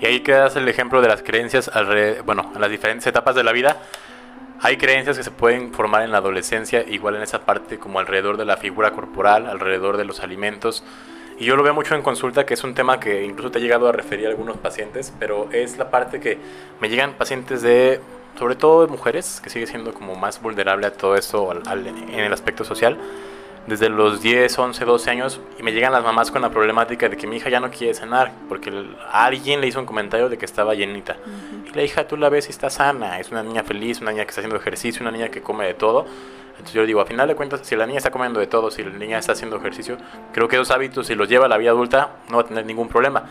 Y 0.00 0.06
ahí 0.06 0.20
quedas 0.20 0.54
el 0.54 0.68
ejemplo 0.68 1.02
de 1.02 1.08
las 1.08 1.22
creencias, 1.22 1.70
bueno, 2.24 2.52
en 2.54 2.60
las 2.60 2.70
diferentes 2.70 3.06
etapas 3.06 3.34
de 3.34 3.42
la 3.42 3.52
vida. 3.52 3.78
Hay 4.60 4.76
creencias 4.76 5.16
que 5.16 5.24
se 5.24 5.32
pueden 5.32 5.74
formar 5.74 6.02
en 6.02 6.12
la 6.12 6.18
adolescencia, 6.18 6.84
igual 6.88 7.16
en 7.16 7.22
esa 7.22 7.40
parte 7.40 7.78
como 7.78 7.98
alrededor 7.98 8.36
de 8.36 8.44
la 8.44 8.56
figura 8.56 8.92
corporal, 8.92 9.46
alrededor 9.48 9.96
de 9.96 10.04
los 10.04 10.20
alimentos, 10.20 10.84
y 11.38 11.44
yo 11.44 11.56
lo 11.56 11.62
veo 11.62 11.74
mucho 11.74 11.94
en 11.94 12.02
consulta, 12.02 12.46
que 12.46 12.54
es 12.54 12.62
un 12.64 12.74
tema 12.74 13.00
que 13.00 13.24
incluso 13.24 13.50
te 13.50 13.58
he 13.58 13.62
llegado 13.62 13.88
a 13.88 13.92
referir 13.92 14.26
a 14.26 14.30
algunos 14.30 14.56
pacientes, 14.56 15.12
pero 15.18 15.48
es 15.52 15.78
la 15.78 15.90
parte 15.90 16.20
que 16.20 16.38
me 16.80 16.88
llegan 16.88 17.14
pacientes 17.14 17.62
de, 17.62 18.00
sobre 18.38 18.54
todo 18.54 18.86
de 18.86 18.92
mujeres, 18.92 19.40
que 19.42 19.50
sigue 19.50 19.66
siendo 19.66 19.92
como 19.92 20.14
más 20.14 20.40
vulnerable 20.40 20.86
a 20.86 20.92
todo 20.92 21.16
esto 21.16 21.52
en 21.52 22.20
el 22.20 22.32
aspecto 22.32 22.64
social, 22.64 22.96
desde 23.66 23.88
los 23.88 24.20
10, 24.20 24.58
11, 24.58 24.84
12 24.84 25.10
años, 25.10 25.40
y 25.58 25.62
me 25.62 25.72
llegan 25.72 25.92
las 25.92 26.04
mamás 26.04 26.30
con 26.30 26.42
la 26.42 26.50
problemática 26.50 27.08
de 27.08 27.16
que 27.16 27.26
mi 27.26 27.36
hija 27.36 27.48
ya 27.48 27.60
no 27.60 27.70
quiere 27.70 27.94
cenar, 27.94 28.30
porque 28.48 28.70
alguien 29.10 29.60
le 29.60 29.66
hizo 29.66 29.80
un 29.80 29.86
comentario 29.86 30.28
de 30.28 30.36
que 30.36 30.44
estaba 30.44 30.74
llenita. 30.74 31.16
Y 31.66 31.74
la 31.74 31.82
hija 31.82 32.06
tú 32.06 32.16
la 32.16 32.28
ves 32.28 32.46
y 32.48 32.50
está 32.50 32.70
sana, 32.70 33.18
es 33.18 33.30
una 33.30 33.42
niña 33.42 33.64
feliz, 33.64 34.00
una 34.00 34.12
niña 34.12 34.24
que 34.24 34.30
está 34.30 34.42
haciendo 34.42 34.56
ejercicio, 34.56 35.02
una 35.02 35.10
niña 35.10 35.30
que 35.30 35.40
come 35.40 35.66
de 35.66 35.74
todo 35.74 36.06
entonces 36.54 36.74
yo 36.74 36.86
digo, 36.86 37.00
a 37.00 37.06
final 37.06 37.26
de 37.26 37.34
cuentas, 37.34 37.60
si 37.64 37.74
la 37.76 37.86
niña 37.86 37.98
está 37.98 38.10
comiendo 38.10 38.38
de 38.40 38.46
todo, 38.46 38.70
si 38.70 38.84
la 38.84 38.90
niña 38.90 39.18
está 39.18 39.32
haciendo 39.32 39.56
ejercicio, 39.56 39.96
creo 40.32 40.48
que 40.48 40.56
esos 40.56 40.70
hábitos, 40.70 41.08
si 41.08 41.14
los 41.14 41.28
lleva 41.28 41.46
a 41.46 41.48
la 41.48 41.56
vida 41.56 41.70
adulta, 41.70 42.10
no 42.28 42.36
va 42.36 42.42
a 42.42 42.46
tener 42.46 42.64
ningún 42.64 42.88
problema. 42.88 43.24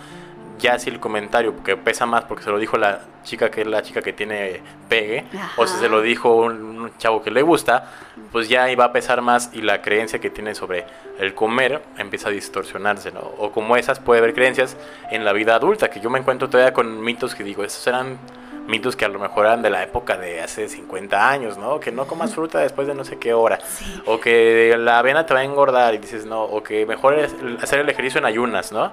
Ya 0.60 0.78
si 0.78 0.90
el 0.90 1.00
comentario, 1.00 1.64
que 1.64 1.76
pesa 1.76 2.06
más 2.06 2.26
porque 2.26 2.44
se 2.44 2.50
lo 2.50 2.60
dijo 2.60 2.78
la 2.78 3.02
chica 3.24 3.50
que 3.50 3.62
es 3.62 3.68
la 3.68 3.82
chica 3.82 4.02
que 4.02 4.14
tiene 4.14 4.62
pegue, 4.88 5.26
o 5.58 5.66
si 5.66 5.78
se 5.78 5.90
lo 5.90 6.02
dijo 6.02 6.36
un, 6.36 6.92
chavo 6.98 7.22
que 7.22 7.32
le 7.32 7.42
gusta, 7.42 7.92
pues 8.32 8.50
ya 8.50 8.70
iba 8.70 8.86
a 8.86 8.92
pesar 8.92 9.22
más 9.22 9.50
y 9.54 9.62
la 9.62 9.82
creencia 9.82 10.20
que 10.20 10.30
tiene 10.30 10.54
sobre 10.54 10.86
el 11.20 11.34
comer 11.34 11.82
empieza 11.98 12.30
a 12.30 12.32
distorsionarse, 12.32 13.12
¿no? 13.12 13.22
O 13.40 13.52
como 13.52 13.78
esas 13.78 14.00
puede 14.00 14.20
haber 14.20 14.34
creencias 14.34 14.78
en 15.12 15.26
la 15.26 15.34
vida 15.34 15.56
adulta, 15.56 15.90
que 15.90 16.00
yo 16.00 16.10
me 16.10 16.20
encuentro 16.20 16.50
todavía 16.50 16.74
con 16.74 17.02
mitos 17.02 17.36
que 17.36 17.44
digo, 17.44 17.64
esos 17.64 17.86
eran 17.88 18.20
mitos 18.68 18.96
que 18.96 19.06
a 19.06 19.10
lo 19.10 19.20
mejor 19.20 19.46
eran 19.46 19.62
de 19.62 19.70
la 19.70 19.84
época 19.84 20.18
de 20.18 20.42
hace 20.42 20.70
50 20.70 21.30
años, 21.30 21.58
¿no? 21.58 21.80
Que 21.80 21.92
no 21.92 22.08
comas 22.08 22.34
fruta 22.34 22.60
después 22.60 22.88
de 22.88 22.96
no 22.96 23.04
sé 23.04 23.18
qué 23.18 23.34
hora. 23.34 23.60
O 24.06 24.20
que 24.20 24.76
la 24.78 25.00
avena 25.00 25.26
te 25.26 25.34
va 25.34 25.42
a 25.42 25.44
engordar 25.44 25.94
y 25.94 25.98
dices, 25.98 26.26
no. 26.26 26.44
O 26.44 26.64
que 26.64 26.86
mejor 26.86 27.16
es 27.16 27.36
hacer 27.62 27.80
el 27.80 27.90
ejercicio 27.90 28.20
en 28.20 28.26
ayunas, 28.26 28.72
¿no? 28.72 28.92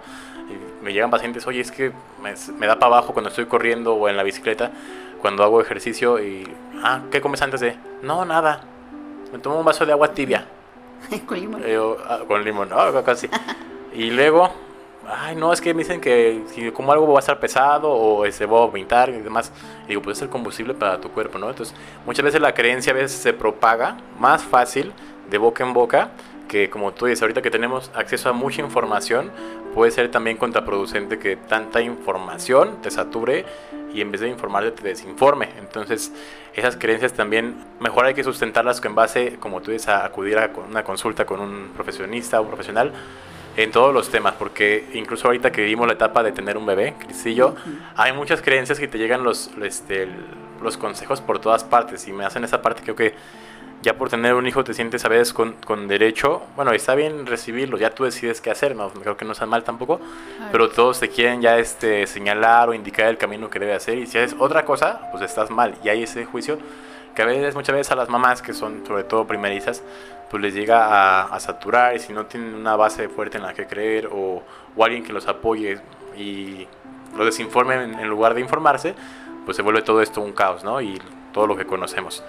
Y 0.48 0.84
me 0.84 0.92
llegan 0.92 1.10
pacientes, 1.10 1.46
oye, 1.46 1.60
es 1.60 1.70
que 1.70 1.92
me, 2.22 2.66
da 2.66 2.78
para 2.78 2.96
abajo 2.96 3.12
cuando 3.12 3.30
estoy 3.30 3.46
corriendo 3.46 3.94
o 3.94 4.08
en 4.08 4.16
la 4.16 4.22
bicicleta, 4.22 4.72
cuando 5.20 5.44
hago 5.44 5.60
ejercicio 5.60 6.18
y, 6.22 6.48
ah, 6.82 7.02
¿qué 7.10 7.20
comes 7.20 7.42
antes 7.42 7.60
de? 7.60 7.76
No, 8.02 8.24
nada. 8.24 8.62
Me 9.32 9.38
tomo 9.38 9.58
un 9.58 9.64
vaso 9.64 9.86
de 9.86 9.92
agua 9.92 10.12
tibia. 10.12 10.46
con 11.26 11.38
limón. 11.38 11.62
Eh, 11.64 11.78
ah, 12.08 12.20
con 12.26 12.44
limón, 12.44 12.68
¿no? 12.68 13.04
Casi. 13.04 13.28
y 13.94 14.10
luego 14.10 14.50
ay, 15.12 15.36
no, 15.36 15.52
es 15.52 15.60
que 15.60 15.74
me 15.74 15.82
dicen 15.82 16.00
que 16.00 16.42
si 16.48 16.70
como 16.70 16.92
algo 16.92 17.06
va 17.12 17.18
a 17.18 17.20
estar 17.20 17.38
pesado 17.40 17.90
o 17.90 18.30
se 18.30 18.46
va 18.46 18.58
a 18.58 18.66
vomitar 18.66 19.10
y 19.10 19.20
demás. 19.20 19.52
Y 19.84 19.90
digo, 19.90 20.02
puede 20.02 20.16
ser 20.16 20.28
combustible 20.28 20.74
para 20.74 21.00
tu 21.00 21.10
cuerpo, 21.10 21.38
¿no? 21.38 21.50
Entonces, 21.50 21.74
muchas 22.06 22.24
veces 22.24 22.40
la 22.40 22.54
creencia 22.54 22.92
a 22.92 22.96
veces 22.96 23.12
se 23.12 23.32
propaga 23.32 23.98
más 24.18 24.42
fácil 24.42 24.92
de 25.30 25.38
boca 25.38 25.64
en 25.64 25.72
boca 25.72 26.10
que 26.50 26.68
como 26.68 26.92
tú 26.92 27.06
dices, 27.06 27.22
ahorita 27.22 27.42
que 27.42 27.50
tenemos 27.52 27.92
acceso 27.94 28.28
a 28.28 28.32
mucha 28.32 28.60
información, 28.60 29.30
puede 29.72 29.92
ser 29.92 30.10
también 30.10 30.36
contraproducente 30.36 31.20
que 31.20 31.36
tanta 31.36 31.80
información 31.80 32.82
te 32.82 32.90
sature 32.90 33.46
y 33.94 34.00
en 34.00 34.10
vez 34.10 34.20
de 34.20 34.28
informarte 34.28 34.72
te 34.72 34.82
desinforme. 34.82 35.48
Entonces, 35.60 36.12
esas 36.52 36.76
creencias 36.76 37.12
también, 37.12 37.54
mejor 37.78 38.06
hay 38.06 38.14
que 38.14 38.24
sustentarlas 38.24 38.84
en 38.84 38.96
base, 38.96 39.36
como 39.38 39.60
tú 39.60 39.70
dices, 39.70 39.90
a 39.90 40.04
acudir 40.04 40.38
a 40.38 40.50
una 40.68 40.82
consulta 40.82 41.24
con 41.24 41.38
un 41.38 41.70
profesionista 41.72 42.40
o 42.40 42.46
profesional 42.48 42.92
en 43.62 43.70
todos 43.70 43.92
los 43.92 44.10
temas, 44.10 44.34
porque 44.34 44.86
incluso 44.94 45.28
ahorita 45.28 45.52
que 45.52 45.62
vivimos 45.62 45.86
la 45.86 45.94
etapa 45.94 46.22
de 46.22 46.32
tener 46.32 46.56
un 46.56 46.66
bebé, 46.66 46.94
Cris 46.98 47.24
hay 47.96 48.12
muchas 48.12 48.42
creencias 48.42 48.78
que 48.78 48.88
te 48.88 48.98
llegan 48.98 49.22
los, 49.22 49.50
este, 49.62 50.08
los 50.62 50.76
consejos 50.76 51.20
por 51.20 51.38
todas 51.38 51.64
partes 51.64 52.06
y 52.08 52.12
me 52.12 52.24
hacen 52.24 52.44
esa 52.44 52.62
parte 52.62 52.82
creo 52.82 52.96
que 52.96 53.14
ya 53.82 53.96
por 53.96 54.10
tener 54.10 54.34
un 54.34 54.46
hijo 54.46 54.62
te 54.62 54.74
sientes 54.74 55.04
a 55.04 55.08
veces 55.08 55.32
con, 55.32 55.54
con 55.54 55.88
derecho, 55.88 56.42
bueno, 56.54 56.72
está 56.72 56.94
bien 56.94 57.26
recibirlo, 57.26 57.78
ya 57.78 57.90
tú 57.90 58.04
decides 58.04 58.40
qué 58.40 58.50
hacer, 58.50 58.76
no 58.76 58.90
creo 58.90 59.16
que 59.16 59.24
no 59.24 59.34
sea 59.34 59.46
mal 59.46 59.64
tampoco, 59.64 60.00
pero 60.52 60.68
todos 60.68 61.00
te 61.00 61.08
quieren 61.08 61.40
ya 61.40 61.58
este 61.58 62.06
señalar 62.06 62.68
o 62.68 62.74
indicar 62.74 63.08
el 63.08 63.16
camino 63.16 63.48
que 63.48 63.58
debe 63.58 63.72
hacer 63.72 63.98
y 63.98 64.06
si 64.06 64.18
haces 64.18 64.36
otra 64.38 64.64
cosa, 64.64 65.08
pues 65.10 65.22
estás 65.22 65.50
mal 65.50 65.74
y 65.82 65.88
hay 65.88 66.02
ese 66.02 66.24
juicio 66.26 66.58
que 67.14 67.22
a 67.22 67.26
veces, 67.26 67.54
muchas 67.54 67.74
veces 67.74 67.92
a 67.92 67.96
las 67.96 68.08
mamás 68.08 68.42
que 68.42 68.52
son 68.52 68.86
sobre 68.86 69.04
todo 69.04 69.26
primerizas, 69.26 69.82
pues 70.30 70.42
les 70.42 70.54
llega 70.54 71.22
a, 71.24 71.40
saturar 71.40 71.96
y 71.96 71.98
si 71.98 72.12
no 72.12 72.26
tienen 72.26 72.54
una 72.54 72.76
base 72.76 73.08
fuerte 73.08 73.38
en 73.38 73.42
la 73.42 73.52
que 73.52 73.66
creer 73.66 74.06
o, 74.06 74.42
o 74.76 74.84
alguien 74.84 75.02
que 75.02 75.12
los 75.12 75.26
apoye 75.26 75.80
y 76.16 76.68
lo 77.16 77.24
desinformen 77.24 77.98
en, 77.98 78.08
lugar 78.08 78.34
de 78.34 78.40
informarse, 78.40 78.94
pues 79.44 79.56
se 79.56 79.62
vuelve 79.62 79.82
todo 79.82 80.00
esto 80.02 80.20
un 80.20 80.32
caos, 80.32 80.62
¿no? 80.62 80.80
Y 80.80 81.00
todo 81.32 81.46
lo 81.46 81.56
que 81.56 81.66
conocemos. 81.66 82.22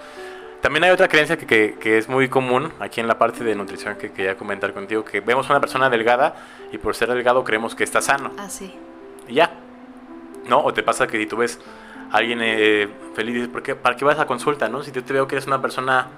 También 0.60 0.84
hay 0.84 0.90
otra 0.90 1.08
creencia 1.08 1.36
que, 1.36 1.76
que, 1.78 1.98
es 1.98 2.08
muy 2.08 2.28
común 2.28 2.72
aquí 2.78 3.00
en 3.00 3.08
la 3.08 3.18
parte 3.18 3.42
de 3.42 3.54
nutrición 3.54 3.96
que 3.96 4.12
quería 4.12 4.36
comentar 4.36 4.72
contigo, 4.72 5.04
que 5.04 5.20
vemos 5.20 5.50
una 5.50 5.60
persona 5.60 5.90
delgada 5.90 6.34
y 6.70 6.78
por 6.78 6.94
ser 6.94 7.08
delgado 7.08 7.42
creemos 7.42 7.74
que 7.74 7.84
está 7.84 8.00
sano. 8.00 8.30
Ah, 8.38 8.48
sí. 8.48 8.74
Y 9.28 9.34
ya. 9.34 9.50
¿No? 10.48 10.62
O 10.62 10.72
te 10.72 10.82
pasa 10.82 11.06
que 11.06 11.18
si 11.18 11.26
tú 11.26 11.36
ves 11.36 11.58
a 11.58 11.62
alguien 12.12 12.40
eh, 12.42 12.88
feliz, 13.14 13.34
dices, 13.34 13.48
¿por 13.48 13.62
qué, 13.62 13.74
¿para 13.74 13.96
qué 13.96 14.04
vas 14.04 14.18
a 14.18 14.26
consulta, 14.26 14.68
no? 14.68 14.82
Si 14.82 14.92
yo 14.92 15.02
te 15.02 15.12
veo 15.12 15.26
que 15.26 15.34
eres 15.34 15.46
una 15.46 15.60
persona 15.60 16.08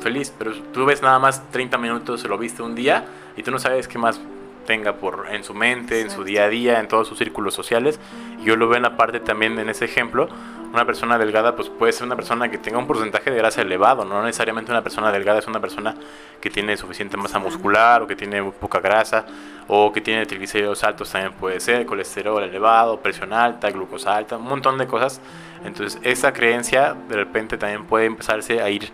feliz, 0.00 0.32
pero 0.36 0.52
tú 0.72 0.84
ves 0.84 1.02
nada 1.02 1.18
más 1.18 1.50
30 1.50 1.78
minutos, 1.78 2.20
se 2.20 2.28
lo 2.28 2.36
viste 2.38 2.62
un 2.62 2.74
día 2.74 3.06
y 3.36 3.42
tú 3.42 3.50
no 3.50 3.58
sabes 3.58 3.88
qué 3.88 3.98
más 3.98 4.20
tenga 4.64 4.94
por 4.96 5.26
en 5.30 5.44
su 5.44 5.54
mente, 5.54 6.00
en 6.00 6.10
su 6.10 6.24
día 6.24 6.44
a 6.44 6.48
día, 6.48 6.80
en 6.80 6.88
todos 6.88 7.08
sus 7.08 7.18
círculos 7.18 7.54
sociales. 7.54 8.00
Yo 8.44 8.56
lo 8.56 8.68
veo 8.68 8.76
en 8.76 8.82
la 8.82 8.96
parte 8.96 9.20
también 9.20 9.58
en 9.58 9.68
ese 9.68 9.84
ejemplo. 9.84 10.28
Una 10.72 10.86
persona 10.86 11.18
delgada 11.18 11.54
pues 11.54 11.68
puede 11.68 11.92
ser 11.92 12.06
una 12.06 12.16
persona 12.16 12.50
que 12.50 12.56
tenga 12.56 12.78
un 12.78 12.86
porcentaje 12.86 13.30
de 13.30 13.36
grasa 13.36 13.60
elevado, 13.60 14.06
no 14.06 14.22
necesariamente 14.22 14.70
una 14.70 14.82
persona 14.82 15.12
delgada 15.12 15.40
es 15.40 15.46
una 15.46 15.60
persona 15.60 15.94
que 16.40 16.48
tiene 16.48 16.78
suficiente 16.78 17.18
masa 17.18 17.38
muscular 17.38 18.00
o 18.00 18.06
que 18.06 18.16
tiene 18.16 18.42
poca 18.42 18.80
grasa 18.80 19.26
o 19.68 19.92
que 19.92 20.00
tiene 20.00 20.24
triglicéridos 20.24 20.82
altos 20.82 21.12
también 21.12 21.34
puede 21.34 21.60
ser, 21.60 21.84
colesterol 21.84 22.42
elevado, 22.42 23.00
presión 23.00 23.34
alta, 23.34 23.70
glucosa 23.70 24.16
alta, 24.16 24.38
un 24.38 24.44
montón 24.44 24.78
de 24.78 24.86
cosas. 24.86 25.20
Entonces 25.62 26.00
esa 26.02 26.32
creencia 26.32 26.96
de 27.06 27.16
repente 27.16 27.58
también 27.58 27.84
puede 27.84 28.06
empezarse 28.06 28.62
a 28.62 28.70
ir 28.70 28.90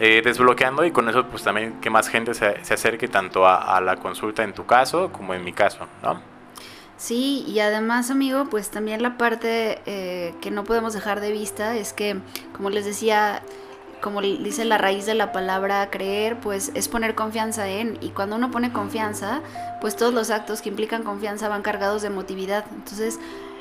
eh, 0.00 0.22
desbloqueando 0.24 0.84
y 0.84 0.90
con 0.90 1.08
eso 1.08 1.26
pues 1.26 1.42
también 1.42 1.80
que 1.80 1.88
más 1.88 2.08
gente 2.08 2.34
se, 2.34 2.46
acerque 2.46 3.08
tanto 3.08 3.46
a, 3.46 3.80
la 3.80 3.96
consulta 3.96 4.42
en 4.42 4.52
tu 4.52 4.66
caso 4.66 5.12
como 5.12 5.34
en 5.34 5.44
mi 5.44 5.52
caso, 5.52 5.86
¿no? 6.02 6.20
Sí, 6.96 7.44
y 7.46 7.60
además 7.60 8.10
amigo, 8.10 8.46
pues 8.50 8.70
también 8.70 9.02
la 9.02 9.18
parte 9.18 9.80
eh, 9.86 10.34
que 10.40 10.50
no 10.50 10.64
podemos 10.64 10.94
dejar 10.94 11.20
de 11.20 11.32
vista 11.32 11.76
es 11.76 11.92
que, 11.92 12.16
como 12.56 12.70
les 12.70 12.84
decía, 12.84 13.42
como 14.00 14.20
dice 14.20 14.64
la 14.64 14.78
raíz 14.78 15.06
de 15.06 15.14
la 15.14 15.32
palabra 15.32 15.90
creer, 15.90 16.38
pues 16.38 16.70
es 16.74 16.88
poner 16.88 17.14
confianza 17.14 17.68
en, 17.68 17.96
y 18.00 18.10
cuando 18.10 18.36
uno 18.36 18.50
pone 18.50 18.72
confianza, 18.72 19.40
pues 19.80 19.96
todos 19.96 20.12
los 20.12 20.30
actos 20.30 20.60
que 20.60 20.68
implican 20.68 21.02
confianza 21.02 21.48
van 21.48 21.62
cargados 21.62 22.02
de 22.02 22.08
emotividad. 22.08 22.64
Entonces, 22.74 23.18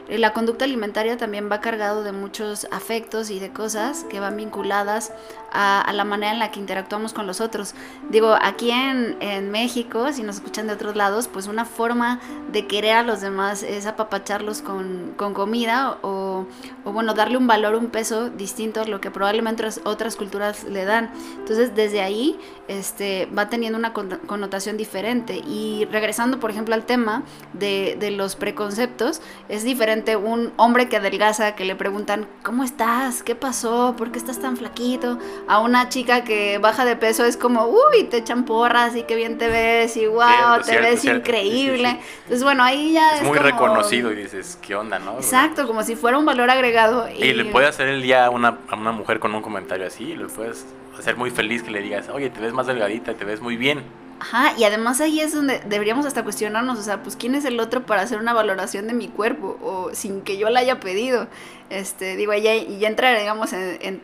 la 0.10 0.34
conducta 0.34 0.66
alimentaria 0.66 1.18
también 1.18 1.50
va 1.50 1.62
cargado 1.62 2.04
de 2.04 2.12
muchos 2.12 2.68
afectos 2.72 3.30
y 3.30 3.40
de 3.40 3.52
cosas 3.52 4.06
que 4.10 4.20
van 4.20 4.36
vinculadas 4.36 5.14
a, 5.52 5.92
la 5.94 6.04
manera 6.04 6.34
en 6.34 6.40
la 6.40 6.52
que 6.52 6.60
interactuamos 6.60 7.14
con 7.14 7.28
los 7.28 7.40
otros. 7.40 7.74
Digo, 8.10 8.36
aquí 8.42 8.72
en, 8.72 9.16
en, 9.22 9.52
México, 9.52 10.12
si 10.12 10.24
nos 10.24 10.38
escuchan 10.38 10.68
de 10.68 10.74
otros 10.74 10.96
lados, 10.96 11.28
pues 11.28 11.48
una 11.48 11.64
forma 11.64 12.20
de 12.52 12.66
querer 12.66 12.96
a 12.96 13.04
los 13.04 13.22
demás 13.22 13.64
es 13.64 13.86
apapacharlos 13.86 14.62
con, 14.62 15.14
con 15.16 15.34
comida 15.34 16.00
o, 16.02 16.48
o, 16.84 16.92
bueno, 16.92 17.14
darle 17.14 17.38
un 17.38 17.46
valor, 17.46 17.76
un 17.76 17.88
peso 17.88 18.30
distinto 18.30 18.82
a 18.82 18.86
lo 18.86 19.00
que 19.00 19.12
probablemente 19.12 19.64
otras 19.86 20.16
culturas 20.16 20.64
le 20.64 20.86
dan. 20.86 21.12
Entonces, 21.38 21.76
desde 21.76 22.02
ahí 22.02 22.40
este, 22.68 23.28
va 23.28 23.48
teniendo 23.48 23.78
una 23.78 23.94
connotación 23.94 24.76
diferente. 24.76 25.38
Y 25.38 25.88
regresando, 25.92 26.40
por 26.40 26.50
ejemplo, 26.50 26.74
al 26.74 26.86
tema 26.86 27.24
de, 27.54 27.96
de 28.00 28.10
los 28.10 28.36
preconceptos, 28.36 29.22
es 29.50 29.64
diferente 29.64 29.93
un 30.16 30.54
hombre 30.58 30.90
que 30.90 30.98
adelgaza, 30.98 31.56
que 31.56 31.66
le 31.66 31.76
preguntan, 31.76 32.28
¿cómo 32.44 32.64
estás? 32.64 33.24
¿Qué 33.24 33.36
pasó? 33.36 33.96
¿Por 33.98 34.12
qué 34.12 34.20
estás 34.20 34.40
tan 34.40 34.58
flaquito? 34.58 35.18
a 35.48 35.60
una 35.60 35.90
chica 35.90 36.24
que 36.24 36.58
baja 36.58 36.86
de 36.86 36.96
peso 36.96 37.26
es 37.26 37.38
como, 37.38 37.66
uy, 37.66 38.06
te 38.06 38.18
echan 38.18 38.46
porras 38.46 38.96
y 38.96 39.04
qué 39.04 39.16
bien 39.16 39.38
te 39.38 39.48
ves 39.48 39.96
y 39.98 40.06
wow, 40.08 40.62
te 40.66 40.80
ves 40.80 41.06
increíble. 41.06 42.00
Entonces, 42.24 42.44
bueno, 42.44 42.64
ahí 42.64 42.94
ya 42.94 43.16
es, 43.16 43.22
es 43.22 43.28
muy 43.28 43.38
reconocido 43.38 44.12
y 44.12 44.16
dices, 44.16 44.58
¿qué 44.62 44.76
onda, 44.76 45.00
no? 45.00 45.16
Exacto, 45.16 45.68
como 45.68 45.84
si 45.84 45.96
fuera 45.96 46.18
un 46.18 46.26
valor 46.26 46.50
agregado. 46.50 47.08
Y, 47.10 47.34
le 47.34 47.46
puede 47.46 47.68
hacer 47.68 47.88
el 47.88 48.02
día 48.02 48.26
a 48.26 48.30
una, 48.30 48.60
a 48.70 48.76
una 48.76 48.92
mujer 48.92 49.20
con 49.20 49.34
un 49.36 49.42
comentario 49.42 49.88
así, 49.88 50.16
le 50.16 50.26
puedes 50.26 50.66
hacer 50.98 51.16
muy 51.18 51.30
feliz 51.30 51.64
que 51.64 51.72
le 51.72 51.82
digas, 51.82 52.10
oye, 52.10 52.30
te 52.30 52.40
ves 52.40 52.54
más 52.54 52.68
delgadita, 52.68 53.14
te 53.14 53.26
ves 53.26 53.42
muy 53.42 53.58
bien. 53.58 53.84
Ajá, 54.24 54.54
y 54.58 54.64
además 54.64 55.02
ahí 55.02 55.20
es 55.20 55.34
donde 55.34 55.60
deberíamos 55.68 56.06
hasta 56.06 56.24
cuestionarnos, 56.24 56.80
o 56.80 56.82
sea, 56.82 57.04
pues 57.04 57.18
quién 57.18 57.36
es 57.36 57.44
el 57.44 57.60
otro 57.60 57.86
para 57.86 58.04
hacer 58.04 58.20
una 58.20 58.32
valoración 58.32 58.88
de 58.88 58.94
mi 58.94 59.10
cuerpo 59.10 59.58
o 59.62 59.90
sin 59.94 60.22
que 60.22 60.38
yo 60.38 60.50
la 60.50 60.62
haya 60.62 60.80
pedido. 60.80 61.28
Este, 61.74 62.16
digo, 62.18 62.34
ya, 62.34 62.54
ya 62.54 62.88
entra, 62.88 63.18
digamos, 63.18 63.52
en, 63.52 63.80
en, 63.82 64.00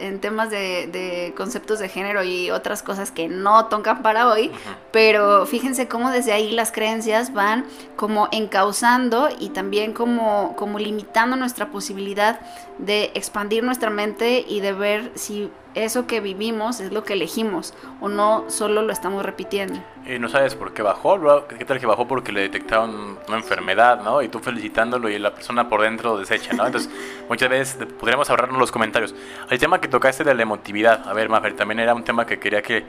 en 0.00 0.20
temas 0.20 0.50
de, 0.50 1.32
conceptos 1.34 1.78
de 1.78 1.88
género 1.88 2.22
y 2.22 2.50
otras 2.50 2.82
cosas 2.82 3.10
que 3.10 3.26
no 3.26 3.66
tocan 3.66 4.02
para 4.02 4.28
hoy, 4.28 4.52
pero 4.92 5.46
fíjense 5.46 5.88
cómo 5.88 6.10
desde 6.10 6.32
ahí 6.32 6.50
las 6.50 6.72
creencias 6.72 7.32
van 7.32 7.64
como 7.96 8.28
encauzando 8.32 9.30
y 9.38 9.48
también 9.48 9.94
como, 9.94 10.54
como 10.56 10.78
limitando 10.78 11.36
nuestra 11.36 11.70
posibilidad 11.70 12.38
de 12.76 13.12
expandir 13.14 13.64
nuestra 13.64 13.88
mente 13.88 14.44
y 14.46 14.60
de 14.60 14.74
ver 14.74 15.10
si 15.14 15.50
eso 15.74 16.06
que 16.06 16.20
vivimos 16.20 16.80
es 16.80 16.92
lo 16.92 17.04
que 17.04 17.14
elegimos 17.14 17.72
o 18.02 18.10
no 18.10 18.44
solo 18.48 18.82
lo 18.82 18.92
estamos 18.92 19.24
repitiendo. 19.24 19.80
Y 20.08 20.20
no 20.20 20.28
sabes 20.28 20.54
por 20.54 20.72
qué 20.72 20.82
bajó, 20.82 21.18
bro. 21.18 21.48
¿Qué 21.48 21.64
tal 21.64 21.80
que 21.80 21.86
bajó 21.86 22.06
porque 22.06 22.30
le 22.30 22.42
detectaron 22.42 23.18
una 23.26 23.36
enfermedad, 23.36 24.00
¿no? 24.04 24.22
Y 24.22 24.28
tú 24.28 24.38
felicitándolo 24.38 25.08
y 25.08 25.18
la 25.18 25.34
persona 25.34 25.68
por 25.68 25.82
dentro 25.82 26.16
desecha, 26.16 26.52
¿no? 26.52 26.64
Entonces, 26.64 26.92
muchas 27.28 27.50
veces 27.50 27.86
podríamos 27.98 28.30
ahorrarnos 28.30 28.60
los 28.60 28.70
comentarios. 28.70 29.16
El 29.50 29.58
tema 29.58 29.80
que 29.80 29.88
tocaste 29.88 30.22
de 30.22 30.32
la 30.32 30.42
emotividad, 30.42 31.08
a 31.08 31.12
ver, 31.12 31.28
Mafer, 31.28 31.54
también 31.54 31.80
era 31.80 31.92
un 31.92 32.04
tema 32.04 32.24
que 32.24 32.38
quería 32.38 32.62
que, 32.62 32.84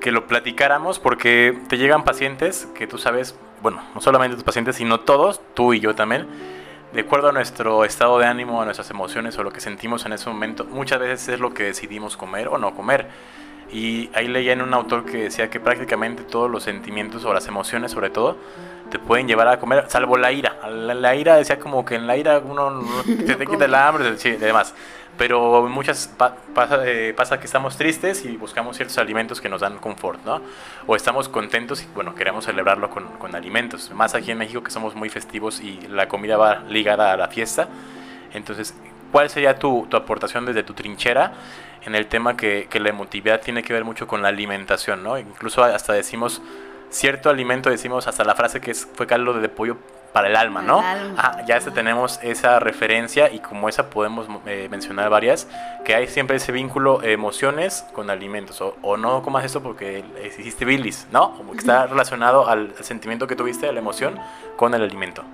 que 0.00 0.10
lo 0.12 0.26
platicáramos 0.26 0.98
porque 0.98 1.58
te 1.68 1.76
llegan 1.76 2.04
pacientes 2.04 2.66
que 2.74 2.86
tú 2.86 2.96
sabes, 2.96 3.38
bueno, 3.60 3.82
no 3.94 4.00
solamente 4.00 4.34
tus 4.34 4.44
pacientes, 4.44 4.76
sino 4.76 5.00
todos, 5.00 5.42
tú 5.52 5.74
y 5.74 5.80
yo 5.80 5.94
también, 5.94 6.26
de 6.94 7.02
acuerdo 7.02 7.28
a 7.28 7.32
nuestro 7.32 7.84
estado 7.84 8.18
de 8.18 8.24
ánimo, 8.24 8.62
a 8.62 8.64
nuestras 8.64 8.90
emociones 8.90 9.36
o 9.36 9.42
lo 9.42 9.52
que 9.52 9.60
sentimos 9.60 10.06
en 10.06 10.14
ese 10.14 10.30
momento, 10.30 10.64
muchas 10.64 11.00
veces 11.00 11.28
es 11.28 11.40
lo 11.40 11.52
que 11.52 11.64
decidimos 11.64 12.16
comer 12.16 12.48
o 12.48 12.56
no 12.56 12.74
comer. 12.74 13.08
Y 13.72 14.10
ahí 14.14 14.26
leía 14.28 14.52
en 14.52 14.62
un 14.62 14.74
autor 14.74 15.04
que 15.04 15.18
decía 15.24 15.48
que 15.48 15.60
prácticamente 15.60 16.22
todos 16.24 16.50
los 16.50 16.64
sentimientos 16.64 17.24
o 17.24 17.32
las 17.32 17.46
emociones 17.46 17.92
sobre 17.92 18.10
todo 18.10 18.36
te 18.90 18.98
pueden 18.98 19.28
llevar 19.28 19.48
a 19.48 19.58
comer, 19.60 19.84
salvo 19.88 20.16
la 20.16 20.32
ira. 20.32 20.56
La, 20.68 21.14
ira 21.14 21.36
decía 21.36 21.58
como 21.58 21.84
que 21.84 21.94
en 21.94 22.06
la 22.06 22.16
ira 22.16 22.38
uno 22.38 22.82
te, 23.04 23.36
te 23.36 23.46
quita 23.46 23.64
el 23.64 23.74
hambre 23.74 24.16
y 24.22 24.30
demás. 24.32 24.74
Pero 25.16 25.68
muchas 25.68 26.10
pasa, 26.54 26.80
eh, 26.86 27.12
pasa 27.14 27.38
que 27.38 27.44
estamos 27.44 27.76
tristes 27.76 28.24
y 28.24 28.36
buscamos 28.36 28.76
ciertos 28.76 28.96
alimentos 28.98 29.40
que 29.40 29.48
nos 29.48 29.60
dan 29.60 29.78
confort, 29.78 30.24
¿no? 30.24 30.40
O 30.86 30.96
estamos 30.96 31.28
contentos 31.28 31.82
y 31.82 31.86
bueno, 31.94 32.14
queremos 32.14 32.46
celebrarlo 32.46 32.90
con, 32.90 33.04
con 33.18 33.34
alimentos. 33.34 33.90
Más 33.90 34.14
aquí 34.14 34.30
en 34.30 34.38
México 34.38 34.62
que 34.62 34.70
somos 34.70 34.94
muy 34.94 35.10
festivos 35.10 35.60
y 35.60 35.78
la 35.88 36.08
comida 36.08 36.36
va 36.36 36.60
ligada 36.68 37.12
a 37.12 37.16
la 37.16 37.28
fiesta. 37.28 37.68
Entonces, 38.32 38.74
¿cuál 39.12 39.28
sería 39.28 39.58
tu, 39.58 39.86
tu 39.90 39.96
aportación 39.96 40.46
desde 40.46 40.62
tu 40.62 40.72
trinchera 40.72 41.32
en 41.84 41.94
el 41.94 42.06
tema 42.06 42.36
que, 42.36 42.66
que, 42.70 42.80
la 42.80 42.90
emotividad 42.90 43.40
tiene 43.40 43.62
que 43.62 43.72
ver 43.72 43.84
mucho 43.84 44.06
con 44.06 44.22
la 44.22 44.28
alimentación, 44.28 45.02
¿no? 45.02 45.18
Incluso 45.18 45.64
hasta 45.64 45.92
decimos 45.92 46.42
cierto 46.90 47.30
alimento, 47.30 47.70
decimos 47.70 48.06
hasta 48.06 48.24
la 48.24 48.34
frase 48.34 48.60
que 48.60 48.72
es, 48.72 48.86
fue 48.94 49.06
caldo 49.06 49.32
de 49.34 49.48
pollo 49.48 49.78
para 50.12 50.28
el 50.28 50.36
alma, 50.36 50.60
¿no? 50.60 50.82
ya 51.46 51.56
este 51.56 51.70
tenemos 51.70 52.18
esa 52.22 52.58
referencia 52.58 53.30
y 53.32 53.38
como 53.38 53.68
esa 53.68 53.90
podemos 53.90 54.26
eh, 54.46 54.66
mencionar 54.68 55.08
varias, 55.08 55.46
que 55.84 55.94
hay 55.94 56.08
siempre 56.08 56.36
ese 56.36 56.50
vínculo 56.50 57.02
emociones 57.02 57.84
con 57.92 58.10
alimentos, 58.10 58.60
o, 58.60 58.76
o 58.82 58.96
no 58.96 59.22
comas 59.22 59.44
esto 59.44 59.62
porque 59.62 60.04
hiciste 60.36 60.64
bilis, 60.64 61.06
¿no? 61.12 61.36
Como 61.36 61.52
que 61.52 61.58
está 61.58 61.86
relacionado 61.86 62.48
al, 62.48 62.74
al 62.76 62.84
sentimiento 62.84 63.26
que 63.26 63.36
tuviste, 63.36 63.68
a 63.68 63.72
la 63.72 63.78
emoción, 63.78 64.18
con 64.56 64.74
el 64.74 64.82
alimento. 64.82 65.24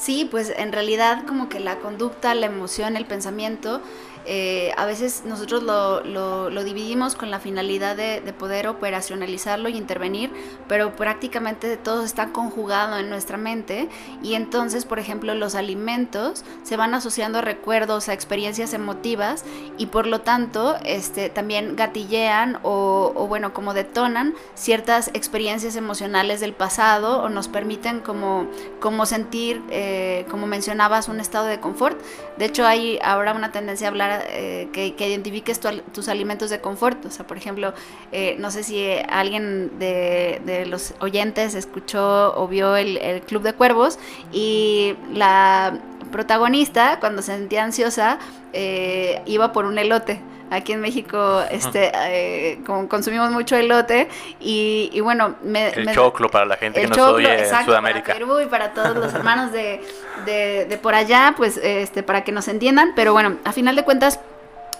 Sí, 0.00 0.26
pues 0.30 0.50
en 0.56 0.72
realidad 0.72 1.26
como 1.26 1.50
que 1.50 1.60
la 1.60 1.76
conducta, 1.76 2.34
la 2.34 2.46
emoción, 2.46 2.96
el 2.96 3.04
pensamiento 3.04 3.82
eh, 4.26 4.72
a 4.76 4.84
veces 4.84 5.22
nosotros 5.24 5.62
lo, 5.62 6.02
lo, 6.04 6.64
dividimos 6.64 7.14
con 7.14 7.30
la 7.30 7.40
finalidad 7.40 7.96
de, 7.96 8.20
poder 8.38 8.68
operacionalizarlo 8.68 9.68
y 9.68 9.76
intervenir, 9.76 10.30
pero 10.68 10.94
prácticamente 10.94 11.76
todo 11.76 12.04
está 12.04 12.28
conjugado 12.28 12.98
en 12.98 13.10
nuestra 13.10 13.36
mente. 13.36 13.88
Y 14.22 14.34
entonces, 14.34 14.84
por 14.84 14.98
ejemplo, 14.98 15.34
los 15.34 15.54
alimentos 15.54 16.44
se 16.62 16.76
van 16.76 16.94
asociando 16.94 17.38
a 17.38 17.42
recuerdos, 17.42 18.08
a 18.08 18.12
experiencias 18.12 18.72
emotivas 18.72 19.44
y 19.78 19.86
por 19.86 20.06
lo 20.06 20.20
tanto 20.20 20.76
este, 20.84 21.28
también 21.28 21.74
gatillean 21.76 22.58
o, 22.62 23.26
bueno, 23.28 23.52
como 23.52 23.74
detonan 23.74 24.34
ciertas 24.54 25.10
experiencias 25.12 25.76
emocionales 25.76 26.40
del 26.40 26.52
pasado 26.52 27.22
o 27.22 27.28
nos 27.28 27.48
permiten 27.48 28.00
como, 28.00 28.46
como 28.80 29.06
sentir, 29.06 29.62
eh, 29.70 29.89
como 30.30 30.46
mencionabas, 30.46 31.08
un 31.08 31.20
estado 31.20 31.46
de 31.46 31.60
confort. 31.60 31.98
De 32.36 32.44
hecho, 32.46 32.66
hay 32.66 32.98
ahora 33.02 33.32
una 33.32 33.52
tendencia 33.52 33.86
a 33.86 33.90
hablar 33.90 34.24
eh, 34.28 34.68
que, 34.72 34.94
identifiques 35.06 35.60
tus 35.60 36.08
alimentos 36.08 36.50
de 36.50 36.60
confort. 36.60 37.04
O 37.06 37.10
sea, 37.10 37.26
por 37.26 37.36
ejemplo, 37.36 37.74
eh, 38.12 38.36
no 38.38 38.50
sé 38.50 38.62
si 38.62 38.86
alguien 39.08 39.78
de, 39.78 40.66
los 40.66 40.94
oyentes 41.00 41.54
escuchó 41.54 42.34
o 42.36 42.48
vio 42.48 42.76
el, 42.76 43.22
Club 43.26 43.42
de 43.42 43.52
Cuervos 43.52 43.98
y 44.32 44.94
la 45.12 45.78
protagonista, 46.10 46.98
cuando 47.00 47.22
se 47.22 47.36
sentía 47.36 47.64
ansiosa, 47.64 48.18
eh, 48.52 49.22
iba 49.26 49.52
por 49.52 49.64
un 49.64 49.78
elote 49.78 50.20
aquí 50.50 50.72
en 50.72 50.80
México 50.80 51.42
este 51.50 52.60
consumimos 52.88 53.30
mucho 53.30 53.56
elote 53.56 54.08
y, 54.40 55.00
bueno 55.00 55.36
el 55.44 55.92
choclo 55.92 56.28
para 56.28 56.44
la 56.44 56.56
gente 56.56 56.80
que 56.80 56.88
nos 56.88 56.98
oye 56.98 57.48
en 57.48 57.64
Sudamérica. 57.64 58.14
Para 58.14 58.42
y 58.42 58.46
para 58.46 58.74
todos 58.74 58.96
los 58.96 59.14
hermanos 59.20 59.52
de, 59.52 59.80
de, 60.26 60.66
de, 60.68 60.78
por 60.78 60.94
allá 60.94 61.34
pues 61.36 61.56
este 61.56 62.02
para 62.02 62.24
que 62.24 62.32
nos 62.32 62.48
entiendan 62.48 62.92
pero 62.94 63.12
bueno 63.12 63.36
a 63.44 63.52
final 63.52 63.76
de 63.76 63.84
cuentas 63.84 64.20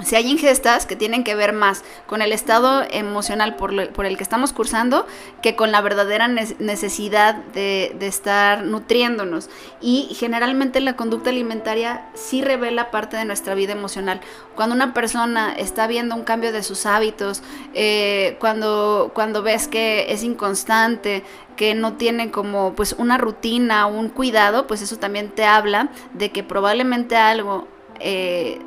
si 0.05 0.17
hay 0.17 0.31
ingestas 0.31 0.87
que 0.87 0.97
tienen 0.97 1.25
que 1.25 1.35
ver 1.35 1.53
más 1.53 1.85
con 2.07 2.23
el 2.23 2.33
estado 2.33 2.83
emocional 2.91 3.57
por, 3.57 3.73
el 3.73 4.17
que 4.17 4.23
estamos 4.23 4.53
cursando 4.53 5.07
que 5.43 5.57
con 5.57 5.73
la 5.73 5.81
verdadera 5.81 6.29
necesidad 6.29 7.35
de, 7.35 7.97
estar 8.01 8.65
nutriéndonos. 8.65 9.49
Y 9.81 10.15
generalmente 10.19 10.81
la 10.81 10.97
conducta 10.97 11.31
alimentaria 11.31 12.07
sí 12.15 12.43
revela 12.43 12.91
parte 12.91 13.17
de 13.17 13.25
nuestra 13.25 13.55
vida 13.55 13.73
emocional. 13.73 14.21
Cuando 14.55 14.75
una 14.75 14.95
persona 14.95 15.53
está 15.53 15.87
viendo 15.87 16.15
un 16.15 16.25
cambio 16.25 16.53
de 16.53 16.63
sus 16.63 16.87
hábitos, 16.87 17.43
eh, 17.75 18.37
cuando, 18.41 19.13
cuando 19.15 19.43
ves 19.43 19.69
que 19.69 20.13
es 20.13 20.23
inconstante, 20.23 21.23
que 21.57 21.75
no 21.75 21.95
tiene 21.95 22.31
como 22.31 22.75
pues 22.75 22.95
una 22.97 23.19
rutina, 23.19 23.87
un 23.87 24.09
cuidado, 24.09 24.67
pues 24.67 24.83
eso 24.83 24.99
también 24.99 25.31
te 25.31 25.45
habla 25.45 25.91
de 26.15 26.33
que 26.33 26.43
probablemente 26.43 27.17
algo 27.17 27.69
eh, 28.01 28.59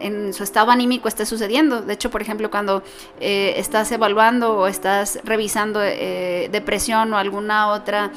en 0.00 0.32
su 0.32 0.44
estado 0.44 0.70
anímico 0.70 1.08
esté 1.08 1.26
sucediendo. 1.26 1.82
De 1.82 1.94
hecho, 1.94 2.10
por 2.10 2.22
ejemplo, 2.22 2.50
cuando 2.50 2.82
eh, 3.20 3.54
estás 3.56 3.90
evaluando 3.92 4.56
o 4.58 4.66
estás 4.66 5.18
revisando 5.24 5.80
eh, 5.82 6.48
depresión 6.52 7.12
o 7.12 7.18
alguna 7.18 7.68
otra 7.68 8.10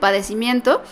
padecimiento, 0.00 0.82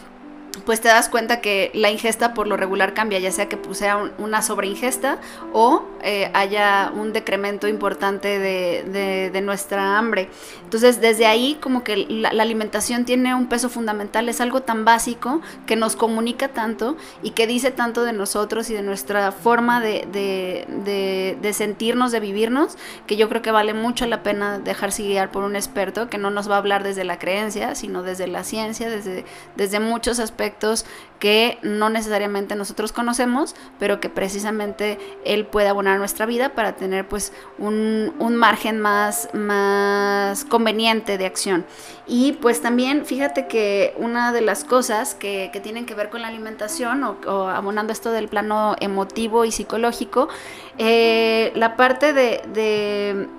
pues 0.58 0.80
te 0.80 0.88
das 0.88 1.08
cuenta 1.08 1.40
que 1.40 1.70
la 1.74 1.90
ingesta 1.90 2.34
por 2.34 2.46
lo 2.46 2.56
regular 2.56 2.94
cambia, 2.94 3.18
ya 3.18 3.32
sea 3.32 3.48
que 3.48 3.56
pues, 3.56 3.78
sea 3.78 4.12
una 4.18 4.42
sobreingesta 4.42 5.18
o 5.52 5.82
eh, 6.02 6.30
haya 6.34 6.92
un 6.94 7.12
decremento 7.12 7.66
importante 7.66 8.38
de, 8.38 9.40
nuestra 9.44 9.98
hambre. 9.98 10.30
Entonces, 10.62 11.00
desde 11.00 11.26
ahí 11.26 11.58
como 11.60 11.84
que 11.84 11.96
la, 11.96 12.30
alimentación 12.30 13.04
tiene 13.04 13.34
un 13.34 13.46
peso 13.48 13.68
fundamental, 13.68 14.28
es 14.28 14.40
algo 14.40 14.62
tan 14.62 14.84
básico 14.84 15.42
que 15.66 15.76
nos 15.76 15.96
comunica 15.96 16.48
tanto 16.48 16.96
y 17.22 17.30
que 17.30 17.46
dice 17.46 17.70
tanto 17.70 18.04
de 18.04 18.12
nosotros 18.12 18.70
y 18.70 18.74
de 18.74 18.82
nuestra 18.82 19.32
forma 19.32 19.80
de, 19.80 20.06
de 21.40 21.52
sentirnos, 21.52 22.10
de 22.12 22.20
vivirnos, 22.20 22.78
que 23.06 23.16
yo 23.16 23.28
creo 23.28 23.42
que 23.42 23.50
vale 23.50 23.74
mucho 23.74 24.06
la 24.06 24.22
pena 24.22 24.58
dejarse 24.58 25.02
guiar 25.02 25.30
por 25.30 25.44
un 25.44 25.56
experto 25.56 26.08
que 26.08 26.16
no 26.16 26.30
nos 26.30 26.50
va 26.50 26.54
a 26.54 26.58
hablar 26.58 26.84
desde 26.84 27.04
la 27.04 27.18
creencia, 27.18 27.74
sino 27.74 28.02
desde 28.02 28.26
la 28.26 28.44
ciencia, 28.44 28.88
desde, 28.88 29.24
desde 29.56 29.80
muchos 29.80 30.18
aspectos 30.18 30.43
aspectos 30.44 30.84
que 31.18 31.58
no 31.62 31.88
necesariamente 31.88 32.54
nosotros 32.54 32.92
conocemos, 32.92 33.54
pero 33.78 34.00
que 34.00 34.08
precisamente 34.08 34.98
él 35.24 35.46
puede 35.46 35.68
abonar 35.68 35.98
nuestra 35.98 36.26
vida 36.26 36.50
para 36.50 36.76
tener 36.76 37.08
pues 37.08 37.32
un, 37.58 38.12
margen 38.36 38.80
más, 38.80 39.28
más 39.32 40.44
conveniente 40.44 41.16
de 41.16 41.26
acción. 41.26 41.64
Y 42.06 42.32
pues 42.32 42.60
también 42.60 43.06
fíjate 43.06 43.46
que 43.46 43.94
una 43.96 44.32
de 44.32 44.42
las 44.42 44.64
cosas 44.64 45.14
que, 45.14 45.50
tienen 45.62 45.86
que 45.86 45.94
ver 45.94 46.10
con 46.10 46.20
la 46.20 46.28
alimentación 46.28 47.02
o, 47.02 47.48
abonando 47.48 47.92
esto 47.92 48.10
del 48.10 48.28
plano 48.28 48.76
emotivo 48.80 49.46
y 49.46 49.52
psicológico, 49.52 50.28
eh, 50.76 51.52
la 51.54 51.76
parte 51.76 52.12
de, 52.12 52.42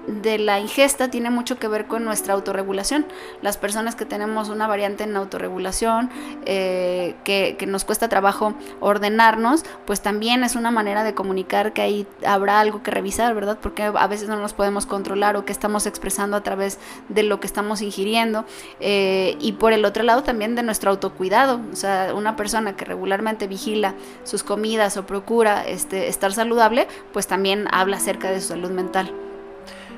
de, 0.07 0.38
la 0.39 0.59
ingesta 0.59 1.11
tiene 1.11 1.30
mucho 1.30 1.59
que 1.59 1.67
ver 1.67 1.86
con 1.86 2.03
nuestra 2.03 2.34
autorregulación. 2.34 3.05
Las 3.43 3.57
personas 3.57 3.95
que 3.95 4.05
tenemos 4.05 4.49
una 4.49 4.67
variante 4.67 5.03
en 5.03 5.15
autorregulación, 5.15 6.09
eh, 6.45 7.15
que, 7.23 7.55
que 7.59 7.64
nos 7.66 7.86
cuesta 7.86 8.09
trabajo 8.09 8.53
ordenarnos, 8.80 9.63
pues 9.86 10.01
también 10.01 10.43
es 10.43 10.55
una 10.55 10.72
manera 10.72 11.03
de 11.03 11.13
comunicar 11.13 11.74
que 11.74 11.82
ahí 11.82 12.07
habrá 12.26 12.59
algo 12.59 12.84
que 12.84 12.91
revisar, 12.91 13.34
¿verdad? 13.36 13.57
Porque 13.61 13.84
a 13.84 14.07
veces 14.07 14.30
no 14.30 14.38
nos 14.38 14.53
podemos 14.53 14.86
controlar 14.86 15.36
o 15.38 15.45
que 15.45 15.51
estamos 15.51 15.86
expresando 15.86 16.38
a 16.38 16.41
través 16.41 16.80
de 17.09 17.24
lo 17.24 17.39
que 17.39 17.47
estamos 17.47 17.82
ingiriendo. 17.82 18.45
Eh, 18.80 19.38
y 19.39 19.53
por 19.53 19.74
el 19.74 19.86
otro 19.86 20.03
lado 20.03 20.24
también 20.24 20.55
de 20.55 20.63
nuestro 20.63 20.91
autocuidado, 20.91 21.59
o 21.72 21.76
sea, 21.76 22.13
una 22.16 22.36
persona 22.36 22.76
que 22.76 22.86
regularmente 22.86 23.47
vigila 23.47 23.95
sus 24.24 24.43
comidas 24.43 24.97
o 24.97 25.05
procura 25.05 25.66
este, 25.66 26.07
estar 26.07 26.34
saludable, 26.34 26.88
pues 27.13 27.28
también 27.28 27.68
habla 27.72 27.97
acerca 27.97 28.30
de 28.32 28.41
su 28.41 28.49
salud 28.49 28.72
mental 28.72 29.11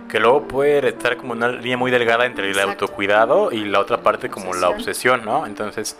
que 0.07 0.19
luego 0.19 0.47
puede 0.47 0.89
estar 0.89 1.17
como 1.17 1.33
una 1.33 1.49
línea 1.49 1.77
muy 1.77 1.91
delgada 1.91 2.25
entre 2.25 2.49
el 2.49 2.59
autocuidado 2.59 3.51
y 3.51 3.65
la 3.65 3.79
otra 3.79 4.01
parte 4.01 4.29
como 4.29 4.53
la 4.53 4.69
obsesión, 4.69 5.25
¿no? 5.25 5.45
Entonces, 5.45 5.97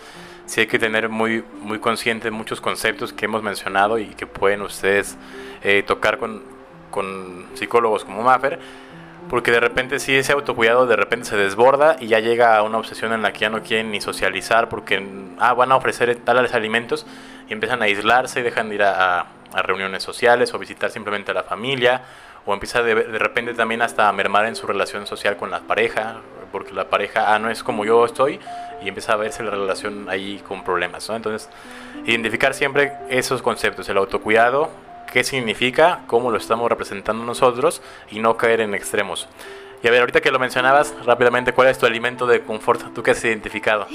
sí 0.47 0.61
hay 0.61 0.67
que 0.67 0.79
tener 0.79 1.09
muy, 1.09 1.43
muy 1.61 1.77
consciente 1.77 2.31
muchos 2.31 2.59
conceptos 2.61 3.13
que 3.13 3.25
hemos 3.25 3.43
mencionado 3.43 3.99
y 3.99 4.07
que 4.07 4.25
pueden 4.25 4.61
ustedes 4.61 5.17
eh, 5.61 5.83
tocar 5.85 6.17
con, 6.17 6.41
con, 6.89 7.45
psicólogos 7.53 8.05
como 8.05 8.23
Maffer, 8.23 8.59
porque 9.29 9.51
de 9.51 9.59
repente 9.59 9.99
sí 9.99 10.15
ese 10.15 10.31
autocuidado 10.31 10.87
de 10.87 10.95
repente 10.95 11.25
se 11.25 11.35
desborda 11.35 11.97
y 11.99 12.07
ya 12.07 12.19
llega 12.19 12.57
a 12.57 12.63
una 12.63 12.77
obsesión 12.77 13.11
en 13.11 13.21
la 13.21 13.33
que 13.33 13.41
ya 13.41 13.49
no 13.49 13.61
quieren 13.61 13.91
ni 13.91 13.99
socializar 13.99 14.69
porque 14.69 15.05
ah, 15.39 15.53
van 15.53 15.71
a 15.71 15.75
ofrecer 15.75 16.15
tales 16.15 16.53
alimentos 16.53 17.05
y 17.49 17.53
empiezan 17.53 17.81
a 17.81 17.85
aislarse 17.85 18.39
y 18.39 18.43
dejan 18.43 18.69
de 18.69 18.75
ir 18.75 18.83
a, 18.83 19.27
a 19.53 19.61
reuniones 19.61 20.01
sociales 20.01 20.53
o 20.53 20.59
visitar 20.59 20.91
simplemente 20.91 21.31
a 21.31 21.33
la 21.33 21.43
familia 21.43 22.03
o 22.45 22.53
empieza 22.53 22.81
de, 22.81 22.95
de, 22.95 23.19
repente 23.19 23.53
también 23.53 23.81
hasta 23.81 24.07
a 24.07 24.13
mermar 24.13 24.45
en 24.45 24.55
su 24.55 24.65
relación 24.65 25.05
social 25.05 25.35
con 25.35 25.51
la 25.51 25.59
pareja, 25.59 26.21
porque 26.53 26.71
la 26.73 26.85
pareja, 26.85 27.35
ah, 27.35 27.39
no 27.39 27.49
es 27.49 27.61
como 27.61 27.83
yo 27.83 28.05
estoy, 28.05 28.39
y 28.82 28.88
empieza 28.88 29.13
a 29.13 29.15
verse 29.17 29.43
la 29.43 29.51
relación 29.51 30.09
ahí 30.09 30.41
con 30.47 30.63
problemas, 30.63 31.09
¿no? 31.09 31.15
Entonces, 31.15 31.49
identificar 32.05 32.53
siempre 32.53 32.93
esos 33.09 33.41
conceptos, 33.41 33.88
el 33.89 33.97
autocuidado, 33.97 34.69
qué 35.11 35.23
significa, 35.23 36.01
cómo 36.07 36.32
lo 36.32 36.38
estamos 36.38 36.69
representando 36.69 37.23
nosotros, 37.23 37.82
y 38.11 38.19
no 38.19 38.38
caer 38.38 38.61
en 38.61 38.73
extremos. 38.75 39.28
Y 39.84 39.88
a 39.88 39.91
ver, 39.91 39.99
ahorita 39.99 40.21
que 40.21 40.32
lo 40.32 40.39
mencionabas 40.39 40.93
rápidamente, 41.05 41.53
¿cuál 41.53 41.67
es 41.67 41.78
tu 41.78 41.86
alimento 41.86 42.25
de 42.25 42.41
confort? 42.41 42.93
¿Tú 42.93 43.03
qué 43.03 43.11
has 43.11 43.23
identificado? 43.23 43.88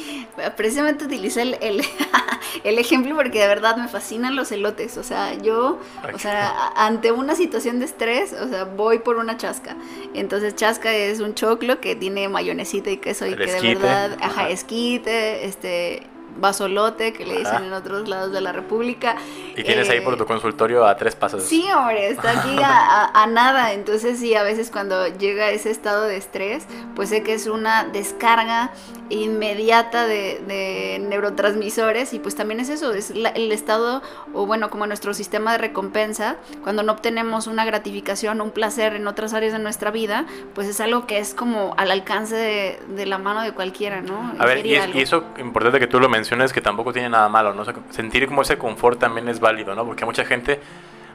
Precisamente 0.57 1.05
utilicé 1.05 1.43
el, 1.43 1.57
el, 2.64 2.78
ejemplo 2.78 3.16
porque 3.16 3.41
de 3.41 3.49
verdad 3.49 3.76
me 3.76 3.89
fascinan 3.89 4.37
los 4.37 4.53
elotes. 4.53 4.97
O 4.97 5.03
sea, 5.03 5.35
yo, 5.35 5.80
o 6.14 6.18
sea, 6.18 6.72
ante 6.76 7.11
una 7.11 7.35
situación 7.35 7.80
de 7.80 7.87
estrés, 7.87 8.33
o 8.33 8.49
sea, 8.49 8.64
voy 8.64 9.01
por 9.01 9.16
una 9.16 9.37
chasca. 9.37 9.76
Entonces, 10.14 10.55
chasca 10.55 10.93
es 10.93 11.18
un 11.18 11.35
choclo 11.35 11.80
que 11.80 11.97
tiene 11.97 12.28
mayonesita 12.28 12.91
y 12.91 12.99
queso 12.99 13.26
y 13.26 13.35
que 13.35 13.47
de 13.47 13.74
verdad, 13.74 14.16
ajá, 14.20 14.51
esquite, 14.51 15.47
este, 15.47 16.07
basolote, 16.37 17.12
que 17.12 17.26
le 17.26 17.39
dicen 17.39 17.64
en 17.64 17.72
otros 17.72 18.09
lados 18.09 18.33
de 18.33 18.41
la 18.41 18.53
República. 18.53 19.16
Y 19.57 19.62
tienes 19.62 19.89
ahí 19.89 20.01
por 20.01 20.16
tu 20.16 20.26
consultorio 20.26 20.87
a 20.87 20.97
tres 20.97 21.14
pasos. 21.14 21.43
Sí, 21.43 21.64
hombre, 21.74 22.09
está 22.09 22.41
aquí 22.41 22.57
a, 22.62 23.26
nada. 23.28 23.72
Entonces 23.72 24.18
sí, 24.18 24.35
a 24.35 24.43
veces 24.43 24.70
cuando 24.70 25.07
llega 25.09 25.51
ese 25.51 25.70
estado 25.70 26.05
de 26.05 26.16
estrés, 26.16 26.66
pues 26.95 27.09
sé 27.09 27.22
que 27.22 27.35
es 27.35 27.47
una 27.47 27.85
descarga 27.85 28.72
inmediata 29.09 30.07
de, 30.07 30.99
neurotransmisores 31.09 32.12
y 32.14 32.18
pues 32.18 32.35
también 32.35 32.61
es 32.61 32.68
eso, 32.68 32.93
es 32.93 33.11
el 33.11 33.53
estado, 33.53 34.03
o 34.33 34.47
bueno, 34.47 34.70
como 34.70 34.87
nuestro 34.87 35.14
sistema 35.14 35.53
de 35.53 35.59
recompensa, 35.59 36.37
cuando 36.62 36.83
no 36.83 36.93
obtenemos 36.93 37.47
una 37.47 37.64
gratificación, 37.64 38.41
un 38.41 38.51
placer 38.51 38.95
en 38.95 39.07
otras 39.07 39.35
áreas 39.35 39.53
de 39.53 39.59
nuestra 39.59 39.91
vida, 39.91 40.26
pues 40.55 40.68
es 40.68 40.80
algo 40.80 41.07
que 41.07 41.18
es 41.18 41.35
como 41.35 41.74
al 41.76 41.91
alcance 41.91 42.37
de, 42.37 43.07
la 43.07 43.18
mano 43.18 43.43
de 43.43 43.53
cualquiera, 43.53 44.01
¿no? 44.01 44.33
A 44.39 44.47
ver, 44.47 44.64
y, 44.64 44.70
y, 44.70 45.01
eso 45.01 45.24
importante 45.39 45.78
que 45.78 45.87
tú 45.87 46.01
lo 46.01 46.09
que 46.53 46.61
tampoco 46.61 46.93
tiene 46.93 47.09
nada 47.09 47.29
malo, 47.29 47.55
¿no? 47.55 47.64
sentir 47.91 48.27
como 48.27 48.43
ese 48.43 48.59
confort 48.59 48.99
también 48.99 49.29
es 49.29 49.41
válido, 49.41 49.75
¿no? 49.75 49.85
Porque 49.85 50.05
mucha 50.05 50.25
gente 50.25 50.61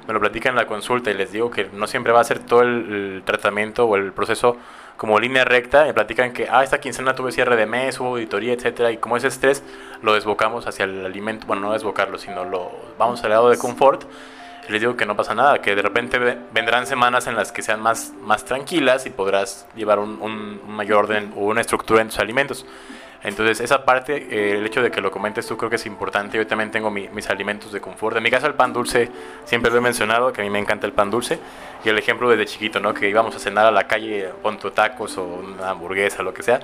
me 0.08 0.14
lo 0.14 0.20
platica 0.20 0.49
en 0.49 0.55
la 0.55 0.66
consulta 0.66 1.12
y 1.12 1.14
les 1.14 1.32
digo 1.32 1.51
que 1.51 1.70
no 1.74 1.86
siempre 1.86 2.14
va 2.14 2.22
a 2.22 2.24
ser 2.24 2.39
todo 2.39 2.62
el 2.62 3.22
tratamiento 3.26 3.86
o 3.86 3.95
el 3.97 4.14
proceso 4.14 4.58
como 4.95 5.20
línea 5.20 5.45
recta, 5.45 5.86
me 5.86 5.93
platican 5.93 6.34
que, 6.34 6.47
ah, 6.49 6.64
esta 6.64 6.80
quincena 6.80 7.14
tuve 7.14 7.32
cierre 7.32 7.55
de 7.55 7.68
mes, 7.68 7.99
hubo 7.99 8.10
auditoría, 8.10 8.53
etcétera, 8.53 8.91
y 8.91 8.97
como 8.97 9.16
ese 9.16 9.28
estrés 9.28 9.64
lo 10.01 10.14
desbocamos 10.14 10.66
hacia 10.66 10.86
el 10.86 11.05
alimento, 11.05 11.45
bueno, 11.45 11.62
no 11.64 11.74
desbocarlo, 11.74 12.18
sino 12.18 12.45
lo 12.45 12.72
vamos 12.97 13.24
al 13.24 13.30
lado 13.30 13.49
de 13.49 13.58
confort, 13.58 14.05
les 14.70 14.82
digo 14.82 14.97
que 14.97 15.05
no 15.05 15.16
pasa 15.16 15.36
nada, 15.36 15.62
que 15.62 15.76
de 15.76 15.82
repente 15.82 16.20
vendrán 16.51 16.88
semanas 16.88 17.28
en 17.28 17.36
las 17.36 17.51
que 17.51 17.62
sean 17.62 17.80
más, 17.80 18.14
más 18.22 18.43
tranquilas 18.43 19.05
y 19.05 19.12
podrás 19.12 19.68
llevar 19.76 19.99
un, 19.99 20.20
un 20.22 20.60
mayor 20.68 21.05
orden 21.05 21.32
o 21.38 21.41
una 21.41 21.62
estructura 21.62 22.01
en 22.01 22.10
tus 22.10 22.20
alimentos. 22.20 22.66
Entonces, 23.28 23.59
esa 23.59 23.84
parte, 23.84 24.15
eh, 24.15 24.57
el 24.57 24.65
hecho 24.65 24.82
de 24.82 24.89
que 24.89 25.01
lo 25.01 25.11
comentes 25.11 25.45
tú 25.45 25.57
creo 25.57 25.69
que 25.69 25.75
es 25.75 25.86
importante. 25.86 26.38
Yo 26.38 26.47
también 26.47 26.71
tengo 26.71 26.89
mis 26.89 27.30
alimentos 27.30 27.73
de 27.73 27.82
confort. 27.82 28.15
En 28.15 28.23
mi 28.23 28.32
caso, 28.32 28.47
el 28.47 28.53
pan 28.53 28.71
dulce, 28.71 29.09
siempre 29.43 29.69
lo 29.69 29.78
he 29.78 29.82
mencionado, 29.82 30.32
que 30.32 30.39
a 30.39 30.43
mí 30.45 30.49
me 30.49 30.59
encanta 30.59 30.88
el 30.88 30.93
pan 30.93 31.11
dulce. 31.11 31.38
Y 31.84 31.89
el 31.89 31.97
ejemplo 31.97 32.30
desde 32.30 32.45
chiquito, 32.45 32.80
¿no? 32.80 32.93
Que 32.93 33.09
íbamos 33.09 33.36
a 33.36 33.39
cenar 33.39 33.65
a 33.65 33.71
la 33.71 33.86
calle, 33.86 34.30
ponto 34.41 34.71
tacos 34.71 35.17
o 35.17 35.25
una 35.25 35.71
hamburguesa, 35.71 36.23
lo 36.23 36.34
que 36.34 36.41
sea. 36.41 36.61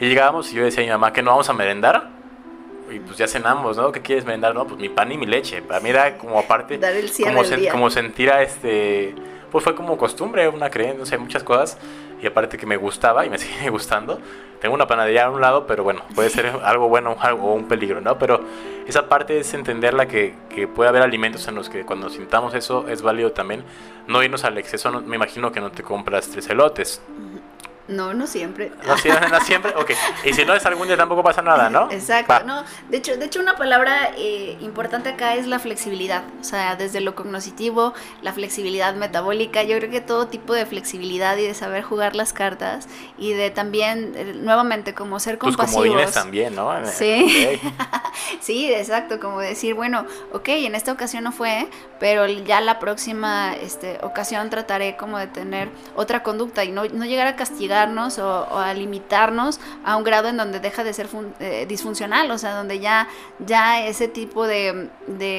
Y 0.00 0.08
llegábamos 0.08 0.52
y 0.52 0.56
yo 0.56 0.64
decía 0.64 0.82
a 0.82 0.86
mi 0.86 0.90
mamá 0.90 1.12
que 1.12 1.22
no 1.22 1.30
vamos 1.30 1.48
a 1.48 1.52
merendar. 1.52 2.08
Y 2.90 2.98
pues 2.98 3.16
ya 3.16 3.28
cenamos, 3.28 3.76
¿no? 3.76 3.92
¿Qué 3.92 4.00
quieres 4.00 4.24
merendar? 4.24 4.52
No, 4.52 4.66
pues 4.66 4.80
mi 4.80 4.88
pan 4.88 5.12
y 5.12 5.16
mi 5.16 5.26
leche. 5.26 5.62
Para 5.62 5.78
mí 5.78 5.90
era 5.90 6.18
como 6.18 6.40
aparte, 6.40 6.76
Dar 6.76 6.92
el 6.92 7.08
como, 7.22 7.44
día. 7.44 7.70
como 7.70 7.88
sentir 7.88 8.32
a 8.32 8.42
este 8.42 9.14
pues 9.50 9.64
fue 9.64 9.74
como 9.74 9.96
costumbre, 9.98 10.48
una 10.48 10.70
creencia, 10.70 10.98
no 10.98 11.06
sé, 11.06 11.18
muchas 11.18 11.42
cosas. 11.42 11.78
Y 12.22 12.26
aparte 12.26 12.56
que 12.56 12.66
me 12.66 12.76
gustaba 12.76 13.26
y 13.26 13.30
me 13.30 13.38
sigue 13.38 13.70
gustando. 13.70 14.20
Tengo 14.60 14.74
una 14.74 14.86
panadería 14.86 15.24
a 15.24 15.30
un 15.30 15.40
lado, 15.40 15.66
pero 15.66 15.82
bueno, 15.82 16.02
puede 16.14 16.28
ser 16.28 16.46
algo 16.62 16.88
bueno 16.88 17.12
o 17.12 17.54
un 17.54 17.66
peligro, 17.66 18.00
¿no? 18.00 18.18
Pero 18.18 18.40
esa 18.86 19.08
parte 19.08 19.38
es 19.38 19.54
entenderla 19.54 20.06
que, 20.06 20.34
que 20.54 20.68
puede 20.68 20.90
haber 20.90 21.02
alimentos 21.02 21.48
en 21.48 21.54
los 21.54 21.70
que 21.70 21.84
cuando 21.86 22.10
sintamos 22.10 22.54
eso 22.54 22.86
es 22.88 23.02
válido 23.02 23.32
también. 23.32 23.64
No 24.06 24.22
irnos 24.22 24.44
al 24.44 24.58
exceso, 24.58 24.90
me 25.00 25.16
imagino 25.16 25.50
que 25.50 25.60
no 25.60 25.70
te 25.70 25.82
compras 25.82 26.28
tres 26.28 26.48
elotes. 26.50 27.00
No, 27.90 28.14
no 28.14 28.26
siempre. 28.28 28.70
No, 28.86 28.96
siempre, 29.40 29.74
ok. 29.76 29.90
Y 30.24 30.32
si 30.32 30.44
no 30.44 30.54
es 30.54 30.64
algún 30.64 30.86
día 30.86 30.96
tampoco 30.96 31.24
pasa 31.24 31.42
nada, 31.42 31.68
¿no? 31.68 31.90
Exacto. 31.90 32.44
No, 32.46 32.62
de 32.88 32.96
hecho, 32.96 33.16
de 33.16 33.26
hecho 33.26 33.40
una 33.40 33.56
palabra 33.56 34.12
eh, 34.16 34.56
importante 34.60 35.08
acá 35.08 35.34
es 35.34 35.48
la 35.48 35.58
flexibilidad. 35.58 36.22
O 36.40 36.44
sea, 36.44 36.76
desde 36.76 37.00
lo 37.00 37.16
cognitivo, 37.16 37.92
la 38.22 38.32
flexibilidad 38.32 38.94
metabólica. 38.94 39.64
Yo 39.64 39.76
creo 39.78 39.90
que 39.90 40.00
todo 40.00 40.28
tipo 40.28 40.54
de 40.54 40.66
flexibilidad 40.66 41.36
y 41.36 41.42
de 41.42 41.54
saber 41.54 41.82
jugar 41.82 42.14
las 42.14 42.32
cartas 42.32 42.88
y 43.18 43.32
de 43.32 43.50
también, 43.50 44.12
eh, 44.14 44.34
nuevamente, 44.36 44.94
como 44.94 45.18
ser 45.18 45.38
compasivos. 45.38 46.04
Tus 46.04 46.14
también, 46.14 46.54
¿no? 46.54 46.70
Sí. 46.86 47.60
sí, 48.40 48.72
exacto. 48.72 49.18
Como 49.18 49.40
decir, 49.40 49.74
bueno, 49.74 50.06
ok, 50.32 50.48
en 50.48 50.76
esta 50.76 50.92
ocasión 50.92 51.24
no 51.24 51.32
fue, 51.32 51.68
pero 51.98 52.26
ya 52.26 52.60
la 52.60 52.78
próxima 52.78 53.52
este, 53.54 53.98
ocasión 54.02 54.48
trataré 54.48 54.96
como 54.96 55.18
de 55.18 55.26
tener 55.26 55.70
otra 55.96 56.22
conducta 56.22 56.64
y 56.64 56.70
no, 56.70 56.84
no 56.84 57.04
llegar 57.04 57.26
a 57.26 57.34
castigar 57.34 57.79
o, 57.88 58.58
a 58.58 58.74
limitarnos 58.74 59.60
a 59.84 59.96
un 59.96 60.04
grado 60.04 60.28
en 60.28 60.36
donde 60.36 60.60
deja 60.60 60.84
de 60.84 60.92
ser 60.92 61.08
eh, 61.38 61.66
disfuncional, 61.68 62.30
o 62.30 62.38
sea, 62.38 62.54
donde 62.54 62.80
ya, 62.80 63.08
ya 63.38 63.84
ese 63.86 64.08
tipo 64.08 64.46
de, 64.46 64.90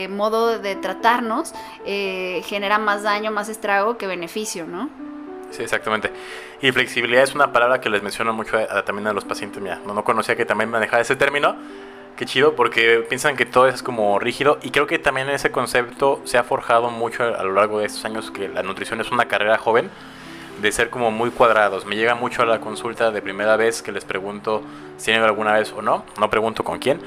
modo 0.10 0.60
de 0.60 0.76
tratarnos 0.76 1.54
eh, 1.86 2.42
genera 2.46 2.78
más 2.78 3.04
daño, 3.04 3.32
más 3.32 3.50
estrago 3.50 3.98
que 3.98 4.08
beneficio, 4.08 4.66
¿no? 4.66 4.90
Sí, 5.52 5.64
exactamente. 5.64 6.12
Y 6.62 6.72
flexibilidad 6.72 7.24
es 7.24 7.36
una 7.36 7.52
palabra 7.52 7.82
que 7.82 7.90
les 7.90 8.02
menciono 8.02 8.34
mucho 8.34 8.58
también 8.86 9.08
a 9.08 9.14
los 9.14 9.26
pacientes. 9.26 9.62
Mira, 9.62 9.80
no, 9.86 9.94
no 9.94 10.04
conocía 10.04 10.36
que 10.36 10.46
también 10.46 10.70
manejaba 10.70 11.02
ese 11.02 11.18
término. 11.18 11.58
Qué 12.16 12.26
chido, 12.26 12.56
porque 12.56 13.06
piensan 13.10 13.36
que 13.36 13.46
todo 13.46 13.68
es 13.68 13.82
como 13.82 14.20
rígido 14.20 14.60
y 14.62 14.72
creo 14.72 14.86
que 14.86 15.00
también 15.00 15.30
ese 15.30 15.52
concepto 15.52 16.22
se 16.24 16.38
ha 16.38 16.44
forjado 16.44 16.90
mucho 16.90 17.24
a 17.24 17.44
lo 17.44 17.54
largo 17.54 17.80
de 17.80 17.86
estos 17.86 18.06
años 18.06 18.32
que 18.32 18.48
la 18.48 18.64
nutrición 18.64 19.02
es 19.02 19.12
una 19.12 19.26
carrera 19.26 19.58
joven 19.58 19.90
de 20.62 20.72
ser 20.72 20.90
como 20.90 21.12
muy 21.12 21.32
cuadrados. 21.32 21.86
Me 21.86 21.96
llega 21.96 22.16
mucho 22.16 22.44
a 22.44 22.46
la 22.46 22.62
consulta 22.62 23.12
de 23.12 23.22
primera 23.22 23.58
vez 23.58 23.82
que 23.82 23.92
les 23.92 24.06
pregunto 24.06 24.62
si 24.98 25.06
tienen 25.06 25.24
alguna 25.24 25.54
vez 25.54 25.74
o 25.74 25.82
no, 25.82 26.06
no 26.20 26.30
pregunto 26.30 26.64
con 26.64 26.80
quién, 26.80 27.00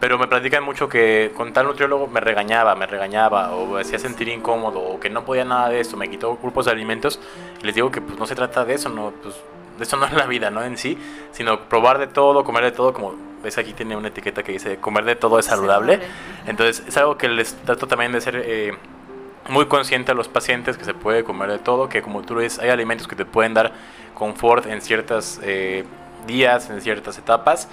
pero 0.00 0.18
me 0.18 0.26
platican 0.26 0.64
mucho 0.64 0.88
que 0.88 1.30
con 1.36 1.52
tal 1.52 1.66
nutriólogo 1.66 2.06
me 2.06 2.20
regañaba, 2.20 2.74
me 2.74 2.86
regañaba 2.86 3.52
o 3.52 3.66
me 3.66 3.82
hacía 3.82 3.98
sentir 3.98 4.28
incómodo 4.28 4.80
o 4.80 4.98
que 4.98 5.10
no 5.10 5.24
podía 5.24 5.44
nada 5.44 5.68
de 5.68 5.80
eso, 5.80 5.96
me 5.96 6.10
quitó 6.10 6.36
grupos 6.36 6.64
de 6.64 6.72
alimentos 6.72 7.20
y 7.62 7.66
les 7.66 7.74
digo 7.74 7.90
que 7.90 8.00
pues 8.00 8.18
no 8.18 8.26
se 8.26 8.34
trata 8.34 8.64
de 8.64 8.74
eso, 8.74 8.88
no, 8.88 9.12
pues 9.22 9.36
eso 9.80 9.96
no 9.96 10.06
es 10.06 10.12
la 10.12 10.26
vida, 10.26 10.50
¿no? 10.50 10.62
En 10.62 10.76
sí, 10.76 10.98
sino 11.32 11.68
probar 11.68 11.98
de 11.98 12.06
todo, 12.06 12.44
comer 12.44 12.64
de 12.64 12.72
todo, 12.72 12.92
como 12.92 13.14
ves 13.42 13.58
aquí 13.58 13.72
tiene 13.72 13.96
una 13.96 14.08
etiqueta 14.08 14.42
que 14.42 14.52
dice 14.52 14.78
comer 14.78 15.04
de 15.04 15.16
todo 15.16 15.38
es 15.38 15.46
saludable. 15.46 16.00
Entonces 16.46 16.82
es 16.86 16.96
algo 16.96 17.18
que 17.18 17.28
les 17.28 17.54
trato 17.54 17.86
también 17.86 18.12
de 18.12 18.20
ser 18.20 18.42
eh, 18.44 18.72
muy 19.48 19.66
consciente 19.66 20.12
a 20.12 20.14
los 20.14 20.28
pacientes 20.28 20.76
que 20.76 20.84
se 20.84 20.94
puede 20.94 21.24
comer 21.24 21.50
de 21.50 21.58
todo, 21.58 21.88
que 21.88 22.02
como 22.02 22.22
tú 22.22 22.36
ves, 22.36 22.58
hay 22.58 22.70
alimentos 22.70 23.08
que 23.08 23.16
te 23.16 23.24
pueden 23.24 23.54
dar 23.54 23.72
confort 24.14 24.66
en 24.66 24.80
ciertos 24.80 25.40
eh, 25.42 25.84
días, 26.26 26.70
en 26.70 26.80
ciertas 26.80 27.18
etapas 27.18 27.68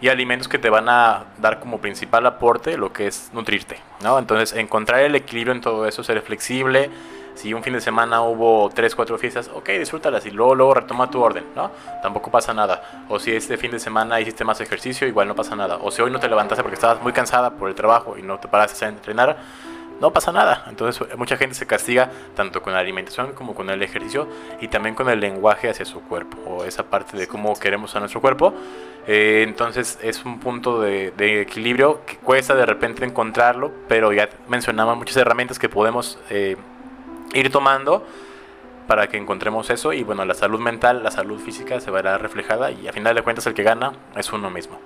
y 0.00 0.08
alimentos 0.08 0.48
que 0.48 0.58
te 0.58 0.68
van 0.68 0.88
a 0.88 1.24
dar 1.38 1.60
como 1.60 1.78
principal 1.78 2.26
aporte 2.26 2.76
lo 2.76 2.92
que 2.92 3.06
es 3.06 3.30
nutrirte, 3.32 3.78
¿no? 4.02 4.18
Entonces, 4.18 4.52
encontrar 4.52 5.00
el 5.00 5.14
equilibrio 5.14 5.54
en 5.54 5.60
todo 5.60 5.86
eso, 5.86 6.04
ser 6.04 6.20
flexible. 6.20 6.90
Si 7.34 7.52
un 7.52 7.62
fin 7.62 7.72
de 7.72 7.80
semana 7.80 8.20
hubo 8.20 8.70
tres, 8.70 8.94
cuatro 8.94 9.18
fiestas, 9.18 9.50
ok, 9.52 9.68
disfrútalas 9.70 10.24
y 10.26 10.30
luego, 10.30 10.54
luego 10.54 10.74
retoma 10.74 11.10
tu 11.10 11.20
orden, 11.20 11.44
¿no? 11.56 11.70
Tampoco 12.02 12.30
pasa 12.30 12.52
nada. 12.54 13.06
O 13.08 13.18
si 13.18 13.32
este 13.32 13.56
fin 13.56 13.70
de 13.70 13.80
semana 13.80 14.20
hiciste 14.20 14.44
más 14.44 14.60
ejercicio, 14.60 15.08
igual 15.08 15.26
no 15.26 15.34
pasa 15.34 15.56
nada. 15.56 15.78
O 15.80 15.90
si 15.90 16.02
hoy 16.02 16.10
no 16.10 16.20
te 16.20 16.28
levantaste 16.28 16.62
porque 16.62 16.74
estabas 16.74 17.02
muy 17.02 17.12
cansada 17.12 17.50
por 17.50 17.68
el 17.68 17.74
trabajo 17.74 18.16
y 18.16 18.22
no 18.22 18.38
te 18.38 18.46
paraste 18.46 18.84
a 18.84 18.88
entrenar, 18.88 19.36
no 20.00 20.12
pasa 20.12 20.32
nada. 20.32 20.64
Entonces 20.68 21.06
mucha 21.16 21.36
gente 21.36 21.54
se 21.54 21.66
castiga 21.66 22.10
tanto 22.34 22.62
con 22.62 22.72
la 22.72 22.80
alimentación 22.80 23.32
como 23.32 23.54
con 23.54 23.70
el 23.70 23.82
ejercicio 23.82 24.28
y 24.60 24.68
también 24.68 24.94
con 24.94 25.08
el 25.08 25.20
lenguaje 25.20 25.68
hacia 25.68 25.84
su 25.84 26.00
cuerpo 26.02 26.38
o 26.46 26.64
esa 26.64 26.84
parte 26.84 27.16
de 27.16 27.26
cómo 27.26 27.54
queremos 27.54 27.94
a 27.96 28.00
nuestro 28.00 28.20
cuerpo. 28.20 28.54
Eh, 29.06 29.44
entonces 29.46 29.98
es 30.02 30.24
un 30.24 30.40
punto 30.40 30.80
de, 30.80 31.12
equilibrio 31.40 32.04
que 32.06 32.16
cuesta 32.16 32.54
de 32.54 32.66
repente 32.66 33.04
encontrarlo, 33.04 33.72
pero 33.88 34.12
ya 34.12 34.28
mencionaba 34.48 34.94
muchas 34.94 35.16
herramientas 35.16 35.58
que 35.58 35.68
podemos 35.68 36.18
eh, 36.30 36.56
ir 37.34 37.50
tomando 37.50 38.06
para 38.86 39.08
que 39.08 39.16
encontremos 39.16 39.70
eso 39.70 39.92
y 39.92 40.02
bueno, 40.02 40.24
la 40.24 40.34
salud 40.34 40.60
mental, 40.60 41.02
la 41.02 41.10
salud 41.10 41.38
física 41.40 41.80
se 41.80 41.90
verá 41.90 42.18
reflejada 42.18 42.70
y 42.70 42.86
a 42.88 42.92
final 42.92 43.14
de 43.14 43.22
cuentas 43.22 43.46
el 43.46 43.54
que 43.54 43.62
gana 43.62 43.92
es 44.16 44.32
uno 44.32 44.50
mismo. 44.50 44.78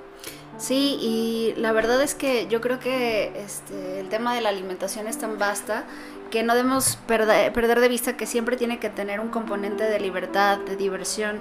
Sí, 0.59 0.99
y 1.01 1.55
la 1.57 1.71
verdad 1.71 2.03
es 2.03 2.15
que 2.15 2.49
yo 2.49 2.61
creo 2.61 2.81
que 2.81 3.33
este, 3.37 4.01
el 4.01 4.09
tema 4.09 4.35
de 4.35 4.41
la 4.41 4.49
alimentación 4.49 5.07
es 5.07 5.17
tan 5.17 5.39
vasta 5.39 5.85
que 6.33 6.43
no 6.43 6.55
debemos 6.55 6.97
perder, 7.07 7.81
de 7.81 7.89
vista 7.89 8.17
que 8.17 8.27
siempre 8.27 8.57
tiene 8.57 8.79
que 8.79 8.91
tener 8.91 9.21
un 9.21 9.29
componente 9.29 9.85
de 9.85 10.01
libertad, 10.01 10.59
de 10.59 10.77
diversión, 10.77 11.39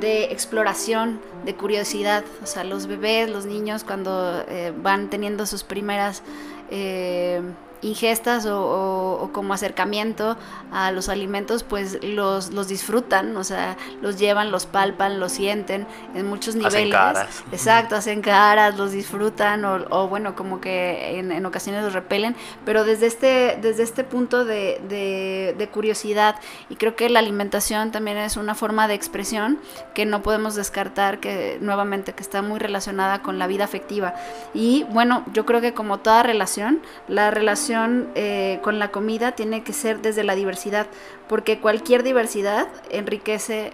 de 0.00 0.24
exploración, 0.24 1.20
de 1.44 1.54
curiosidad. 1.54 2.24
O 2.42 2.46
sea, 2.46 2.62
los 2.62 2.86
bebés, 2.86 3.30
los 3.30 3.46
niños 3.46 3.84
cuando 3.84 4.44
eh, 4.48 4.72
van 4.76 5.10
teniendo 5.10 5.46
sus 5.46 5.64
primeras... 5.64 6.22
Eh, 6.70 7.40
ingestas 7.82 8.46
o, 8.46 9.30
como 9.32 9.54
acercamiento 9.54 10.36
a 10.72 10.90
los 10.90 11.08
alimentos, 11.08 11.62
pues 11.62 11.98
los, 12.02 12.52
los 12.52 12.68
disfrutan, 12.68 13.36
o 13.36 13.44
sea, 13.44 13.76
los 14.00 14.18
llevan, 14.18 14.50
los 14.50 14.66
palpan, 14.66 15.20
los 15.20 15.32
sienten 15.32 15.86
en 16.14 16.26
muchos 16.26 16.54
niveles. 16.54 16.74
Hacen 16.74 16.90
caras. 16.90 17.44
Exacto, 17.52 17.96
hacen 17.96 18.22
caras, 18.22 18.76
los 18.76 18.92
disfrutan 18.92 19.64
o, 19.64 20.08
bueno, 20.08 20.34
como 20.34 20.60
que 20.60 21.18
en, 21.18 21.46
ocasiones 21.46 21.82
los 21.84 21.92
repelen, 21.92 22.36
pero 22.64 22.84
desde 22.84 23.06
este, 23.06 23.58
desde 23.60 23.82
este 23.82 24.04
punto 24.04 24.44
de, 24.44 24.80
de, 24.88 25.68
curiosidad 25.68 26.36
y 26.70 26.76
creo 26.76 26.96
que 26.96 27.10
la 27.10 27.18
alimentación 27.18 27.92
también 27.92 28.16
es 28.16 28.36
una 28.38 28.54
forma 28.54 28.88
de 28.88 28.94
expresión 28.94 29.58
que 29.94 30.06
no 30.06 30.22
podemos 30.22 30.54
descartar 30.54 31.20
que 31.20 31.58
nuevamente 31.60 32.14
que 32.14 32.22
está 32.22 32.40
muy 32.40 32.58
relacionada 32.58 33.22
con 33.22 33.38
la 33.38 33.46
vida 33.46 33.64
afectiva. 33.64 34.14
Y 34.54 34.84
bueno, 34.84 35.24
yo 35.34 35.44
creo 35.44 35.60
que 35.60 35.74
como 35.74 35.98
toda 35.98 36.22
relación, 36.22 36.80
la 37.06 37.30
relación 37.30 37.67
eh, 37.70 38.60
con 38.62 38.78
la 38.78 38.90
comida 38.90 39.32
tiene 39.32 39.62
que 39.62 39.72
ser 39.72 40.00
desde 40.00 40.24
la 40.24 40.34
diversidad, 40.34 40.86
porque 41.28 41.58
cualquier 41.58 42.02
diversidad 42.02 42.68
enriquece 42.90 43.72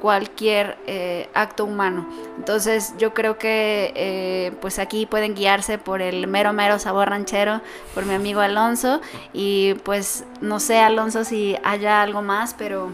cualquier 0.00 0.76
eh, 0.86 1.28
acto 1.34 1.64
humano. 1.64 2.06
Entonces 2.36 2.94
yo 2.98 3.14
creo 3.14 3.38
que 3.38 3.92
eh, 3.94 4.52
pues 4.60 4.78
aquí 4.78 5.06
pueden 5.06 5.34
guiarse 5.34 5.78
por 5.78 6.02
el 6.02 6.26
mero 6.26 6.52
mero 6.52 6.78
sabor 6.78 7.08
ranchero, 7.08 7.60
por 7.94 8.04
mi 8.04 8.14
amigo 8.14 8.40
Alonso 8.40 9.00
y 9.32 9.74
pues 9.84 10.24
no 10.40 10.60
sé 10.60 10.78
Alonso 10.78 11.24
si 11.24 11.56
haya 11.64 12.02
algo 12.02 12.22
más, 12.22 12.54
pero 12.54 12.90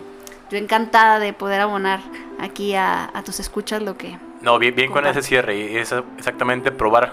yo 0.50 0.58
encantada 0.58 1.18
de 1.18 1.32
poder 1.32 1.60
abonar 1.60 2.00
aquí 2.38 2.74
a, 2.74 3.10
tus 3.24 3.40
escuchas 3.40 3.82
lo 3.82 3.96
que... 3.96 4.18
No, 4.42 4.58
bien, 4.58 4.74
bien 4.74 4.92
con 4.92 5.06
ese 5.06 5.22
cierre 5.22 5.56
y 5.56 5.76
es 5.76 5.94
exactamente 6.18 6.70
probar 6.70 7.12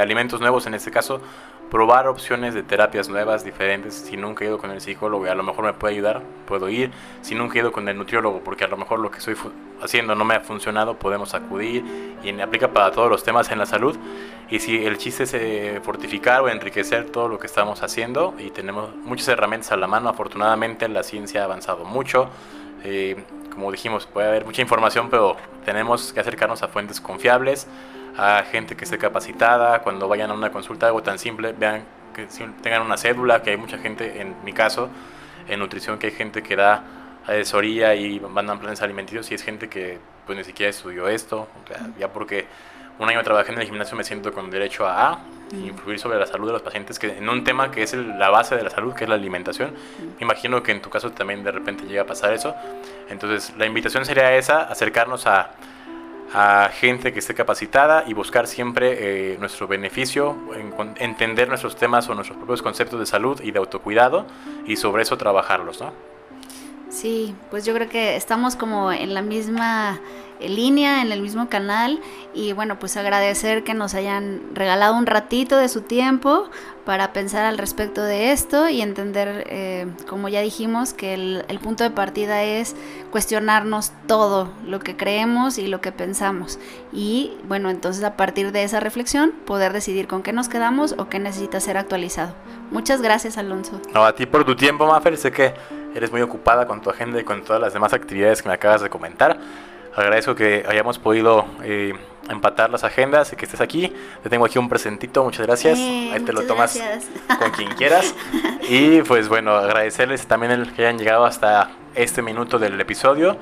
alimentos 0.00 0.40
nuevos 0.40 0.66
en 0.66 0.74
este 0.74 0.92
caso 0.92 1.20
probar 1.74 2.06
opciones 2.06 2.54
de 2.54 2.62
terapias 2.62 3.08
nuevas, 3.08 3.42
diferentes. 3.42 3.94
Si 3.94 4.16
nunca 4.16 4.44
he 4.44 4.46
ido 4.46 4.58
con 4.58 4.70
el 4.70 4.80
psicólogo 4.80 5.26
a 5.26 5.34
lo 5.34 5.42
mejor 5.42 5.64
me 5.64 5.72
puede 5.72 5.94
ayudar, 5.94 6.22
puedo 6.46 6.68
ir. 6.68 6.92
Si 7.20 7.34
nunca 7.34 7.58
he 7.58 7.62
ido 7.62 7.72
con 7.72 7.88
el 7.88 7.98
nutriólogo 7.98 8.42
porque 8.44 8.62
a 8.62 8.68
lo 8.68 8.76
mejor 8.76 9.00
lo 9.00 9.10
que 9.10 9.18
estoy 9.18 9.34
haciendo 9.82 10.14
no 10.14 10.24
me 10.24 10.36
ha 10.36 10.40
funcionado, 10.40 10.96
podemos 10.96 11.34
acudir 11.34 11.84
y 12.22 12.40
aplica 12.40 12.68
para 12.68 12.92
todos 12.92 13.10
los 13.10 13.24
temas 13.24 13.50
en 13.50 13.58
la 13.58 13.66
salud. 13.66 13.96
Y 14.50 14.60
si 14.60 14.86
el 14.86 14.98
chiste 14.98 15.24
es 15.24 15.34
eh, 15.34 15.80
fortificar 15.82 16.42
o 16.42 16.48
enriquecer 16.48 17.10
todo 17.10 17.26
lo 17.26 17.40
que 17.40 17.48
estamos 17.48 17.82
haciendo 17.82 18.34
y 18.38 18.50
tenemos 18.50 18.94
muchas 18.94 19.26
herramientas 19.26 19.72
a 19.72 19.76
la 19.76 19.88
mano, 19.88 20.08
afortunadamente 20.08 20.88
la 20.88 21.02
ciencia 21.02 21.40
ha 21.40 21.44
avanzado 21.46 21.84
mucho. 21.84 22.30
Eh, 22.84 23.16
como 23.52 23.72
dijimos, 23.72 24.06
puede 24.06 24.28
haber 24.28 24.44
mucha 24.44 24.62
información, 24.62 25.10
pero 25.10 25.36
tenemos 25.64 26.12
que 26.12 26.20
acercarnos 26.20 26.62
a 26.62 26.68
fuentes 26.68 27.00
confiables 27.00 27.66
a 28.16 28.42
gente 28.44 28.76
que 28.76 28.84
esté 28.84 28.98
capacitada, 28.98 29.80
cuando 29.80 30.08
vayan 30.08 30.30
a 30.30 30.34
una 30.34 30.50
consulta, 30.50 30.86
algo 30.86 31.02
tan 31.02 31.18
simple, 31.18 31.52
vean 31.52 31.84
que 32.14 32.26
tengan 32.62 32.82
una 32.82 32.96
cédula, 32.96 33.42
que 33.42 33.50
hay 33.50 33.56
mucha 33.56 33.78
gente, 33.78 34.20
en 34.20 34.36
mi 34.44 34.52
caso, 34.52 34.88
en 35.48 35.58
nutrición, 35.58 35.98
que 35.98 36.06
hay 36.08 36.12
gente 36.12 36.42
que 36.42 36.56
da 36.56 36.82
asesoría 37.26 37.94
y 37.94 38.20
mandan 38.20 38.58
planes 38.58 38.82
alimenticios 38.82 39.30
y 39.30 39.34
es 39.34 39.42
gente 39.42 39.68
que 39.68 39.98
pues 40.26 40.38
ni 40.38 40.44
siquiera 40.44 40.70
estudió 40.70 41.08
esto, 41.08 41.48
ya 41.98 42.12
porque 42.12 42.46
un 42.98 43.08
año 43.08 43.22
trabajé 43.22 43.52
en 43.52 43.58
el 43.58 43.66
gimnasio 43.66 43.96
me 43.96 44.04
siento 44.04 44.32
con 44.32 44.50
derecho 44.50 44.86
a, 44.86 45.12
a 45.12 45.18
influir 45.52 45.98
sobre 45.98 46.18
la 46.18 46.26
salud 46.26 46.46
de 46.46 46.52
los 46.52 46.62
pacientes, 46.62 46.98
que 46.98 47.18
en 47.18 47.28
un 47.28 47.44
tema 47.44 47.70
que 47.70 47.82
es 47.82 47.94
la 47.94 48.30
base 48.30 48.56
de 48.56 48.62
la 48.62 48.70
salud, 48.70 48.94
que 48.94 49.04
es 49.04 49.10
la 49.10 49.16
alimentación, 49.16 49.74
imagino 50.20 50.62
que 50.62 50.72
en 50.72 50.80
tu 50.80 50.90
caso 50.90 51.10
también 51.10 51.42
de 51.44 51.50
repente 51.50 51.84
llega 51.84 52.02
a 52.02 52.06
pasar 52.06 52.32
eso, 52.32 52.54
entonces 53.08 53.54
la 53.58 53.66
invitación 53.66 54.04
sería 54.04 54.34
esa, 54.36 54.62
acercarnos 54.62 55.26
a 55.26 55.50
a 56.34 56.68
gente 56.68 57.12
que 57.12 57.20
esté 57.20 57.32
capacitada 57.32 58.04
y 58.06 58.12
buscar 58.12 58.48
siempre 58.48 59.32
eh, 59.32 59.36
nuestro 59.38 59.68
beneficio, 59.68 60.36
entender 60.96 61.48
nuestros 61.48 61.76
temas 61.76 62.08
o 62.08 62.14
nuestros 62.14 62.36
propios 62.36 62.60
conceptos 62.60 62.98
de 62.98 63.06
salud 63.06 63.40
y 63.40 63.52
de 63.52 63.58
autocuidado 63.60 64.26
y 64.66 64.76
sobre 64.76 65.04
eso 65.04 65.16
trabajarlos, 65.16 65.80
¿no? 65.80 65.92
Sí, 66.90 67.34
pues 67.50 67.64
yo 67.64 67.74
creo 67.74 67.88
que 67.88 68.16
estamos 68.16 68.56
como 68.56 68.92
en 68.92 69.14
la 69.14 69.22
misma 69.22 70.00
línea, 70.40 71.02
en 71.02 71.12
el 71.12 71.20
mismo 71.20 71.48
canal 71.48 72.00
y 72.34 72.52
bueno, 72.52 72.78
pues 72.78 72.96
agradecer 72.96 73.64
que 73.64 73.74
nos 73.74 73.94
hayan 73.94 74.40
regalado 74.54 74.96
un 74.96 75.06
ratito 75.06 75.56
de 75.56 75.68
su 75.68 75.82
tiempo 75.82 76.50
para 76.84 77.12
pensar 77.12 77.44
al 77.44 77.56
respecto 77.56 78.02
de 78.02 78.32
esto 78.32 78.68
y 78.68 78.82
entender, 78.82 79.46
eh, 79.48 79.86
como 80.08 80.28
ya 80.28 80.40
dijimos, 80.42 80.92
que 80.92 81.14
el, 81.14 81.44
el, 81.48 81.58
punto 81.58 81.82
de 81.82 81.90
partida 81.90 82.42
es 82.42 82.76
cuestionarnos 83.10 83.92
todo 84.06 84.50
lo 84.66 84.80
que 84.80 84.96
creemos 84.96 85.56
y 85.56 85.66
lo 85.66 85.80
que 85.80 85.92
pensamos. 85.92 86.58
Y 86.92 87.32
bueno, 87.48 87.70
entonces 87.70 88.04
a 88.04 88.16
partir 88.16 88.52
de 88.52 88.64
esa 88.64 88.80
reflexión 88.80 89.32
poder 89.46 89.72
decidir 89.72 90.06
con 90.06 90.22
qué 90.22 90.32
nos 90.32 90.48
quedamos 90.48 90.94
o 90.98 91.08
qué 91.08 91.18
necesita 91.18 91.58
ser 91.60 91.78
actualizado. 91.78 92.34
Muchas 92.70 93.00
gracias, 93.00 93.38
Alonso. 93.38 93.80
No, 93.94 94.04
a 94.04 94.14
ti 94.14 94.26
por 94.26 94.44
tu 94.44 94.54
tiempo, 94.54 94.86
Mafer. 94.86 95.16
Sé 95.16 95.32
que 95.32 95.54
eres 95.94 96.10
muy 96.10 96.20
ocupada 96.20 96.66
con 96.66 96.80
tu 96.80 96.90
agenda 96.90 97.20
y 97.20 97.24
con 97.24 97.44
todas 97.44 97.62
las 97.62 97.72
demás 97.72 97.92
actividades 97.92 98.42
que 98.42 98.48
me 98.48 98.54
acabas 98.54 98.82
de 98.82 98.90
comentar. 98.90 99.38
Agradezco 99.96 100.34
que 100.34 100.64
hayamos 100.68 100.98
podido 100.98 101.46
eh, 101.62 101.94
empatar 102.28 102.70
las 102.70 102.84
agendas 102.84 103.32
y 103.32 103.36
que 103.36 103.44
estés 103.44 103.60
aquí. 103.60 103.92
Te 104.22 104.28
tengo 104.28 104.44
aquí 104.44 104.58
un 104.58 104.68
presentito, 104.68 105.22
muchas 105.22 105.46
gracias. 105.46 105.78
Ahí 105.78 106.20
te 106.24 106.32
lo 106.32 106.42
tomas 106.42 106.80
con 107.38 107.50
quien 107.50 107.70
quieras. 107.74 108.14
Y 108.66 109.02
pues 109.02 109.28
bueno, 109.28 109.56
agradecerles 109.56 110.26
también 110.26 110.50
el 110.50 110.72
que 110.72 110.86
hayan 110.86 110.98
llegado 110.98 111.26
hasta 111.26 111.68
este 111.94 112.22
minuto 112.22 112.58
del 112.58 112.80
episodio. 112.80 113.36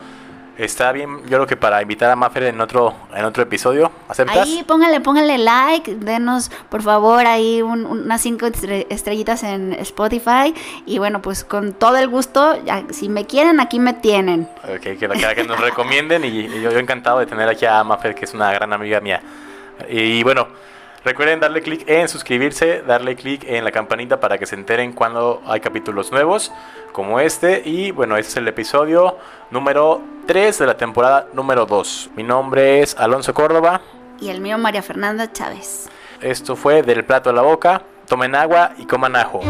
Está 0.59 0.93
bien, 0.93 1.23
yo 1.23 1.39
creo 1.39 1.47
que 1.47 1.57
para 1.57 1.81
invitar 1.81 2.11
a 2.11 2.17
Maffer 2.17 2.45
en 2.45 2.61
otro 2.61 2.95
en 3.15 3.25
otro 3.25 3.43
episodio, 3.43 3.91
¿aceptas? 4.09 4.47
Ahí 4.47 4.63
póngale, 4.67 5.01
póngale 5.01 5.39
like, 5.39 5.95
denos 5.95 6.51
por 6.69 6.83
favor 6.83 7.27
ahí 7.27 7.63
unas 7.63 8.21
cinco 8.21 8.47
estrellitas 8.47 9.45
en 9.45 9.73
Spotify 9.75 10.55
y 10.85 10.99
bueno, 10.99 11.23
pues 11.23 11.43
con 11.45 11.73
todo 11.73 11.97
el 11.97 12.09
gusto, 12.09 12.59
si 12.91 13.09
me 13.09 13.27
quieren 13.27 13.61
aquí 13.61 13.79
me 13.79 13.95
tienen. 13.95 14.47
Ok, 14.65 14.81
que, 14.81 14.97
que, 14.99 15.35
que 15.35 15.45
nos 15.45 15.59
recomienden 15.59 16.25
y, 16.25 16.49
yo, 16.61 16.71
yo, 16.71 16.79
encantado 16.79 17.21
de 17.21 17.27
tener 17.27 17.49
aquí 17.49 17.65
a 17.65 17.83
Maffer, 17.83 18.15
que 18.15 18.27
es 18.27 18.35
una 18.35 18.53
gran 18.53 18.75
amiga 18.75 19.01
mía. 19.01 19.23
Y 19.89 20.23
bueno, 20.23 20.49
Recuerden 21.05 21.41
darle 21.41 21.63
clic 21.63 21.89
en 21.89 22.09
suscribirse, 22.09 22.83
darle 22.83 23.17
clic 23.17 23.43
en 23.45 23.65
la 23.65 23.73
campanita 23.73 24.21
para 24.21 24.39
que 24.39 24.47
se 24.47 24.55
enteren 24.55 24.93
cuando 24.93 25.43
hay 25.47 25.61
capítulos 25.61 26.13
nuevos 26.13 26.53
como 26.93 27.19
este. 27.19 27.63
Y 27.65 27.91
bueno, 27.91 28.17
este 28.17 28.31
es 28.31 28.37
el 28.37 28.47
episodio 28.47 29.19
número 29.51 30.01
3 30.27 30.59
de 30.59 30.67
la 30.67 30.77
temporada 30.77 31.27
número 31.33 31.67
2. 31.67 32.11
Mi 32.15 32.23
nombre 32.23 32.83
es 32.83 32.97
Alonso 32.97 33.35
Córdoba. 33.35 33.81
Y 34.21 34.29
el 34.29 34.41
mío 34.41 34.59
María 34.59 34.83
Fernanda 34.83 35.33
Chávez. 35.33 35.89
Esto 36.21 36.55
fue 36.55 36.83
Del 36.83 37.05
Plato 37.05 37.31
a 37.31 37.33
la 37.33 37.43
Boca. 37.43 37.83
Tomen 38.07 38.37
agua 38.37 38.73
y 38.79 38.87
coman 38.87 39.17
ajo. 39.17 39.41